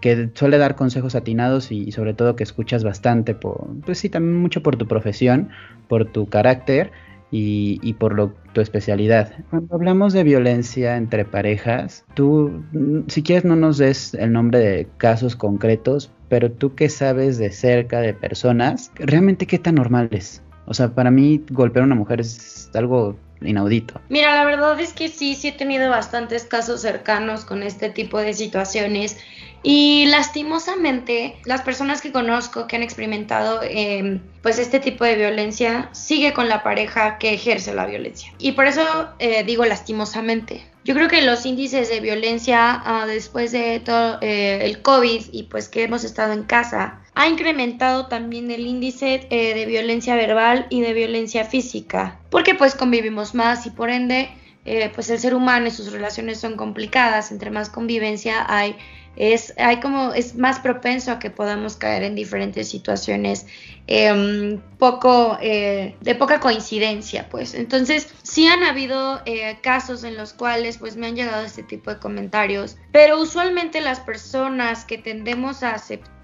que 0.00 0.28
suele 0.34 0.58
dar 0.58 0.74
consejos 0.74 1.14
atinados 1.14 1.70
y, 1.70 1.92
sobre 1.92 2.14
todo 2.14 2.34
que 2.34 2.42
escuchas 2.42 2.82
bastante, 2.82 3.36
por, 3.36 3.68
pues 3.86 3.98
sí, 3.98 4.08
también 4.08 4.38
mucho 4.38 4.60
por 4.60 4.74
tu 4.74 4.88
profesión, 4.88 5.50
por 5.86 6.04
tu 6.04 6.28
carácter 6.28 6.90
y, 7.32 7.80
y 7.82 7.94
por 7.94 8.14
lo, 8.14 8.34
tu 8.52 8.60
especialidad. 8.60 9.32
Cuando 9.50 9.74
hablamos 9.74 10.12
de 10.12 10.22
violencia 10.22 10.96
entre 10.96 11.24
parejas, 11.24 12.04
tú, 12.14 12.62
si 13.08 13.22
quieres, 13.22 13.44
no 13.44 13.56
nos 13.56 13.78
des 13.78 14.14
el 14.14 14.32
nombre 14.32 14.60
de 14.60 14.86
casos 14.98 15.34
concretos, 15.34 16.12
pero 16.28 16.52
tú 16.52 16.74
que 16.74 16.88
sabes 16.88 17.38
de 17.38 17.50
cerca 17.50 18.00
de 18.00 18.14
personas, 18.14 18.92
realmente 18.94 19.46
qué 19.46 19.58
tan 19.58 19.76
normal 19.76 20.08
es. 20.12 20.42
O 20.66 20.74
sea, 20.74 20.88
para 20.88 21.10
mí 21.10 21.42
golpear 21.50 21.82
a 21.82 21.86
una 21.86 21.94
mujer 21.94 22.20
es 22.20 22.70
algo 22.74 23.16
inaudito. 23.40 24.00
Mira, 24.08 24.34
la 24.36 24.44
verdad 24.44 24.78
es 24.80 24.92
que 24.92 25.08
sí, 25.08 25.34
sí 25.34 25.48
he 25.48 25.52
tenido 25.52 25.90
bastantes 25.90 26.44
casos 26.44 26.80
cercanos 26.80 27.44
con 27.44 27.62
este 27.62 27.90
tipo 27.90 28.18
de 28.18 28.34
situaciones 28.34 29.18
y 29.64 30.06
lastimosamente 30.06 31.36
las 31.44 31.62
personas 31.62 32.00
que 32.00 32.10
conozco 32.10 32.66
que 32.66 32.76
han 32.76 32.82
experimentado 32.82 33.60
eh, 33.62 34.20
pues 34.42 34.58
este 34.58 34.80
tipo 34.80 35.04
de 35.04 35.14
violencia 35.14 35.88
sigue 35.92 36.32
con 36.32 36.48
la 36.48 36.62
pareja 36.62 37.18
que 37.18 37.34
ejerce 37.34 37.74
la 37.74 37.86
violencia. 37.86 38.32
Y 38.38 38.52
por 38.52 38.66
eso 38.66 38.82
eh, 39.18 39.44
digo 39.44 39.64
lastimosamente. 39.64 40.66
Yo 40.84 40.94
creo 40.94 41.08
que 41.08 41.22
los 41.22 41.46
índices 41.46 41.88
de 41.88 42.00
violencia 42.00 42.82
uh, 42.84 43.06
después 43.06 43.52
de 43.52 43.78
todo 43.78 44.18
eh, 44.20 44.64
el 44.64 44.82
COVID 44.82 45.26
y 45.30 45.44
pues 45.44 45.68
que 45.68 45.84
hemos 45.84 46.02
estado 46.02 46.32
en 46.32 46.42
casa 46.42 47.01
ha 47.14 47.28
incrementado 47.28 48.06
también 48.06 48.50
el 48.50 48.66
índice 48.66 49.26
eh, 49.30 49.54
de 49.54 49.66
violencia 49.66 50.16
verbal 50.16 50.66
y 50.70 50.80
de 50.80 50.92
violencia 50.94 51.44
física, 51.44 52.20
porque 52.30 52.54
pues 52.54 52.74
convivimos 52.74 53.34
más 53.34 53.66
y 53.66 53.70
por 53.70 53.90
ende 53.90 54.30
eh, 54.64 54.90
pues 54.94 55.10
el 55.10 55.18
ser 55.18 55.34
humano 55.34 55.66
y 55.66 55.70
sus 55.70 55.92
relaciones 55.92 56.40
son 56.40 56.56
complicadas, 56.56 57.30
entre 57.30 57.50
más 57.50 57.68
convivencia 57.68 58.46
hay 58.48 58.76
es, 59.14 59.52
hay 59.58 59.78
como, 59.80 60.14
es 60.14 60.36
más 60.36 60.60
propenso 60.60 61.12
a 61.12 61.18
que 61.18 61.28
podamos 61.28 61.76
caer 61.76 62.02
en 62.02 62.14
diferentes 62.14 62.70
situaciones 62.70 63.44
em, 63.86 64.58
poco, 64.78 65.36
eh, 65.42 65.94
de 66.00 66.14
poca 66.14 66.40
coincidencia, 66.40 67.28
pues. 67.28 67.52
Entonces, 67.52 68.08
sí 68.22 68.46
han 68.46 68.62
habido 68.62 69.20
casos 69.60 70.04
en 70.04 70.16
los 70.16 70.32
cuales, 70.32 70.78
pues, 70.78 70.96
me 70.96 71.08
han 71.08 71.16
llegado 71.16 71.44
este 71.44 71.62
tipo 71.62 71.90
de 71.90 71.98
comentarios, 71.98 72.78
pero 72.90 73.20
usualmente 73.20 73.82
las 73.82 74.00
personas 74.00 74.86
que 74.86 74.96
tendemos 74.96 75.62
a 75.62 75.74
aceptar 75.74 76.21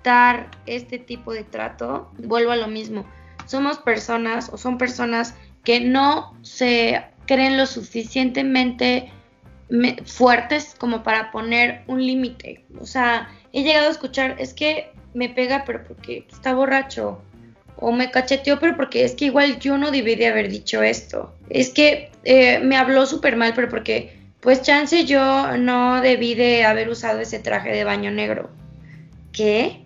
este 0.67 0.99
tipo 0.99 1.33
de 1.33 1.45
trato, 1.45 2.11
vuelvo 2.19 2.53
a 2.53 2.57
lo 2.57 2.69
mismo, 2.69 3.05
somos 3.47 3.79
personas 3.79 4.51
o 4.53 4.59
son 4.59 4.79
personas 4.79 5.35
que 5.65 5.81
no 5.81 6.35
se 6.43 7.05
creen 7.27 7.57
lo 7.57 7.67
suficientemente 7.67 9.13
fuertes 10.05 10.75
como 10.79 11.03
para 11.03 11.31
poner 11.31 11.83
un 11.87 12.05
límite. 12.05 12.65
O 12.81 12.87
sea, 12.87 13.29
he 13.53 13.63
llegado 13.63 13.89
a 13.89 13.91
escuchar, 13.91 14.37
es 14.39 14.55
que 14.55 14.91
me 15.15 15.29
pega 15.29 15.65
pero 15.67 15.85
porque 15.85 16.27
está 16.31 16.55
borracho. 16.55 17.21
O 17.77 17.93
me 17.93 18.11
cacheteó 18.11 18.59
pero 18.59 18.77
porque 18.77 19.05
es 19.05 19.15
que 19.15 19.27
igual 19.27 19.59
yo 19.61 19.79
no 19.79 19.91
debí 19.91 20.15
de 20.15 20.27
haber 20.27 20.49
dicho 20.49 20.83
esto. 20.83 21.35
Es 21.49 21.71
que 21.71 22.11
eh, 22.25 22.59
me 22.61 22.77
habló 22.77 23.07
súper 23.07 23.37
mal 23.37 23.53
pero 23.55 23.69
porque 23.69 24.19
pues 24.41 24.63
chance 24.63 25.05
yo 25.05 25.57
no 25.59 26.01
debí 26.01 26.35
de 26.35 26.65
haber 26.65 26.89
usado 26.89 27.21
ese 27.21 27.39
traje 27.39 27.71
de 27.71 27.85
baño 27.85 28.11
negro. 28.11 28.51
¿Qué? 29.33 29.85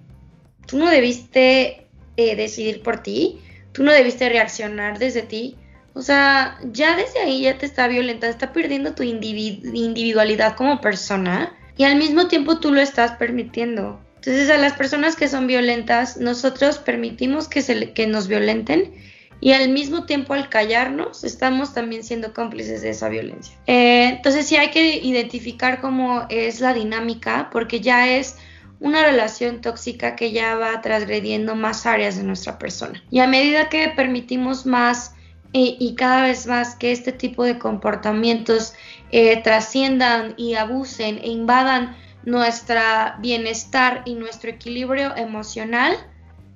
¿Tú 0.72 0.78
no 0.78 0.88
debiste 0.88 1.86
eh, 2.16 2.34
decidir 2.34 2.82
por 2.82 3.02
ti? 3.02 3.38
¿Tú 3.72 3.82
no 3.82 3.92
debiste 3.92 4.30
reaccionar 4.30 4.98
desde 4.98 5.20
ti? 5.20 5.54
O 5.92 6.00
sea, 6.00 6.58
ya 6.72 6.96
desde 6.96 7.18
ahí 7.18 7.42
ya 7.42 7.58
te 7.58 7.66
está 7.66 7.88
violentando, 7.88 8.32
está 8.32 8.54
perdiendo 8.54 8.94
tu 8.94 9.02
individualidad 9.02 10.56
como 10.56 10.80
persona 10.80 11.54
y 11.76 11.84
al 11.84 11.96
mismo 11.96 12.26
tiempo 12.26 12.58
tú 12.58 12.72
lo 12.72 12.80
estás 12.80 13.12
permitiendo. 13.18 14.00
Entonces 14.16 14.48
a 14.48 14.56
las 14.56 14.72
personas 14.72 15.14
que 15.14 15.28
son 15.28 15.46
violentas, 15.46 16.16
nosotros 16.16 16.78
permitimos 16.78 17.48
que, 17.48 17.60
se, 17.60 17.92
que 17.92 18.06
nos 18.06 18.26
violenten 18.26 18.94
y 19.42 19.52
al 19.52 19.68
mismo 19.68 20.06
tiempo 20.06 20.32
al 20.32 20.48
callarnos 20.48 21.22
estamos 21.22 21.74
también 21.74 22.02
siendo 22.02 22.32
cómplices 22.32 22.80
de 22.80 22.88
esa 22.88 23.10
violencia. 23.10 23.54
Eh, 23.66 24.08
entonces 24.08 24.46
sí 24.46 24.56
hay 24.56 24.70
que 24.70 24.96
identificar 24.96 25.82
cómo 25.82 26.24
es 26.30 26.60
la 26.60 26.72
dinámica 26.72 27.50
porque 27.52 27.80
ya 27.80 28.08
es 28.08 28.36
una 28.82 29.04
relación 29.04 29.60
tóxica 29.60 30.16
que 30.16 30.32
ya 30.32 30.56
va 30.56 30.80
transgrediendo 30.80 31.54
más 31.54 31.86
áreas 31.86 32.16
de 32.16 32.24
nuestra 32.24 32.58
persona. 32.58 33.02
Y 33.10 33.20
a 33.20 33.28
medida 33.28 33.68
que 33.68 33.88
permitimos 33.94 34.66
más 34.66 35.14
y, 35.54 35.94
cada 35.96 36.22
vez 36.22 36.46
más 36.46 36.74
que 36.76 36.92
este 36.92 37.12
tipo 37.12 37.44
de 37.44 37.58
comportamientos 37.58 38.72
eh, 39.10 39.40
trasciendan 39.42 40.34
y 40.36 40.54
abusen 40.54 41.18
e 41.18 41.28
invadan 41.28 41.94
nuestro 42.24 42.80
bienestar 43.20 44.02
y 44.06 44.14
nuestro 44.14 44.50
equilibrio 44.50 45.14
emocional, 45.14 45.94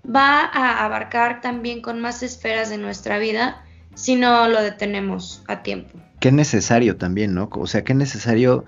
va 0.05 0.41
a 0.41 0.85
abarcar 0.85 1.43
también 1.43 1.83
con 1.83 2.01
más 2.01 2.23
esferas 2.23 2.71
de 2.71 2.79
nuestra 2.79 3.19
vida 3.19 3.63
si 3.95 4.17
no 4.17 4.49
lo 4.49 4.63
detenemos 4.63 5.43
a 5.47 5.63
tiempo. 5.63 5.99
Qué 6.21 6.33
necesario 6.33 6.97
también, 6.97 7.35
¿no? 7.35 7.51
O 7.53 7.67
sea, 7.67 7.85
qué 7.85 7.95
necesario 7.95 8.65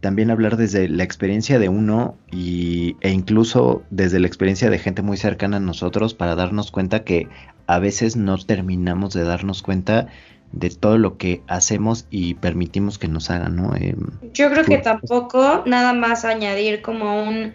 también 0.00 0.30
hablar 0.30 0.56
desde 0.56 0.88
la 0.88 1.02
experiencia 1.02 1.58
de 1.58 1.68
uno 1.68 2.16
y, 2.30 2.96
e 3.00 3.10
incluso 3.10 3.82
desde 3.90 4.20
la 4.20 4.26
experiencia 4.26 4.70
de 4.70 4.78
gente 4.78 5.02
muy 5.02 5.16
cercana 5.16 5.56
a 5.56 5.60
nosotros 5.60 6.14
para 6.14 6.36
darnos 6.36 6.70
cuenta 6.70 7.04
que 7.04 7.28
a 7.66 7.78
veces 7.78 8.16
no 8.16 8.38
terminamos 8.38 9.12
de 9.14 9.24
darnos 9.24 9.62
cuenta 9.62 10.08
de 10.52 10.70
todo 10.70 10.98
lo 10.98 11.18
que 11.18 11.42
hacemos 11.46 12.06
y 12.10 12.34
permitimos 12.34 12.98
que 12.98 13.08
nos 13.08 13.30
hagan, 13.30 13.56
¿no? 13.56 13.74
Em, 13.76 14.06
Yo 14.32 14.50
creo 14.50 14.64
que 14.64 14.78
tampoco 14.78 15.62
nada 15.66 15.92
más 15.92 16.24
añadir 16.24 16.80
como 16.80 17.22
un, 17.22 17.54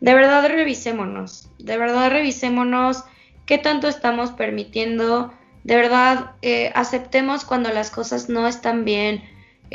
de 0.00 0.14
verdad 0.14 0.46
revisémonos, 0.48 1.50
de 1.58 1.78
verdad 1.78 2.10
revisémonos 2.10 3.04
qué 3.46 3.56
tanto 3.58 3.88
estamos 3.88 4.32
permitiendo, 4.32 5.32
de 5.62 5.76
verdad 5.76 6.32
eh, 6.42 6.70
aceptemos 6.74 7.44
cuando 7.44 7.70
las 7.70 7.90
cosas 7.90 8.28
no 8.28 8.46
están 8.46 8.84
bien, 8.84 9.22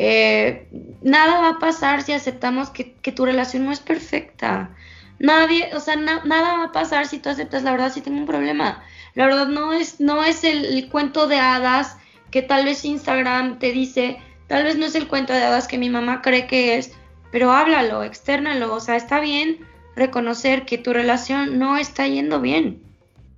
eh, 0.02 0.70
nada 1.02 1.42
va 1.42 1.50
a 1.50 1.60
pasar 1.60 2.04
si 2.04 2.14
aceptamos 2.14 2.70
que, 2.70 2.86
tu 3.12 3.26
relación 3.26 3.66
no 3.66 3.74
es 3.74 3.82
perfecta. 3.82 4.70
Nadie, 5.20 5.72
o 5.76 5.82
sea, 5.82 5.98
nada 5.98 6.58
va 6.58 6.64
a 6.64 6.72
pasar 6.72 7.06
si 7.06 7.20
tú 7.20 7.28
aceptas, 7.28 7.64
la 7.64 7.72
verdad, 7.72 7.92
si 7.92 8.00
tengo 8.00 8.18
un 8.18 8.26
problema. 8.26 8.82
La 9.14 9.26
verdad 9.26 9.48
no 9.48 9.74
es, 9.74 10.00
no 10.00 10.24
es 10.24 10.46
el, 10.46 10.88
cuento 10.90 11.28
de 11.28 11.40
hadas 11.40 11.98
que 12.32 12.42
tal 12.42 12.64
vez 12.64 12.86
Instagram 12.86 13.60
te 13.60 13.74
dice, 13.74 14.20
tal 14.48 14.64
vez 14.64 14.78
no 14.78 14.86
es 14.86 14.96
el 14.96 15.10
cuento 15.10 15.34
de 15.34 15.44
hadas 15.44 15.68
que 15.68 15.78
mi 15.78 15.90
mamá 15.90 16.22
cree 16.22 16.48
que 16.48 16.78
es, 16.78 16.94
pero 17.30 17.52
háblalo, 17.52 18.04
externalo, 18.04 18.74
o 18.74 18.80
sea, 18.80 18.96
está 18.96 19.20
bien 19.20 19.58
reconocer 19.98 20.64
que 20.64 20.78
tu 20.78 20.94
relación 20.94 21.60
no 21.60 21.76
está 21.76 22.08
yendo 22.08 22.40
bien. 22.40 22.82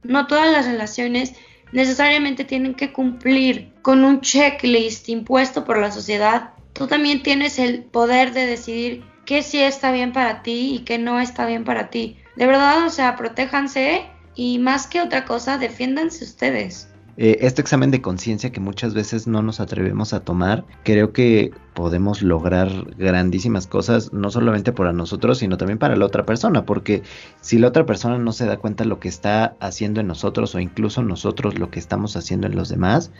No 0.04 0.28
todas 0.28 0.52
las 0.52 0.68
relaciones 0.68 1.34
necesariamente 1.72 2.44
tienen 2.44 2.76
que 2.76 2.94
cumplir 2.94 3.71
con 3.82 4.04
un 4.04 4.22
checklist 4.22 5.10
impuesto 5.10 5.64
por 5.64 5.80
la 5.80 5.92
sociedad. 5.92 6.52
Tú 6.74 6.88
también 6.88 7.24
tienes 7.24 7.60
el 7.60 7.84
poder 7.84 8.34
de 8.34 8.46
decidir 8.46 9.04
qué 9.26 9.44
sí 9.44 9.60
está 9.60 9.92
bien 9.92 10.14
para 10.14 10.44
ti 10.44 10.76
y 10.76 10.80
qué 10.80 10.98
no 10.98 11.20
está 11.20 11.46
bien 11.46 11.64
para 11.64 11.90
ti. 11.90 12.18
De 12.36 12.46
verdad, 12.46 12.86
o 12.86 12.90
sea, 12.90 13.16
protéjanse 13.16 14.06
y 14.36 14.60
más 14.60 14.88
que 14.88 15.02
otra 15.02 15.26
cosa, 15.26 15.58
defiéndanse 15.58 16.24
ustedes. 16.24 16.88
Eh, 17.18 17.46
este 17.46 17.62
examen 17.62 17.92
de 17.92 18.02
conciencia 18.02 18.52
que 18.52 18.62
muchas 18.62 18.94
veces 18.94 19.28
no 19.28 19.42
nos 19.42 19.60
atrevemos 19.60 20.14
a 20.14 20.22
tomar, 20.22 20.64
creo 20.84 21.12
que 21.12 21.52
podemos 21.74 22.22
lograr 22.22 22.70
grandísimas 22.98 23.68
cosas, 23.68 24.14
no 24.14 24.32
solamente 24.32 24.72
para 24.72 24.94
nosotros, 24.94 25.40
sino 25.40 25.58
también 25.58 25.78
para 25.78 25.98
la 25.98 26.06
otra 26.06 26.26
persona, 26.26 26.66
porque 26.66 27.04
si 27.42 27.60
la 27.60 27.68
otra 27.68 27.86
persona 27.86 28.18
no 28.18 28.32
se 28.32 28.46
da 28.46 28.58
cuenta 28.58 28.86
lo 28.86 29.00
que 29.00 29.10
está 29.10 29.56
haciendo 29.60 30.00
en 30.00 30.08
nosotros 30.08 30.56
o 30.56 30.60
incluso 30.60 31.04
nosotros 31.04 31.60
lo 31.60 31.70
que 31.70 31.80
estamos 31.80 32.16
haciendo 32.16 32.48
en 32.48 32.56
los 32.56 32.70
demás, 32.70 33.12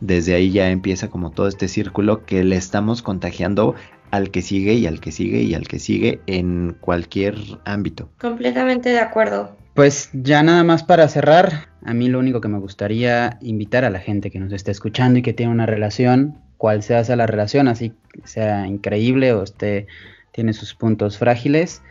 desde 0.00 0.34
ahí 0.34 0.50
ya 0.50 0.70
empieza 0.70 1.08
como 1.08 1.30
todo 1.30 1.48
este 1.48 1.68
círculo 1.68 2.24
que 2.24 2.44
le 2.44 2.56
estamos 2.56 3.02
contagiando 3.02 3.74
al 4.10 4.30
que 4.30 4.42
sigue 4.42 4.74
y 4.74 4.86
al 4.86 5.00
que 5.00 5.12
sigue 5.12 5.42
y 5.42 5.54
al 5.54 5.68
que 5.68 5.78
sigue 5.78 6.20
en 6.26 6.76
cualquier 6.80 7.36
ámbito. 7.64 8.08
Completamente 8.18 8.90
de 8.90 8.98
acuerdo. 8.98 9.56
Pues 9.74 10.10
ya 10.12 10.42
nada 10.42 10.64
más 10.64 10.82
para 10.82 11.08
cerrar, 11.08 11.68
a 11.84 11.94
mí 11.94 12.08
lo 12.08 12.18
único 12.18 12.40
que 12.40 12.48
me 12.48 12.58
gustaría 12.58 13.38
invitar 13.40 13.84
a 13.84 13.90
la 13.90 14.00
gente 14.00 14.30
que 14.30 14.40
nos 14.40 14.52
esté 14.52 14.72
escuchando 14.72 15.18
y 15.18 15.22
que 15.22 15.32
tiene 15.32 15.52
una 15.52 15.66
relación, 15.66 16.38
cual 16.56 16.82
sea 16.82 17.00
esa 17.00 17.16
la 17.16 17.26
relación, 17.26 17.68
así 17.68 17.92
sea 18.24 18.66
increíble 18.66 19.32
o 19.32 19.42
esté, 19.42 19.86
tiene 20.32 20.52
sus 20.52 20.74
puntos 20.74 21.18
frágiles, 21.18 21.82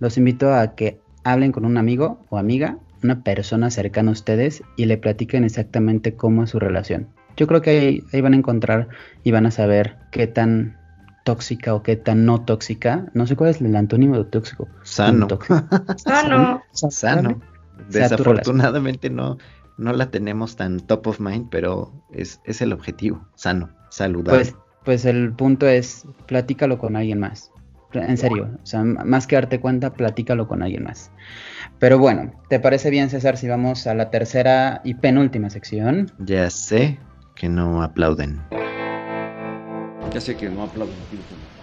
los 0.00 0.18
invito 0.18 0.52
a 0.52 0.74
que 0.74 0.98
hablen 1.22 1.52
con 1.52 1.64
un 1.64 1.76
amigo 1.76 2.18
o 2.28 2.38
amiga, 2.38 2.78
una 3.04 3.22
persona 3.22 3.70
cercana 3.70 4.10
a 4.10 4.12
ustedes 4.12 4.62
y 4.76 4.86
le 4.86 4.98
platiquen 4.98 5.44
exactamente 5.44 6.14
cómo 6.14 6.44
es 6.44 6.50
su 6.50 6.58
relación. 6.58 7.08
Yo 7.36 7.46
creo 7.46 7.62
que 7.62 7.70
ahí, 7.70 8.04
ahí 8.12 8.20
van 8.20 8.34
a 8.34 8.36
encontrar 8.36 8.88
y 9.22 9.30
van 9.30 9.46
a 9.46 9.50
saber 9.50 9.96
qué 10.10 10.26
tan 10.26 10.76
tóxica 11.24 11.74
o 11.74 11.82
qué 11.82 11.96
tan 11.96 12.24
no 12.24 12.44
tóxica. 12.44 13.06
No 13.14 13.26
sé 13.26 13.36
cuál 13.36 13.50
es 13.50 13.60
el 13.60 13.74
antónimo 13.76 14.16
de 14.16 14.24
tóxico. 14.24 14.68
Sano. 14.82 15.28
Sano. 15.96 16.62
Sano. 16.72 17.40
Desafortunadamente 17.88 19.10
no, 19.10 19.38
no 19.76 19.92
la 19.92 20.10
tenemos 20.10 20.56
tan 20.56 20.80
top 20.80 21.08
of 21.08 21.20
mind, 21.20 21.48
pero 21.50 21.92
es, 22.12 22.40
es 22.44 22.62
el 22.62 22.72
objetivo. 22.72 23.26
Sano, 23.34 23.70
saludable. 23.90 24.44
Pues, 24.44 24.56
pues 24.84 25.04
el 25.04 25.32
punto 25.32 25.66
es, 25.66 26.06
platícalo 26.26 26.78
con 26.78 26.96
alguien 26.96 27.20
más. 27.20 27.50
En 27.94 28.16
serio, 28.16 28.48
o 28.62 28.66
sea, 28.66 28.82
más 28.84 29.26
que 29.26 29.36
darte 29.36 29.60
cuenta, 29.60 29.92
platícalo 29.92 30.48
con 30.48 30.62
alguien 30.62 30.84
más. 30.84 31.10
Pero 31.78 31.98
bueno, 31.98 32.32
¿te 32.48 32.58
parece 32.58 32.88
bien, 32.88 33.10
César, 33.10 33.36
si 33.36 33.48
vamos 33.48 33.86
a 33.86 33.92
la 33.92 34.08
tercera 34.08 34.80
y 34.82 34.94
penúltima 34.94 35.50
sección? 35.50 36.10
Ya 36.18 36.48
sé 36.48 36.98
que 37.42 37.48
no 37.48 37.82
aplauden. 37.82 38.40
Ya 40.14 40.20
sé 40.20 40.36
que 40.36 40.48
no 40.48 40.62
aplauden. 40.62 40.94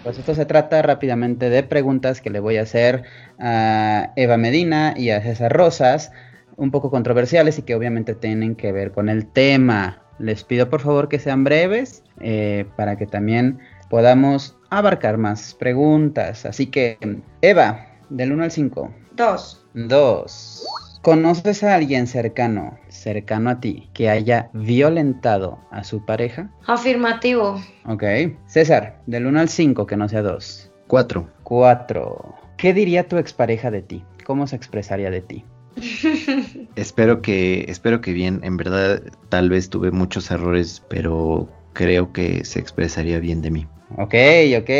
Pues 0.02 0.18
esto 0.18 0.34
se 0.34 0.44
trata 0.44 0.82
rápidamente 0.82 1.48
de 1.48 1.62
preguntas 1.62 2.20
que 2.20 2.28
le 2.28 2.38
voy 2.38 2.58
a 2.58 2.62
hacer 2.62 3.04
a 3.38 4.12
Eva 4.14 4.36
Medina 4.36 4.92
y 4.94 5.08
a 5.08 5.22
César 5.22 5.50
Rosas, 5.50 6.12
un 6.58 6.70
poco 6.70 6.90
controversiales 6.90 7.58
y 7.58 7.62
que 7.62 7.74
obviamente 7.74 8.14
tienen 8.14 8.56
que 8.56 8.72
ver 8.72 8.92
con 8.92 9.08
el 9.08 9.26
tema. 9.26 10.02
Les 10.18 10.44
pido 10.44 10.68
por 10.68 10.82
favor 10.82 11.08
que 11.08 11.18
sean 11.18 11.44
breves 11.44 12.04
eh, 12.20 12.66
para 12.76 12.96
que 12.96 13.06
también 13.06 13.58
podamos 13.88 14.58
abarcar 14.68 15.16
más 15.16 15.54
preguntas. 15.54 16.44
Así 16.44 16.66
que, 16.66 16.98
Eva, 17.40 17.86
del 18.10 18.32
1 18.32 18.44
al 18.44 18.50
5. 18.50 18.94
2. 19.16 19.66
2. 19.72 20.66
¿Conoces 21.00 21.64
a 21.64 21.76
alguien 21.76 22.06
cercano, 22.06 22.78
cercano 23.00 23.50
a 23.50 23.60
ti, 23.60 23.88
que 23.94 24.10
haya 24.10 24.50
violentado 24.52 25.58
a 25.70 25.84
su 25.84 26.04
pareja? 26.04 26.50
Afirmativo. 26.66 27.60
Ok. 27.86 28.04
César, 28.46 29.00
del 29.06 29.26
1 29.26 29.40
al 29.40 29.48
5, 29.48 29.86
que 29.86 29.96
no 29.96 30.08
sea 30.08 30.22
2. 30.22 30.70
4. 30.86 31.26
4. 31.42 32.34
¿Qué 32.58 32.74
diría 32.74 33.08
tu 33.08 33.16
expareja 33.16 33.70
de 33.70 33.82
ti? 33.82 34.04
¿Cómo 34.24 34.46
se 34.46 34.56
expresaría 34.56 35.10
de 35.10 35.22
ti? 35.22 35.44
espero 36.76 37.22
que, 37.22 37.64
espero 37.68 38.02
que 38.02 38.12
bien. 38.12 38.40
En 38.42 38.58
verdad, 38.58 39.02
tal 39.30 39.48
vez 39.48 39.70
tuve 39.70 39.90
muchos 39.90 40.30
errores, 40.30 40.84
pero 40.88 41.48
creo 41.72 42.12
que 42.12 42.44
se 42.44 42.58
expresaría 42.58 43.18
bien 43.18 43.40
de 43.40 43.50
mí. 43.50 43.66
Ok, 43.96 44.14
ok. 44.58 44.70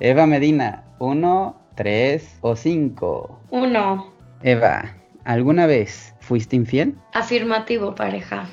Eva 0.00 0.26
Medina, 0.26 0.84
¿1, 0.98 1.54
3 1.76 2.38
o 2.40 2.56
5? 2.56 3.40
1. 3.50 4.12
Eva, 4.42 4.96
¿alguna 5.24 5.66
vez 5.66 6.14
fuiste 6.30 6.54
infiel? 6.54 6.94
Afirmativo, 7.12 7.92
pareja. 7.96 8.46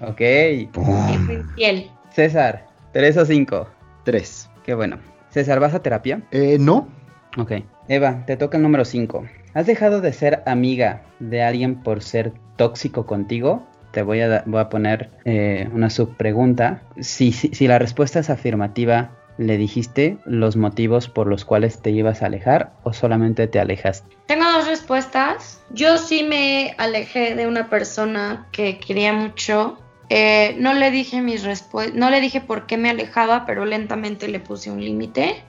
Ok. 0.00 0.22
infiel. 0.22 1.90
César, 2.10 2.66
¿3 2.94 3.14
o 3.18 3.26
5? 3.26 3.68
3. 4.04 4.50
Qué 4.64 4.72
bueno. 4.72 4.96
César, 5.28 5.60
¿vas 5.60 5.74
a 5.74 5.82
terapia? 5.82 6.22
Eh, 6.30 6.56
no. 6.58 6.88
Ok. 7.36 7.52
Eva, 7.88 8.24
te 8.24 8.38
toca 8.38 8.56
el 8.56 8.62
número 8.62 8.86
5. 8.86 9.26
¿Has 9.52 9.66
dejado 9.66 10.00
de 10.00 10.14
ser 10.14 10.42
amiga 10.46 11.02
de 11.18 11.42
alguien 11.42 11.82
por 11.82 12.02
ser 12.02 12.32
tóxico 12.56 13.04
contigo? 13.04 13.66
Te 13.90 14.00
voy 14.00 14.22
a, 14.22 14.42
voy 14.46 14.60
a 14.60 14.70
poner 14.70 15.10
eh, 15.26 15.68
una 15.74 15.90
subpregunta. 15.90 16.84
Si, 17.00 17.32
si, 17.32 17.48
si 17.48 17.68
la 17.68 17.78
respuesta 17.78 18.20
es 18.20 18.30
afirmativa, 18.30 19.10
¿le 19.38 19.56
dijiste 19.56 20.18
los 20.26 20.56
motivos 20.56 21.08
por 21.08 21.26
los 21.26 21.44
cuales 21.44 21.80
te 21.80 21.90
ibas 21.90 22.22
a 22.22 22.26
alejar 22.26 22.72
o 22.82 22.92
solamente 22.92 23.46
te 23.46 23.58
alejaste? 23.58 24.16
Tengo 24.26 24.44
dos 24.52 24.66
respuestas. 24.66 25.62
Yo 25.70 25.96
sí 25.96 26.22
me 26.22 26.74
alejé 26.76 27.34
de 27.34 27.46
una 27.46 27.70
persona 27.70 28.46
que 28.52 28.78
quería 28.78 29.12
mucho. 29.12 29.78
Eh, 30.10 30.56
no 30.58 30.74
le 30.74 30.90
dije 30.90 31.22
mis 31.22 31.44
respuestas, 31.44 31.96
no 31.96 32.10
le 32.10 32.20
dije 32.20 32.40
por 32.40 32.66
qué 32.66 32.76
me 32.76 32.90
alejaba, 32.90 33.46
pero 33.46 33.64
lentamente 33.64 34.28
le 34.28 34.40
puse 34.40 34.70
un 34.70 34.84
límite 34.84 35.42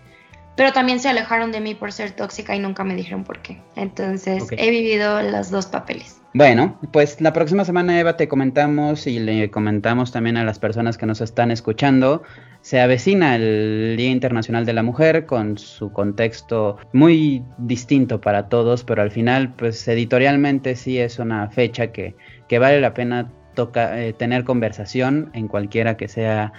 pero 0.59 0.73
también 0.73 0.99
se 0.99 1.07
alejaron 1.07 1.53
de 1.53 1.61
mí 1.61 1.73
por 1.73 1.93
ser 1.93 2.11
tóxica 2.11 2.53
y 2.53 2.59
nunca 2.59 2.83
me 2.83 2.93
dijeron 2.93 3.23
por 3.23 3.41
qué. 3.41 3.61
Entonces 3.77 4.43
he 4.51 4.69
vivido 4.71 5.21
los 5.21 5.51
dos 5.51 5.67
papeles. 5.67 6.18
Bueno, 6.31 6.79
pues 6.93 7.21
la 7.21 7.33
próxima 7.33 7.65
semana, 7.65 7.99
Eva, 7.99 8.15
te 8.15 8.27
comentamos 8.27 9.07
y 9.07 9.17
le 9.17 9.49
comentamos 9.49 10.11
también 10.11 10.37
a 10.37 10.43
las 10.43 10.59
personas 10.59 10.95
que 10.95 11.07
nos 11.07 11.21
están 11.21 11.49
escuchando. 11.49 12.21
Se 12.61 12.79
avecina 12.79 13.35
el 13.35 13.95
Día 13.97 14.11
Internacional 14.11 14.63
de 14.63 14.73
la 14.73 14.83
Mujer 14.83 15.25
con 15.25 15.57
su 15.57 15.91
contexto 15.91 16.77
muy 16.93 17.43
distinto 17.57 18.21
para 18.21 18.47
todos, 18.47 18.83
pero 18.83 19.01
al 19.01 19.09
final, 19.09 19.55
pues 19.55 19.87
editorialmente 19.87 20.75
sí 20.75 20.99
es 20.99 21.17
una 21.17 21.49
fecha 21.49 21.91
que, 21.91 22.15
que 22.47 22.59
vale 22.59 22.79
la 22.79 22.93
pena 22.93 23.31
toca, 23.55 23.99
eh, 23.99 24.13
tener 24.13 24.43
conversación 24.43 25.31
en 25.33 25.47
cualquiera 25.47 25.97
que 25.97 26.07
sea 26.07 26.53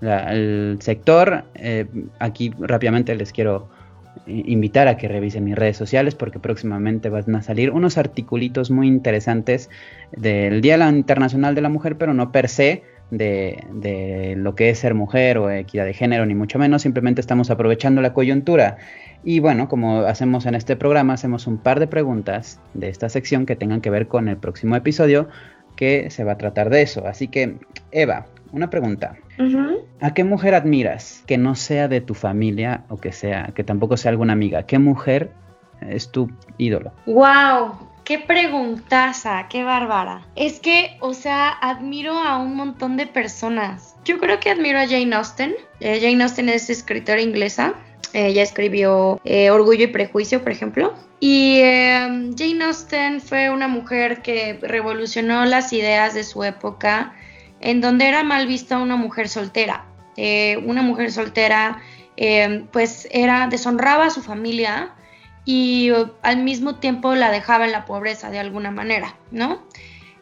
el 0.00 0.78
sector. 0.80 1.46
Eh, 1.56 1.86
aquí 2.20 2.52
rápidamente 2.60 3.16
les 3.16 3.32
quiero 3.32 3.70
invitar 4.26 4.88
a 4.88 4.96
que 4.96 5.08
revisen 5.08 5.44
mis 5.44 5.56
redes 5.56 5.76
sociales 5.76 6.14
porque 6.14 6.38
próximamente 6.38 7.08
van 7.08 7.34
a 7.34 7.42
salir 7.42 7.70
unos 7.70 7.98
articulitos 7.98 8.70
muy 8.70 8.88
interesantes 8.88 9.70
del 10.12 10.60
Día 10.60 10.76
Internacional 10.88 11.54
de 11.54 11.60
la 11.60 11.68
Mujer, 11.68 11.96
pero 11.96 12.14
no 12.14 12.32
per 12.32 12.48
se 12.48 12.82
de, 13.10 13.64
de, 13.72 14.34
lo 14.36 14.54
que 14.54 14.70
es 14.70 14.78
ser 14.78 14.94
mujer 14.94 15.38
o 15.38 15.50
equidad 15.50 15.84
de 15.84 15.94
género, 15.94 16.26
ni 16.26 16.34
mucho 16.34 16.58
menos, 16.58 16.82
simplemente 16.82 17.20
estamos 17.20 17.50
aprovechando 17.50 18.02
la 18.02 18.12
coyuntura. 18.12 18.78
Y 19.24 19.40
bueno, 19.40 19.68
como 19.68 20.00
hacemos 20.00 20.46
en 20.46 20.54
este 20.54 20.76
programa, 20.76 21.14
hacemos 21.14 21.46
un 21.46 21.58
par 21.58 21.80
de 21.80 21.86
preguntas 21.86 22.60
de 22.74 22.88
esta 22.88 23.08
sección 23.08 23.46
que 23.46 23.56
tengan 23.56 23.80
que 23.80 23.90
ver 23.90 24.08
con 24.08 24.28
el 24.28 24.36
próximo 24.36 24.76
episodio 24.76 25.28
que 25.76 26.10
se 26.10 26.24
va 26.24 26.32
a 26.32 26.38
tratar 26.38 26.70
de 26.70 26.82
eso. 26.82 27.06
Así 27.06 27.28
que, 27.28 27.56
Eva, 27.92 28.26
una 28.52 28.70
pregunta. 28.70 29.16
¿A 30.00 30.14
qué 30.14 30.24
mujer 30.24 30.54
admiras 30.54 31.22
que 31.26 31.38
no 31.38 31.54
sea 31.54 31.88
de 31.88 32.00
tu 32.00 32.14
familia 32.14 32.84
o 32.88 32.96
que 32.96 33.12
sea, 33.12 33.52
que 33.54 33.64
tampoco 33.64 33.96
sea 33.96 34.10
alguna 34.10 34.32
amiga? 34.32 34.64
¿Qué 34.64 34.78
mujer 34.78 35.32
es 35.80 36.10
tu 36.10 36.30
ídolo? 36.58 36.92
¡Wow! 37.06 37.72
¡Qué 38.04 38.18
preguntaza! 38.20 39.46
¡Qué 39.48 39.64
bárbara! 39.64 40.26
Es 40.36 40.60
que, 40.60 40.96
o 41.00 41.12
sea, 41.12 41.48
admiro 41.48 42.12
a 42.12 42.38
un 42.38 42.54
montón 42.54 42.96
de 42.96 43.06
personas. 43.06 43.96
Yo 44.04 44.18
creo 44.18 44.38
que 44.38 44.50
admiro 44.50 44.78
a 44.78 44.86
Jane 44.86 45.14
Austen. 45.14 45.54
Eh, 45.80 45.98
Jane 46.00 46.22
Austen 46.22 46.48
es 46.48 46.70
escritora 46.70 47.20
inglesa. 47.20 47.74
ella 48.12 48.42
escribió 48.42 49.20
eh, 49.24 49.50
Orgullo 49.50 49.84
y 49.84 49.88
Prejuicio, 49.88 50.42
por 50.42 50.52
ejemplo. 50.52 50.94
Y 51.18 51.58
em, 51.60 52.34
Jane 52.36 52.64
Austen 52.64 53.20
fue 53.20 53.50
una 53.50 53.68
mujer 53.68 54.22
que 54.22 54.58
revolucionó 54.62 55.44
las 55.44 55.72
ideas 55.72 56.14
de 56.14 56.24
su 56.24 56.44
época 56.44 57.14
en 57.60 57.80
donde 57.80 58.06
era 58.06 58.22
mal 58.22 58.46
vista 58.46 58.78
una 58.78 58.96
mujer 58.96 59.28
soltera. 59.28 59.86
Eh, 60.16 60.62
una 60.64 60.82
mujer 60.82 61.12
soltera 61.12 61.82
eh, 62.16 62.64
pues 62.72 63.06
era 63.10 63.48
deshonraba 63.48 64.06
a 64.06 64.10
su 64.10 64.22
familia 64.22 64.94
y 65.44 65.90
uh, 65.92 66.10
al 66.22 66.42
mismo 66.42 66.76
tiempo 66.76 67.14
la 67.14 67.30
dejaba 67.30 67.66
en 67.66 67.72
la 67.72 67.84
pobreza 67.84 68.30
de 68.30 68.38
alguna 68.38 68.70
manera, 68.70 69.16
¿no? 69.30 69.62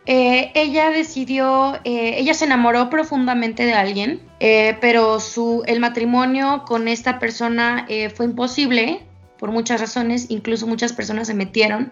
Eh, 0.06 0.50
ella 0.54 0.90
decidió, 0.90 1.80
ella 1.84 2.34
se 2.34 2.44
enamoró 2.44 2.90
profundamente 2.90 3.64
de 3.64 3.72
alguien, 3.72 4.20
pero 4.38 5.18
su, 5.18 5.62
el 5.66 5.80
matrimonio 5.80 6.64
con 6.66 6.88
esta 6.88 7.18
persona 7.18 7.86
fue 8.14 8.26
imposible 8.26 9.00
por 9.38 9.50
muchas 9.50 9.80
razones, 9.80 10.26
incluso 10.28 10.66
muchas 10.66 10.92
personas 10.92 11.28
se 11.28 11.32
metieron 11.32 11.90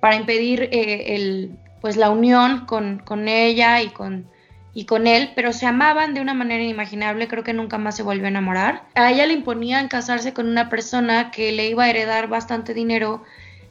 para 0.00 0.16
impedir 0.16 0.70
el, 0.72 1.52
pues 1.80 1.96
la 1.96 2.10
unión 2.10 2.66
con, 2.66 2.98
con 2.98 3.28
ella 3.28 3.80
y 3.80 3.90
con 3.90 4.26
y 4.74 4.86
con 4.86 5.06
él, 5.06 5.32
pero 5.34 5.52
se 5.52 5.66
amaban 5.66 6.14
de 6.14 6.20
una 6.20 6.34
manera 6.34 6.62
inimaginable, 6.62 7.28
creo 7.28 7.44
que 7.44 7.52
nunca 7.52 7.78
más 7.78 7.96
se 7.96 8.02
volvió 8.02 8.24
a 8.24 8.28
enamorar. 8.28 8.84
A 8.94 9.10
ella 9.10 9.26
le 9.26 9.34
imponían 9.34 9.88
casarse 9.88 10.32
con 10.32 10.48
una 10.48 10.68
persona 10.68 11.30
que 11.30 11.52
le 11.52 11.68
iba 11.68 11.84
a 11.84 11.90
heredar 11.90 12.28
bastante 12.28 12.72
dinero 12.72 13.22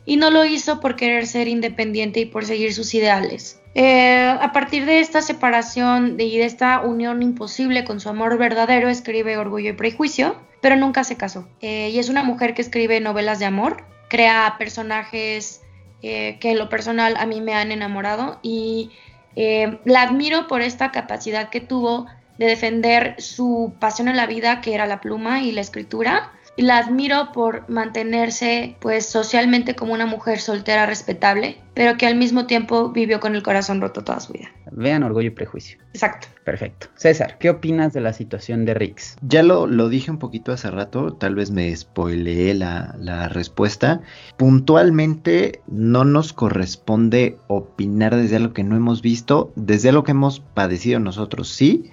y 0.05 0.17
no 0.17 0.29
lo 0.31 0.45
hizo 0.45 0.79
por 0.79 0.95
querer 0.95 1.27
ser 1.27 1.47
independiente 1.47 2.19
y 2.19 2.25
por 2.25 2.45
seguir 2.45 2.73
sus 2.73 2.93
ideales. 2.93 3.59
Eh, 3.73 4.35
a 4.39 4.51
partir 4.51 4.85
de 4.85 4.99
esta 4.99 5.21
separación 5.21 6.17
y 6.19 6.37
de 6.37 6.45
esta 6.45 6.81
unión 6.81 7.23
imposible 7.23 7.83
con 7.83 7.99
su 7.99 8.09
amor 8.09 8.37
verdadero, 8.37 8.89
escribe 8.89 9.37
Orgullo 9.37 9.69
y 9.69 9.73
Prejuicio, 9.73 10.35
pero 10.61 10.75
nunca 10.75 11.03
se 11.03 11.17
casó. 11.17 11.47
Eh, 11.61 11.89
y 11.89 11.99
es 11.99 12.09
una 12.09 12.23
mujer 12.23 12.53
que 12.53 12.61
escribe 12.61 12.99
novelas 12.99 13.39
de 13.39 13.45
amor, 13.45 13.85
crea 14.09 14.55
personajes 14.57 15.61
eh, 16.03 16.37
que 16.39 16.51
en 16.51 16.57
lo 16.57 16.67
personal 16.67 17.15
a 17.17 17.25
mí 17.25 17.41
me 17.41 17.53
han 17.53 17.71
enamorado 17.71 18.39
y 18.41 18.91
eh, 19.35 19.79
la 19.85 20.03
admiro 20.03 20.47
por 20.47 20.61
esta 20.61 20.91
capacidad 20.91 21.49
que 21.49 21.61
tuvo 21.61 22.07
de 22.37 22.47
defender 22.47 23.15
su 23.19 23.73
pasión 23.79 24.07
en 24.07 24.17
la 24.17 24.25
vida, 24.25 24.61
que 24.61 24.73
era 24.73 24.87
la 24.87 25.01
pluma 25.01 25.41
y 25.41 25.51
la 25.51 25.61
escritura, 25.61 26.31
y 26.55 26.63
la 26.63 26.77
admiro 26.77 27.31
por 27.33 27.69
mantenerse 27.69 28.75
pues 28.79 29.05
socialmente 29.05 29.75
como 29.75 29.93
una 29.93 30.05
mujer 30.05 30.39
soltera 30.39 30.85
respetable, 30.85 31.57
pero 31.73 31.97
que 31.97 32.05
al 32.05 32.15
mismo 32.15 32.45
tiempo 32.45 32.91
vivió 32.91 33.19
con 33.19 33.35
el 33.35 33.43
corazón 33.43 33.79
roto 33.81 34.03
toda 34.03 34.19
su 34.19 34.33
vida. 34.33 34.49
Vean 34.71 35.03
Orgullo 35.03 35.27
y 35.27 35.31
Prejuicio. 35.31 35.77
Exacto. 35.93 36.27
Perfecto. 36.43 36.87
César, 36.95 37.37
¿qué 37.37 37.49
opinas 37.49 37.93
de 37.93 38.01
la 38.01 38.13
situación 38.13 38.65
de 38.65 38.73
Rix? 38.73 39.15
Ya 39.21 39.43
lo, 39.43 39.67
lo 39.67 39.89
dije 39.89 40.09
un 40.09 40.17
poquito 40.17 40.51
hace 40.51 40.71
rato, 40.71 41.13
tal 41.13 41.35
vez 41.35 41.51
me 41.51 41.75
spoileé 41.75 42.55
la, 42.55 42.95
la 42.99 43.29
respuesta. 43.29 44.01
Puntualmente 44.37 45.61
no 45.67 46.03
nos 46.03 46.33
corresponde 46.33 47.37
opinar 47.47 48.15
desde 48.15 48.37
algo 48.37 48.53
que 48.53 48.63
no 48.63 48.75
hemos 48.75 49.01
visto, 49.01 49.53
desde 49.55 49.89
algo 49.89 50.03
que 50.03 50.11
hemos 50.11 50.39
padecido 50.39 50.99
nosotros, 50.99 51.49
sí. 51.49 51.91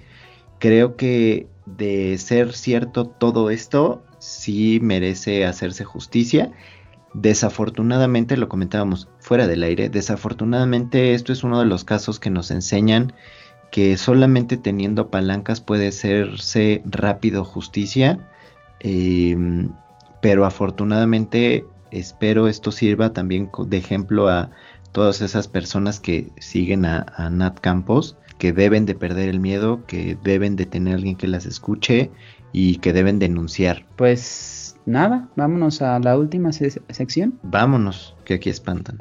Creo 0.57 0.95
que 0.95 1.47
de 1.65 2.17
ser 2.17 2.53
cierto 2.53 3.05
todo 3.05 3.51
esto, 3.51 4.03
sí 4.19 4.79
merece 4.81 5.45
hacerse 5.45 5.83
justicia. 5.83 6.51
Desafortunadamente, 7.13 8.37
lo 8.37 8.49
comentábamos 8.49 9.07
fuera 9.19 9.47
del 9.47 9.63
aire, 9.63 9.89
desafortunadamente 9.89 11.13
esto 11.13 11.33
es 11.33 11.43
uno 11.43 11.59
de 11.59 11.65
los 11.65 11.83
casos 11.83 12.19
que 12.19 12.29
nos 12.29 12.51
enseñan 12.51 13.13
que 13.71 13.97
solamente 13.97 14.57
teniendo 14.57 15.09
palancas 15.09 15.61
puede 15.61 15.89
hacerse 15.89 16.81
rápido 16.85 17.43
justicia, 17.45 18.19
em, 18.79 19.69
pero 20.21 20.45
afortunadamente 20.45 21.65
espero 21.91 22.47
esto 22.47 22.71
sirva 22.71 23.13
también 23.13 23.49
de 23.67 23.77
ejemplo 23.77 24.27
a 24.27 24.51
todas 24.91 25.21
esas 25.21 25.47
personas 25.47 25.99
que 25.99 26.31
siguen 26.39 26.85
a, 26.85 27.05
a 27.15 27.29
Nat 27.29 27.59
Campos, 27.59 28.17
que 28.37 28.53
deben 28.53 28.85
de 28.85 28.95
perder 28.95 29.29
el 29.29 29.39
miedo, 29.39 29.85
que 29.85 30.17
deben 30.23 30.55
de 30.55 30.65
tener 30.65 30.95
alguien 30.95 31.15
que 31.15 31.27
las 31.27 31.45
escuche 31.45 32.09
y 32.51 32.77
que 32.77 32.93
deben 32.93 33.19
denunciar. 33.19 33.85
Pues 33.95 34.77
nada, 34.85 35.27
vámonos 35.35 35.81
a 35.81 35.99
la 35.99 36.17
última 36.17 36.51
sección. 36.51 37.39
Vámonos, 37.43 38.15
que 38.25 38.35
aquí 38.35 38.49
espantan. 38.49 38.97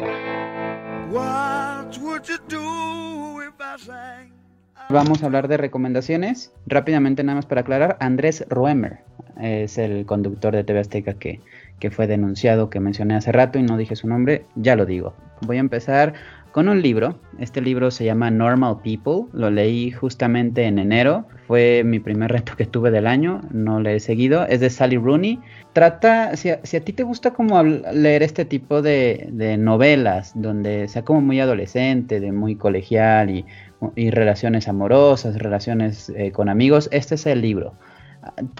Vamos 4.90 5.22
a 5.22 5.26
hablar 5.26 5.48
de 5.48 5.56
recomendaciones. 5.58 6.52
Rápidamente, 6.66 7.22
nada 7.22 7.36
más 7.36 7.46
para 7.46 7.60
aclarar, 7.60 7.96
Andrés 8.00 8.44
Ruemer 8.48 9.00
es 9.40 9.78
el 9.78 10.04
conductor 10.06 10.54
de 10.54 10.64
TV 10.64 10.80
Azteca 10.80 11.14
que, 11.14 11.40
que 11.78 11.90
fue 11.90 12.06
denunciado, 12.06 12.70
que 12.70 12.80
mencioné 12.80 13.14
hace 13.14 13.30
rato 13.30 13.58
y 13.58 13.62
no 13.62 13.76
dije 13.76 13.96
su 13.96 14.08
nombre, 14.08 14.44
ya 14.56 14.76
lo 14.76 14.86
digo. 14.86 15.14
Voy 15.42 15.58
a 15.58 15.60
empezar 15.60 16.14
con 16.52 16.68
un 16.68 16.82
libro. 16.82 17.18
Este 17.38 17.60
libro 17.60 17.90
se 17.90 18.04
llama 18.04 18.30
Normal 18.30 18.78
People. 18.82 19.30
Lo 19.32 19.50
leí 19.50 19.90
justamente 19.90 20.64
en 20.64 20.78
enero. 20.78 21.26
Fue 21.46 21.82
mi 21.84 22.00
primer 22.00 22.32
reto 22.32 22.54
que 22.56 22.66
tuve 22.66 22.90
del 22.90 23.06
año. 23.06 23.40
No 23.50 23.80
le 23.80 23.96
he 23.96 24.00
seguido. 24.00 24.46
Es 24.46 24.60
de 24.60 24.70
Sally 24.70 24.96
Rooney. 24.96 25.38
Trata, 25.72 26.36
si 26.36 26.50
a, 26.50 26.60
ti 26.62 26.92
te 26.92 27.02
gusta 27.02 27.32
como 27.32 27.62
leer 27.62 28.22
este 28.22 28.44
tipo 28.44 28.82
de, 28.82 29.56
novelas, 29.58 30.32
donde 30.34 30.88
sea 30.88 31.04
como 31.04 31.20
muy 31.20 31.40
adolescente, 31.40 32.20
de 32.20 32.32
muy 32.32 32.56
colegial 32.56 33.30
y, 33.30 33.44
relaciones 34.10 34.66
amorosas, 34.66 35.38
relaciones 35.38 36.10
eh, 36.16 36.32
con 36.32 36.48
amigos, 36.48 36.88
este 36.90 37.14
es 37.14 37.26
el 37.26 37.42
libro 37.42 37.74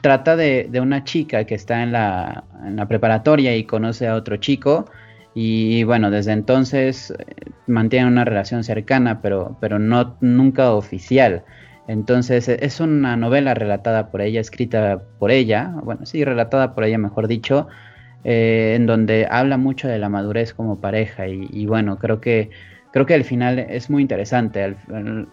trata 0.00 0.36
de, 0.36 0.70
una 0.80 1.02
chica 1.04 1.44
que 1.44 1.56
está 1.56 1.82
en 1.82 1.92
la, 1.92 2.44
en 2.64 2.76
la, 2.76 2.86
preparatoria 2.86 3.56
y 3.56 3.64
conoce 3.64 4.06
a 4.06 4.14
otro 4.14 4.36
chico 4.36 4.86
y 5.40 5.84
bueno, 5.84 6.10
desde 6.10 6.32
entonces 6.32 7.12
eh, 7.12 7.52
mantienen 7.68 8.08
una 8.08 8.24
relación 8.24 8.64
cercana, 8.64 9.22
pero, 9.22 9.56
pero 9.60 9.78
no 9.78 10.16
nunca 10.20 10.72
oficial. 10.72 11.44
Entonces 11.86 12.48
e, 12.48 12.58
es 12.60 12.80
una 12.80 13.16
novela 13.16 13.54
relatada 13.54 14.10
por 14.10 14.20
ella, 14.20 14.40
escrita 14.40 15.00
por 15.20 15.30
ella, 15.30 15.72
bueno, 15.84 16.06
sí, 16.06 16.24
relatada 16.24 16.74
por 16.74 16.82
ella, 16.82 16.98
mejor 16.98 17.28
dicho, 17.28 17.68
eh, 18.24 18.74
en 18.74 18.86
donde 18.86 19.28
habla 19.30 19.58
mucho 19.58 19.86
de 19.86 20.00
la 20.00 20.08
madurez 20.08 20.54
como 20.54 20.80
pareja 20.80 21.28
y, 21.28 21.66
bueno, 21.66 21.98
creo 22.00 22.20
que 22.20 22.50
creo 22.92 23.06
que 23.06 23.14
el 23.14 23.22
final 23.22 23.60
es 23.60 23.90
muy 23.90 24.02
interesante. 24.02 24.74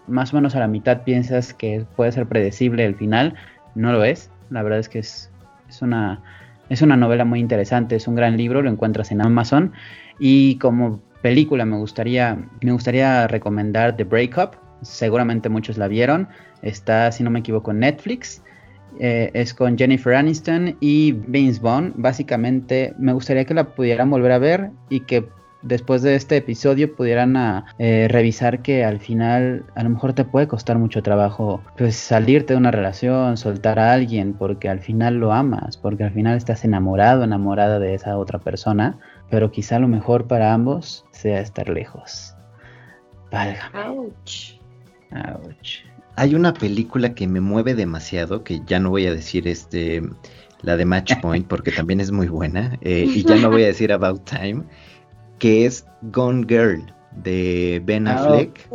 más 0.07 0.33
o 0.33 0.35
menos 0.35 0.55
a 0.55 0.59
la 0.59 0.67
mitad 0.67 1.01
piensas 1.01 1.51
que 1.51 1.83
puede 1.95 2.11
ser 2.11 2.27
predecible 2.27 2.85
el 2.85 2.93
final, 2.95 3.33
no 3.73 3.91
lo 3.91 4.03
es. 4.03 4.29
La 4.51 4.61
verdad 4.61 4.77
es 4.77 4.87
que 4.89 4.99
es, 4.99 5.31
es 5.67 5.81
una 5.81 6.21
es 6.69 6.81
una 6.81 6.97
novela 6.97 7.25
muy 7.25 7.39
interesante, 7.39 7.95
es 7.95 8.07
un 8.07 8.15
gran 8.15 8.37
libro, 8.37 8.61
lo 8.61 8.69
encuentras 8.69 9.11
en 9.11 9.21
Amazon. 9.21 9.73
Y 10.19 10.57
como 10.57 11.01
película 11.21 11.65
me 11.65 11.77
gustaría, 11.77 12.37
me 12.61 12.71
gustaría 12.71 13.27
recomendar 13.27 13.95
The 13.97 14.03
Breakup. 14.03 14.55
Seguramente 14.81 15.49
muchos 15.49 15.77
la 15.77 15.87
vieron. 15.87 16.27
Está, 16.61 17.11
si 17.11 17.23
no 17.23 17.29
me 17.29 17.39
equivoco, 17.39 17.71
en 17.71 17.79
Netflix. 17.79 18.41
Eh, 18.99 19.29
es 19.33 19.53
con 19.53 19.77
Jennifer 19.77 20.15
Aniston 20.15 20.77
y 20.79 21.11
Vince 21.11 21.59
Vaughn. 21.61 21.93
Básicamente 21.97 22.93
me 22.97 23.13
gustaría 23.13 23.45
que 23.45 23.53
la 23.53 23.75
pudieran 23.75 24.09
volver 24.09 24.31
a 24.31 24.39
ver 24.39 24.71
y 24.89 25.01
que 25.01 25.27
después 25.65 26.03
de 26.03 26.15
este 26.15 26.37
episodio 26.37 26.95
pudieran 26.95 27.35
ah, 27.35 27.65
eh, 27.79 28.07
revisar 28.09 28.61
que 28.61 28.85
al 28.85 28.99
final 28.99 29.65
a 29.75 29.83
lo 29.83 29.89
mejor 29.89 30.13
te 30.13 30.23
puede 30.23 30.47
costar 30.47 30.77
mucho 30.77 31.01
trabajo 31.03 31.61
pues 31.77 31.95
salirte 31.95 32.53
de 32.53 32.57
una 32.57 32.71
relación, 32.71 33.35
soltar 33.35 33.79
a 33.79 33.91
alguien 33.91 34.33
porque 34.33 34.69
al 34.69 34.79
final 34.79 35.15
lo 35.15 35.33
amas, 35.33 35.77
porque 35.77 36.03
al 36.03 36.11
final 36.11 36.37
estás 36.37 36.63
enamorado, 36.63 37.23
enamorada 37.23 37.79
de 37.79 37.95
esa 37.95 38.17
otra 38.17 38.39
persona, 38.39 38.99
pero 39.29 39.51
quizá 39.51 39.79
lo 39.79 39.87
mejor 39.87 40.27
para 40.27 40.53
ambos 40.53 41.05
sea 41.11 41.41
estar 41.41 41.67
lejos. 41.67 42.35
Válgame. 43.31 43.79
Ouch. 43.89 44.59
Ouch. 45.11 45.79
Hay 46.15 46.35
una 46.35 46.53
película 46.53 47.13
que 47.13 47.27
me 47.27 47.41
mueve 47.41 47.73
demasiado, 47.73 48.43
que 48.43 48.61
ya 48.65 48.79
no 48.79 48.91
voy 48.91 49.07
a 49.07 49.13
decir 49.13 49.47
este 49.47 50.01
la 50.61 50.77
de 50.77 50.85
Match 50.85 51.13
Point 51.21 51.47
porque 51.47 51.71
también 51.71 51.99
es 51.99 52.11
muy 52.11 52.27
buena 52.27 52.77
eh, 52.81 53.05
y 53.07 53.23
ya 53.23 53.35
no 53.35 53.51
voy 53.51 53.63
a 53.63 53.67
decir 53.67 53.91
About 53.91 54.23
Time 54.23 54.63
que 55.39 55.65
es 55.65 55.85
Gone 56.01 56.45
Girl 56.47 56.95
de 57.23 57.81
Ben 57.85 58.07
ah, 58.07 58.15
Affleck 58.15 58.67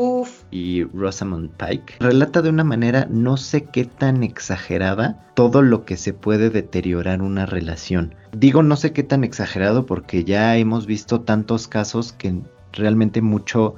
y 0.50 0.84
Rosamund 0.84 1.50
Pike. 1.50 1.94
Relata 2.00 2.42
de 2.42 2.50
una 2.50 2.64
manera 2.64 3.06
no 3.10 3.36
sé 3.36 3.64
qué 3.64 3.84
tan 3.84 4.22
exagerada 4.22 5.26
todo 5.34 5.62
lo 5.62 5.84
que 5.84 5.96
se 5.96 6.12
puede 6.12 6.50
deteriorar 6.50 7.22
una 7.22 7.46
relación. 7.46 8.14
Digo 8.32 8.62
no 8.62 8.76
sé 8.76 8.92
qué 8.92 9.02
tan 9.02 9.24
exagerado 9.24 9.86
porque 9.86 10.24
ya 10.24 10.56
hemos 10.56 10.86
visto 10.86 11.20
tantos 11.22 11.68
casos 11.68 12.12
que 12.12 12.40
realmente 12.72 13.20
mucho 13.20 13.74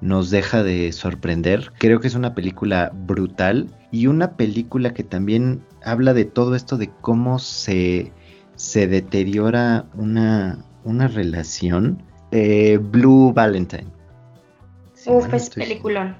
nos 0.00 0.30
deja 0.30 0.62
de 0.62 0.92
sorprender. 0.92 1.72
Creo 1.78 2.00
que 2.00 2.08
es 2.08 2.14
una 2.14 2.34
película 2.34 2.92
brutal 3.06 3.68
y 3.90 4.06
una 4.06 4.36
película 4.36 4.92
que 4.92 5.04
también 5.04 5.62
habla 5.84 6.12
de 6.14 6.24
todo 6.24 6.54
esto 6.54 6.76
de 6.76 6.90
cómo 7.00 7.38
se, 7.38 8.12
se 8.56 8.86
deteriora 8.86 9.86
una, 9.94 10.58
una 10.84 11.08
relación 11.08 12.02
eh, 12.30 12.78
Blue 12.80 13.32
Valentine. 13.32 13.86
Uf, 15.06 15.32
es 15.32 15.50
peliculón. 15.50 16.16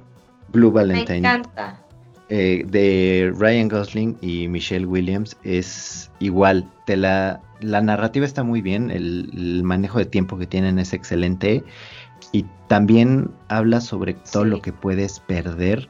Blue 0.52 0.70
Valentine. 0.70 1.20
Me 1.20 1.28
encanta. 1.28 1.80
Eh, 2.28 2.64
de 2.66 3.32
Ryan 3.36 3.68
Gosling 3.68 4.16
y 4.20 4.48
Michelle 4.48 4.86
Williams 4.86 5.36
es 5.44 6.10
igual. 6.18 6.68
la, 6.88 7.40
la 7.60 7.80
narrativa 7.80 8.26
está 8.26 8.42
muy 8.42 8.62
bien, 8.62 8.90
el, 8.90 9.62
manejo 9.62 9.98
de 9.98 10.06
tiempo 10.06 10.36
que 10.36 10.46
tienen 10.46 10.78
es 10.78 10.92
excelente 10.92 11.62
y 12.32 12.44
también 12.66 13.30
habla 13.48 13.80
sobre 13.80 14.14
todo 14.14 14.44
lo 14.44 14.60
que 14.60 14.72
puedes 14.72 15.20
perder 15.20 15.88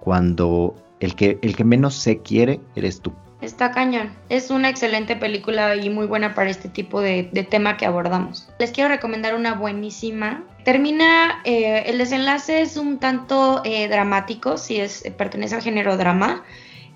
cuando 0.00 0.74
el 1.00 1.14
que, 1.14 1.38
el 1.42 1.54
que 1.56 1.64
menos 1.64 1.94
se 1.94 2.18
quiere 2.18 2.60
eres 2.74 3.00
tú. 3.00 3.12
Está 3.46 3.70
cañón. 3.70 4.10
Es 4.28 4.50
una 4.50 4.68
excelente 4.68 5.14
película 5.14 5.76
y 5.76 5.88
muy 5.88 6.06
buena 6.06 6.34
para 6.34 6.50
este 6.50 6.68
tipo 6.68 7.00
de, 7.00 7.22
tema 7.48 7.76
que 7.76 7.86
abordamos. 7.86 8.48
Les 8.58 8.72
quiero 8.72 8.88
recomendar 8.90 9.36
una 9.36 9.54
buenísima. 9.54 10.42
Termina, 10.64 11.42
eh, 11.44 11.84
el 11.86 11.98
desenlace 11.98 12.60
es 12.62 12.76
un 12.76 12.98
tanto 12.98 13.62
eh, 13.64 13.86
dramático, 13.86 14.58
si 14.58 14.80
es, 14.80 15.04
pertenece 15.16 15.54
al 15.54 15.62
género 15.62 15.96
drama. 15.96 16.42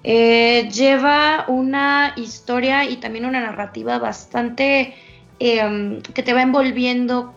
Eh, 0.03 0.69
lleva 0.73 1.45
una 1.47 2.15
historia 2.17 2.85
y 2.85 2.97
también 2.97 3.27
una 3.27 3.41
narrativa 3.41 3.99
bastante 3.99 4.97
em, 5.39 6.03
que 6.03 6.25
te 6.25 6.35
va 6.35 6.43
envolviendo 6.43 7.33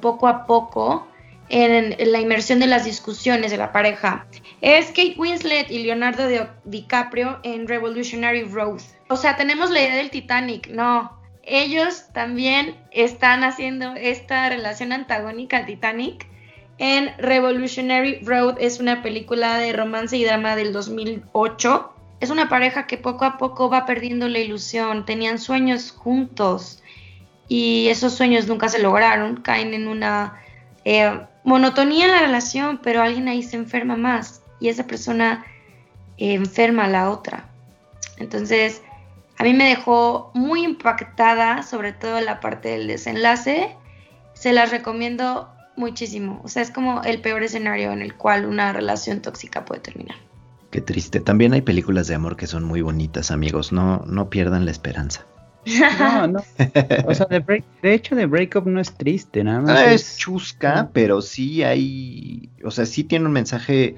poco 0.00 0.28
a 0.28 0.46
poco 0.46 1.08
en, 1.52 1.94
la 2.10 2.18
inmersión 2.18 2.58
de 2.58 2.66
las 2.66 2.84
discusiones 2.84 3.50
de 3.50 3.58
la 3.58 3.72
pareja. 3.72 4.26
Es 4.62 4.86
Kate 4.88 5.14
Winslet 5.18 5.70
y 5.70 5.84
Leonardo 5.84 6.26
DiCaprio 6.64 7.38
en 7.42 7.68
Revolutionary 7.68 8.42
Road. 8.44 8.80
O 9.08 9.16
sea, 9.16 9.36
tenemos 9.36 9.70
la 9.70 9.82
idea 9.82 9.96
del 9.96 10.10
Titanic, 10.10 10.68
no. 10.68 11.20
Ellos 11.42 12.06
también 12.14 12.76
están 12.90 13.44
haciendo 13.44 13.92
esta 13.94 14.48
relación 14.48 14.92
antagónica 14.92 15.58
al 15.58 15.66
Titanic. 15.66 16.26
En 16.78 17.12
Revolutionary 17.18 18.20
Road 18.24 18.56
es 18.58 18.80
una 18.80 19.02
película 19.02 19.58
de 19.58 19.74
romance 19.74 20.16
y 20.16 20.24
drama 20.24 20.56
del 20.56 20.72
2008. 20.72 21.92
Es 22.20 22.30
una 22.30 22.48
pareja 22.48 22.86
que 22.86 22.96
poco 22.96 23.26
a 23.26 23.36
poco 23.36 23.68
va 23.68 23.84
perdiendo 23.84 24.26
la 24.28 24.38
ilusión. 24.38 25.04
Tenían 25.04 25.38
sueños 25.38 25.90
juntos 25.90 26.82
y 27.46 27.88
esos 27.88 28.14
sueños 28.14 28.46
nunca 28.46 28.70
se 28.70 28.80
lograron. 28.80 29.42
Caen 29.42 29.74
en 29.74 29.88
una 29.88 30.40
eh, 30.84 31.26
monotonía 31.44 32.06
en 32.06 32.10
la 32.12 32.20
relación, 32.20 32.80
pero 32.82 33.02
alguien 33.02 33.28
ahí 33.28 33.42
se 33.42 33.56
enferma 33.56 33.96
más 33.96 34.42
y 34.60 34.68
esa 34.68 34.86
persona 34.86 35.44
enferma 36.16 36.84
a 36.84 36.88
la 36.88 37.10
otra. 37.10 37.48
Entonces, 38.18 38.82
a 39.38 39.44
mí 39.44 39.54
me 39.54 39.68
dejó 39.68 40.30
muy 40.34 40.64
impactada, 40.64 41.62
sobre 41.62 41.92
todo 41.92 42.20
la 42.20 42.40
parte 42.40 42.68
del 42.68 42.86
desenlace. 42.86 43.74
Se 44.34 44.52
las 44.52 44.70
recomiendo 44.70 45.48
muchísimo. 45.76 46.40
O 46.44 46.48
sea, 46.48 46.62
es 46.62 46.70
como 46.70 47.02
el 47.02 47.20
peor 47.20 47.42
escenario 47.42 47.92
en 47.92 48.02
el 48.02 48.14
cual 48.14 48.46
una 48.46 48.72
relación 48.72 49.20
tóxica 49.20 49.64
puede 49.64 49.80
terminar. 49.80 50.16
Qué 50.70 50.80
triste. 50.80 51.20
También 51.20 51.52
hay 51.52 51.62
películas 51.62 52.06
de 52.06 52.14
amor 52.14 52.36
que 52.36 52.46
son 52.46 52.64
muy 52.64 52.82
bonitas, 52.82 53.30
amigos. 53.30 53.72
No, 53.72 54.04
no 54.06 54.30
pierdan 54.30 54.64
la 54.64 54.70
esperanza. 54.70 55.26
No, 55.98 56.26
no. 56.28 56.40
O 57.06 57.14
sea, 57.14 57.26
de, 57.26 57.62
hecho, 57.82 58.16
de 58.16 58.26
Breakup 58.26 58.66
no 58.66 58.80
es 58.80 58.92
triste, 58.94 59.44
nada 59.44 59.60
más. 59.60 59.78
Ah, 59.78 59.92
es, 59.92 60.16
chusca, 60.16 60.90
pero 60.92 61.22
sí 61.22 61.62
hay. 61.62 62.50
O 62.64 62.70
sea, 62.70 62.86
sí 62.86 63.04
tiene 63.04 63.26
un 63.26 63.32
mensaje 63.32 63.96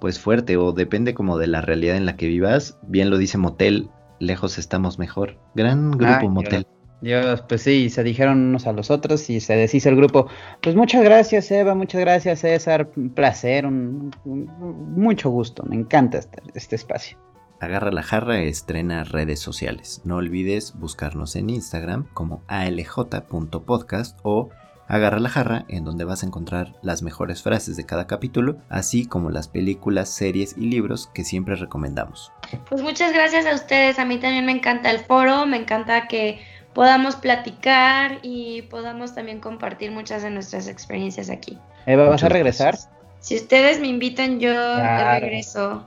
pues 0.00 0.18
fuerte 0.18 0.56
o 0.56 0.72
depende 0.72 1.14
como 1.14 1.38
de 1.38 1.46
la 1.46 1.62
realidad 1.62 1.96
en 1.96 2.06
la 2.06 2.16
que 2.16 2.26
vivas. 2.26 2.78
Bien 2.82 3.10
lo 3.10 3.18
dice 3.18 3.38
Motel, 3.38 3.88
lejos 4.18 4.58
estamos 4.58 4.98
mejor. 4.98 5.38
Gran 5.54 5.92
grupo 5.92 6.28
Motel. 6.28 6.66
Dios, 7.00 7.42
pues 7.42 7.62
sí, 7.62 7.90
se 7.90 8.02
dijeron 8.02 8.38
unos 8.38 8.66
a 8.66 8.72
los 8.72 8.90
otros 8.90 9.28
y 9.28 9.40
se 9.40 9.54
deshizo 9.54 9.90
el 9.90 9.96
grupo. 9.96 10.28
Pues 10.62 10.74
muchas 10.74 11.04
gracias, 11.04 11.50
Eva, 11.50 11.74
muchas 11.74 12.00
gracias, 12.00 12.40
César. 12.40 12.90
Un 12.96 13.10
placer, 13.10 13.66
un, 13.66 14.14
mucho 14.24 15.30
gusto. 15.30 15.62
Me 15.64 15.76
encanta 15.76 16.18
este, 16.18 16.42
este 16.54 16.76
espacio. 16.76 17.18
Agarra 17.60 17.90
la 17.90 18.02
jarra 18.02 18.40
estrena 18.40 19.04
redes 19.04 19.40
sociales. 19.40 20.02
No 20.04 20.16
olvides 20.16 20.74
buscarnos 20.76 21.36
en 21.36 21.50
Instagram 21.50 22.06
como 22.12 22.42
alj.podcast 22.48 24.18
o 24.22 24.50
Agarra 24.88 25.18
la 25.18 25.28
jarra, 25.28 25.64
en 25.68 25.84
donde 25.84 26.04
vas 26.04 26.22
a 26.22 26.26
encontrar 26.26 26.74
las 26.80 27.02
mejores 27.02 27.42
frases 27.42 27.76
de 27.76 27.84
cada 27.84 28.06
capítulo, 28.06 28.58
así 28.68 29.04
como 29.04 29.30
las 29.30 29.48
películas, 29.48 30.08
series 30.08 30.56
y 30.56 30.66
libros 30.66 31.08
que 31.12 31.24
siempre 31.24 31.56
recomendamos. 31.56 32.32
Pues 32.68 32.82
muchas 32.82 33.12
gracias 33.12 33.46
a 33.46 33.54
ustedes, 33.54 33.98
a 33.98 34.04
mí 34.04 34.18
también 34.18 34.46
me 34.46 34.52
encanta 34.52 34.92
el 34.92 35.00
foro, 35.00 35.44
me 35.44 35.56
encanta 35.56 36.06
que 36.06 36.40
podamos 36.72 37.16
platicar 37.16 38.18
y 38.22 38.62
podamos 38.62 39.14
también 39.14 39.40
compartir 39.40 39.90
muchas 39.90 40.22
de 40.22 40.30
nuestras 40.30 40.68
experiencias 40.68 41.30
aquí. 41.30 41.58
Eva, 41.86 42.08
¿vas 42.08 42.22
a 42.22 42.28
regresar? 42.28 42.76
Si 43.18 43.34
ustedes 43.34 43.80
me 43.80 43.88
invitan, 43.88 44.38
yo 44.38 44.52
regreso. 44.76 45.84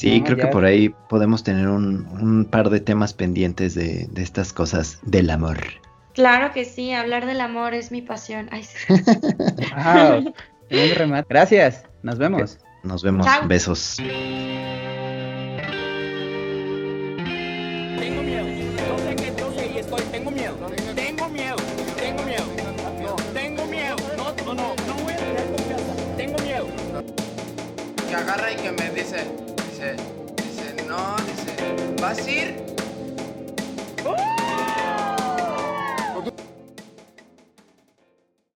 Sí, 0.00 0.22
creo 0.22 0.38
que 0.38 0.46
por 0.46 0.64
ahí 0.64 0.88
podemos 1.10 1.44
tener 1.44 1.68
un, 1.68 2.48
par 2.50 2.70
de 2.70 2.80
temas 2.80 3.12
pendientes 3.12 3.74
de, 3.74 4.06
de 4.10 4.22
estas 4.22 4.50
cosas 4.54 4.98
del 5.02 5.28
amor. 5.28 5.58
Claro 6.14 6.54
que 6.54 6.64
sí, 6.64 6.94
hablar 6.94 7.26
del 7.26 7.42
amor 7.42 7.74
es 7.74 7.92
mi 7.92 8.00
pasión. 8.00 8.48
Ay, 8.50 8.64
Gracias, 11.28 11.84
nos 12.02 12.16
vemos. 12.16 12.58
Nos 12.82 13.02
vemos, 13.02 13.26
besos. 13.46 13.96
Tengo 13.98 14.16
miedo, 18.22 18.46
yo 18.48 18.98
sé 18.98 19.16
que 19.16 19.34
yo 19.38 19.52
sé 19.52 19.70
y 19.74 19.78
estoy, 19.80 20.02
tengo 20.10 20.30
miedo, 20.30 20.56
tengo 20.94 21.28
miedo, 21.28 21.56
tengo 21.98 22.22
miedo, 22.22 22.44
no, 23.02 23.16
tengo 23.34 23.66
miedo, 23.66 23.96
no, 24.16 24.32
no, 24.46 24.54
no, 24.54 24.74
no 24.86 24.94
voy 25.04 25.12
a 25.12 25.16
tener 25.18 25.44
confianza, 25.44 25.94
tengo 26.16 26.38
miedo. 26.38 26.68
Que 28.08 28.14
agarra 28.14 28.50
y 28.50 28.56
que 28.56 28.72
me 28.72 28.90
dice, 28.92 29.49
dice, 29.80 29.96
dice, 30.36 30.84
no, 30.86 31.16
dice, 31.24 31.96
¿vas 32.02 32.18
a 32.18 32.30
ir? 32.30 32.54
¡Oh! 34.04 34.49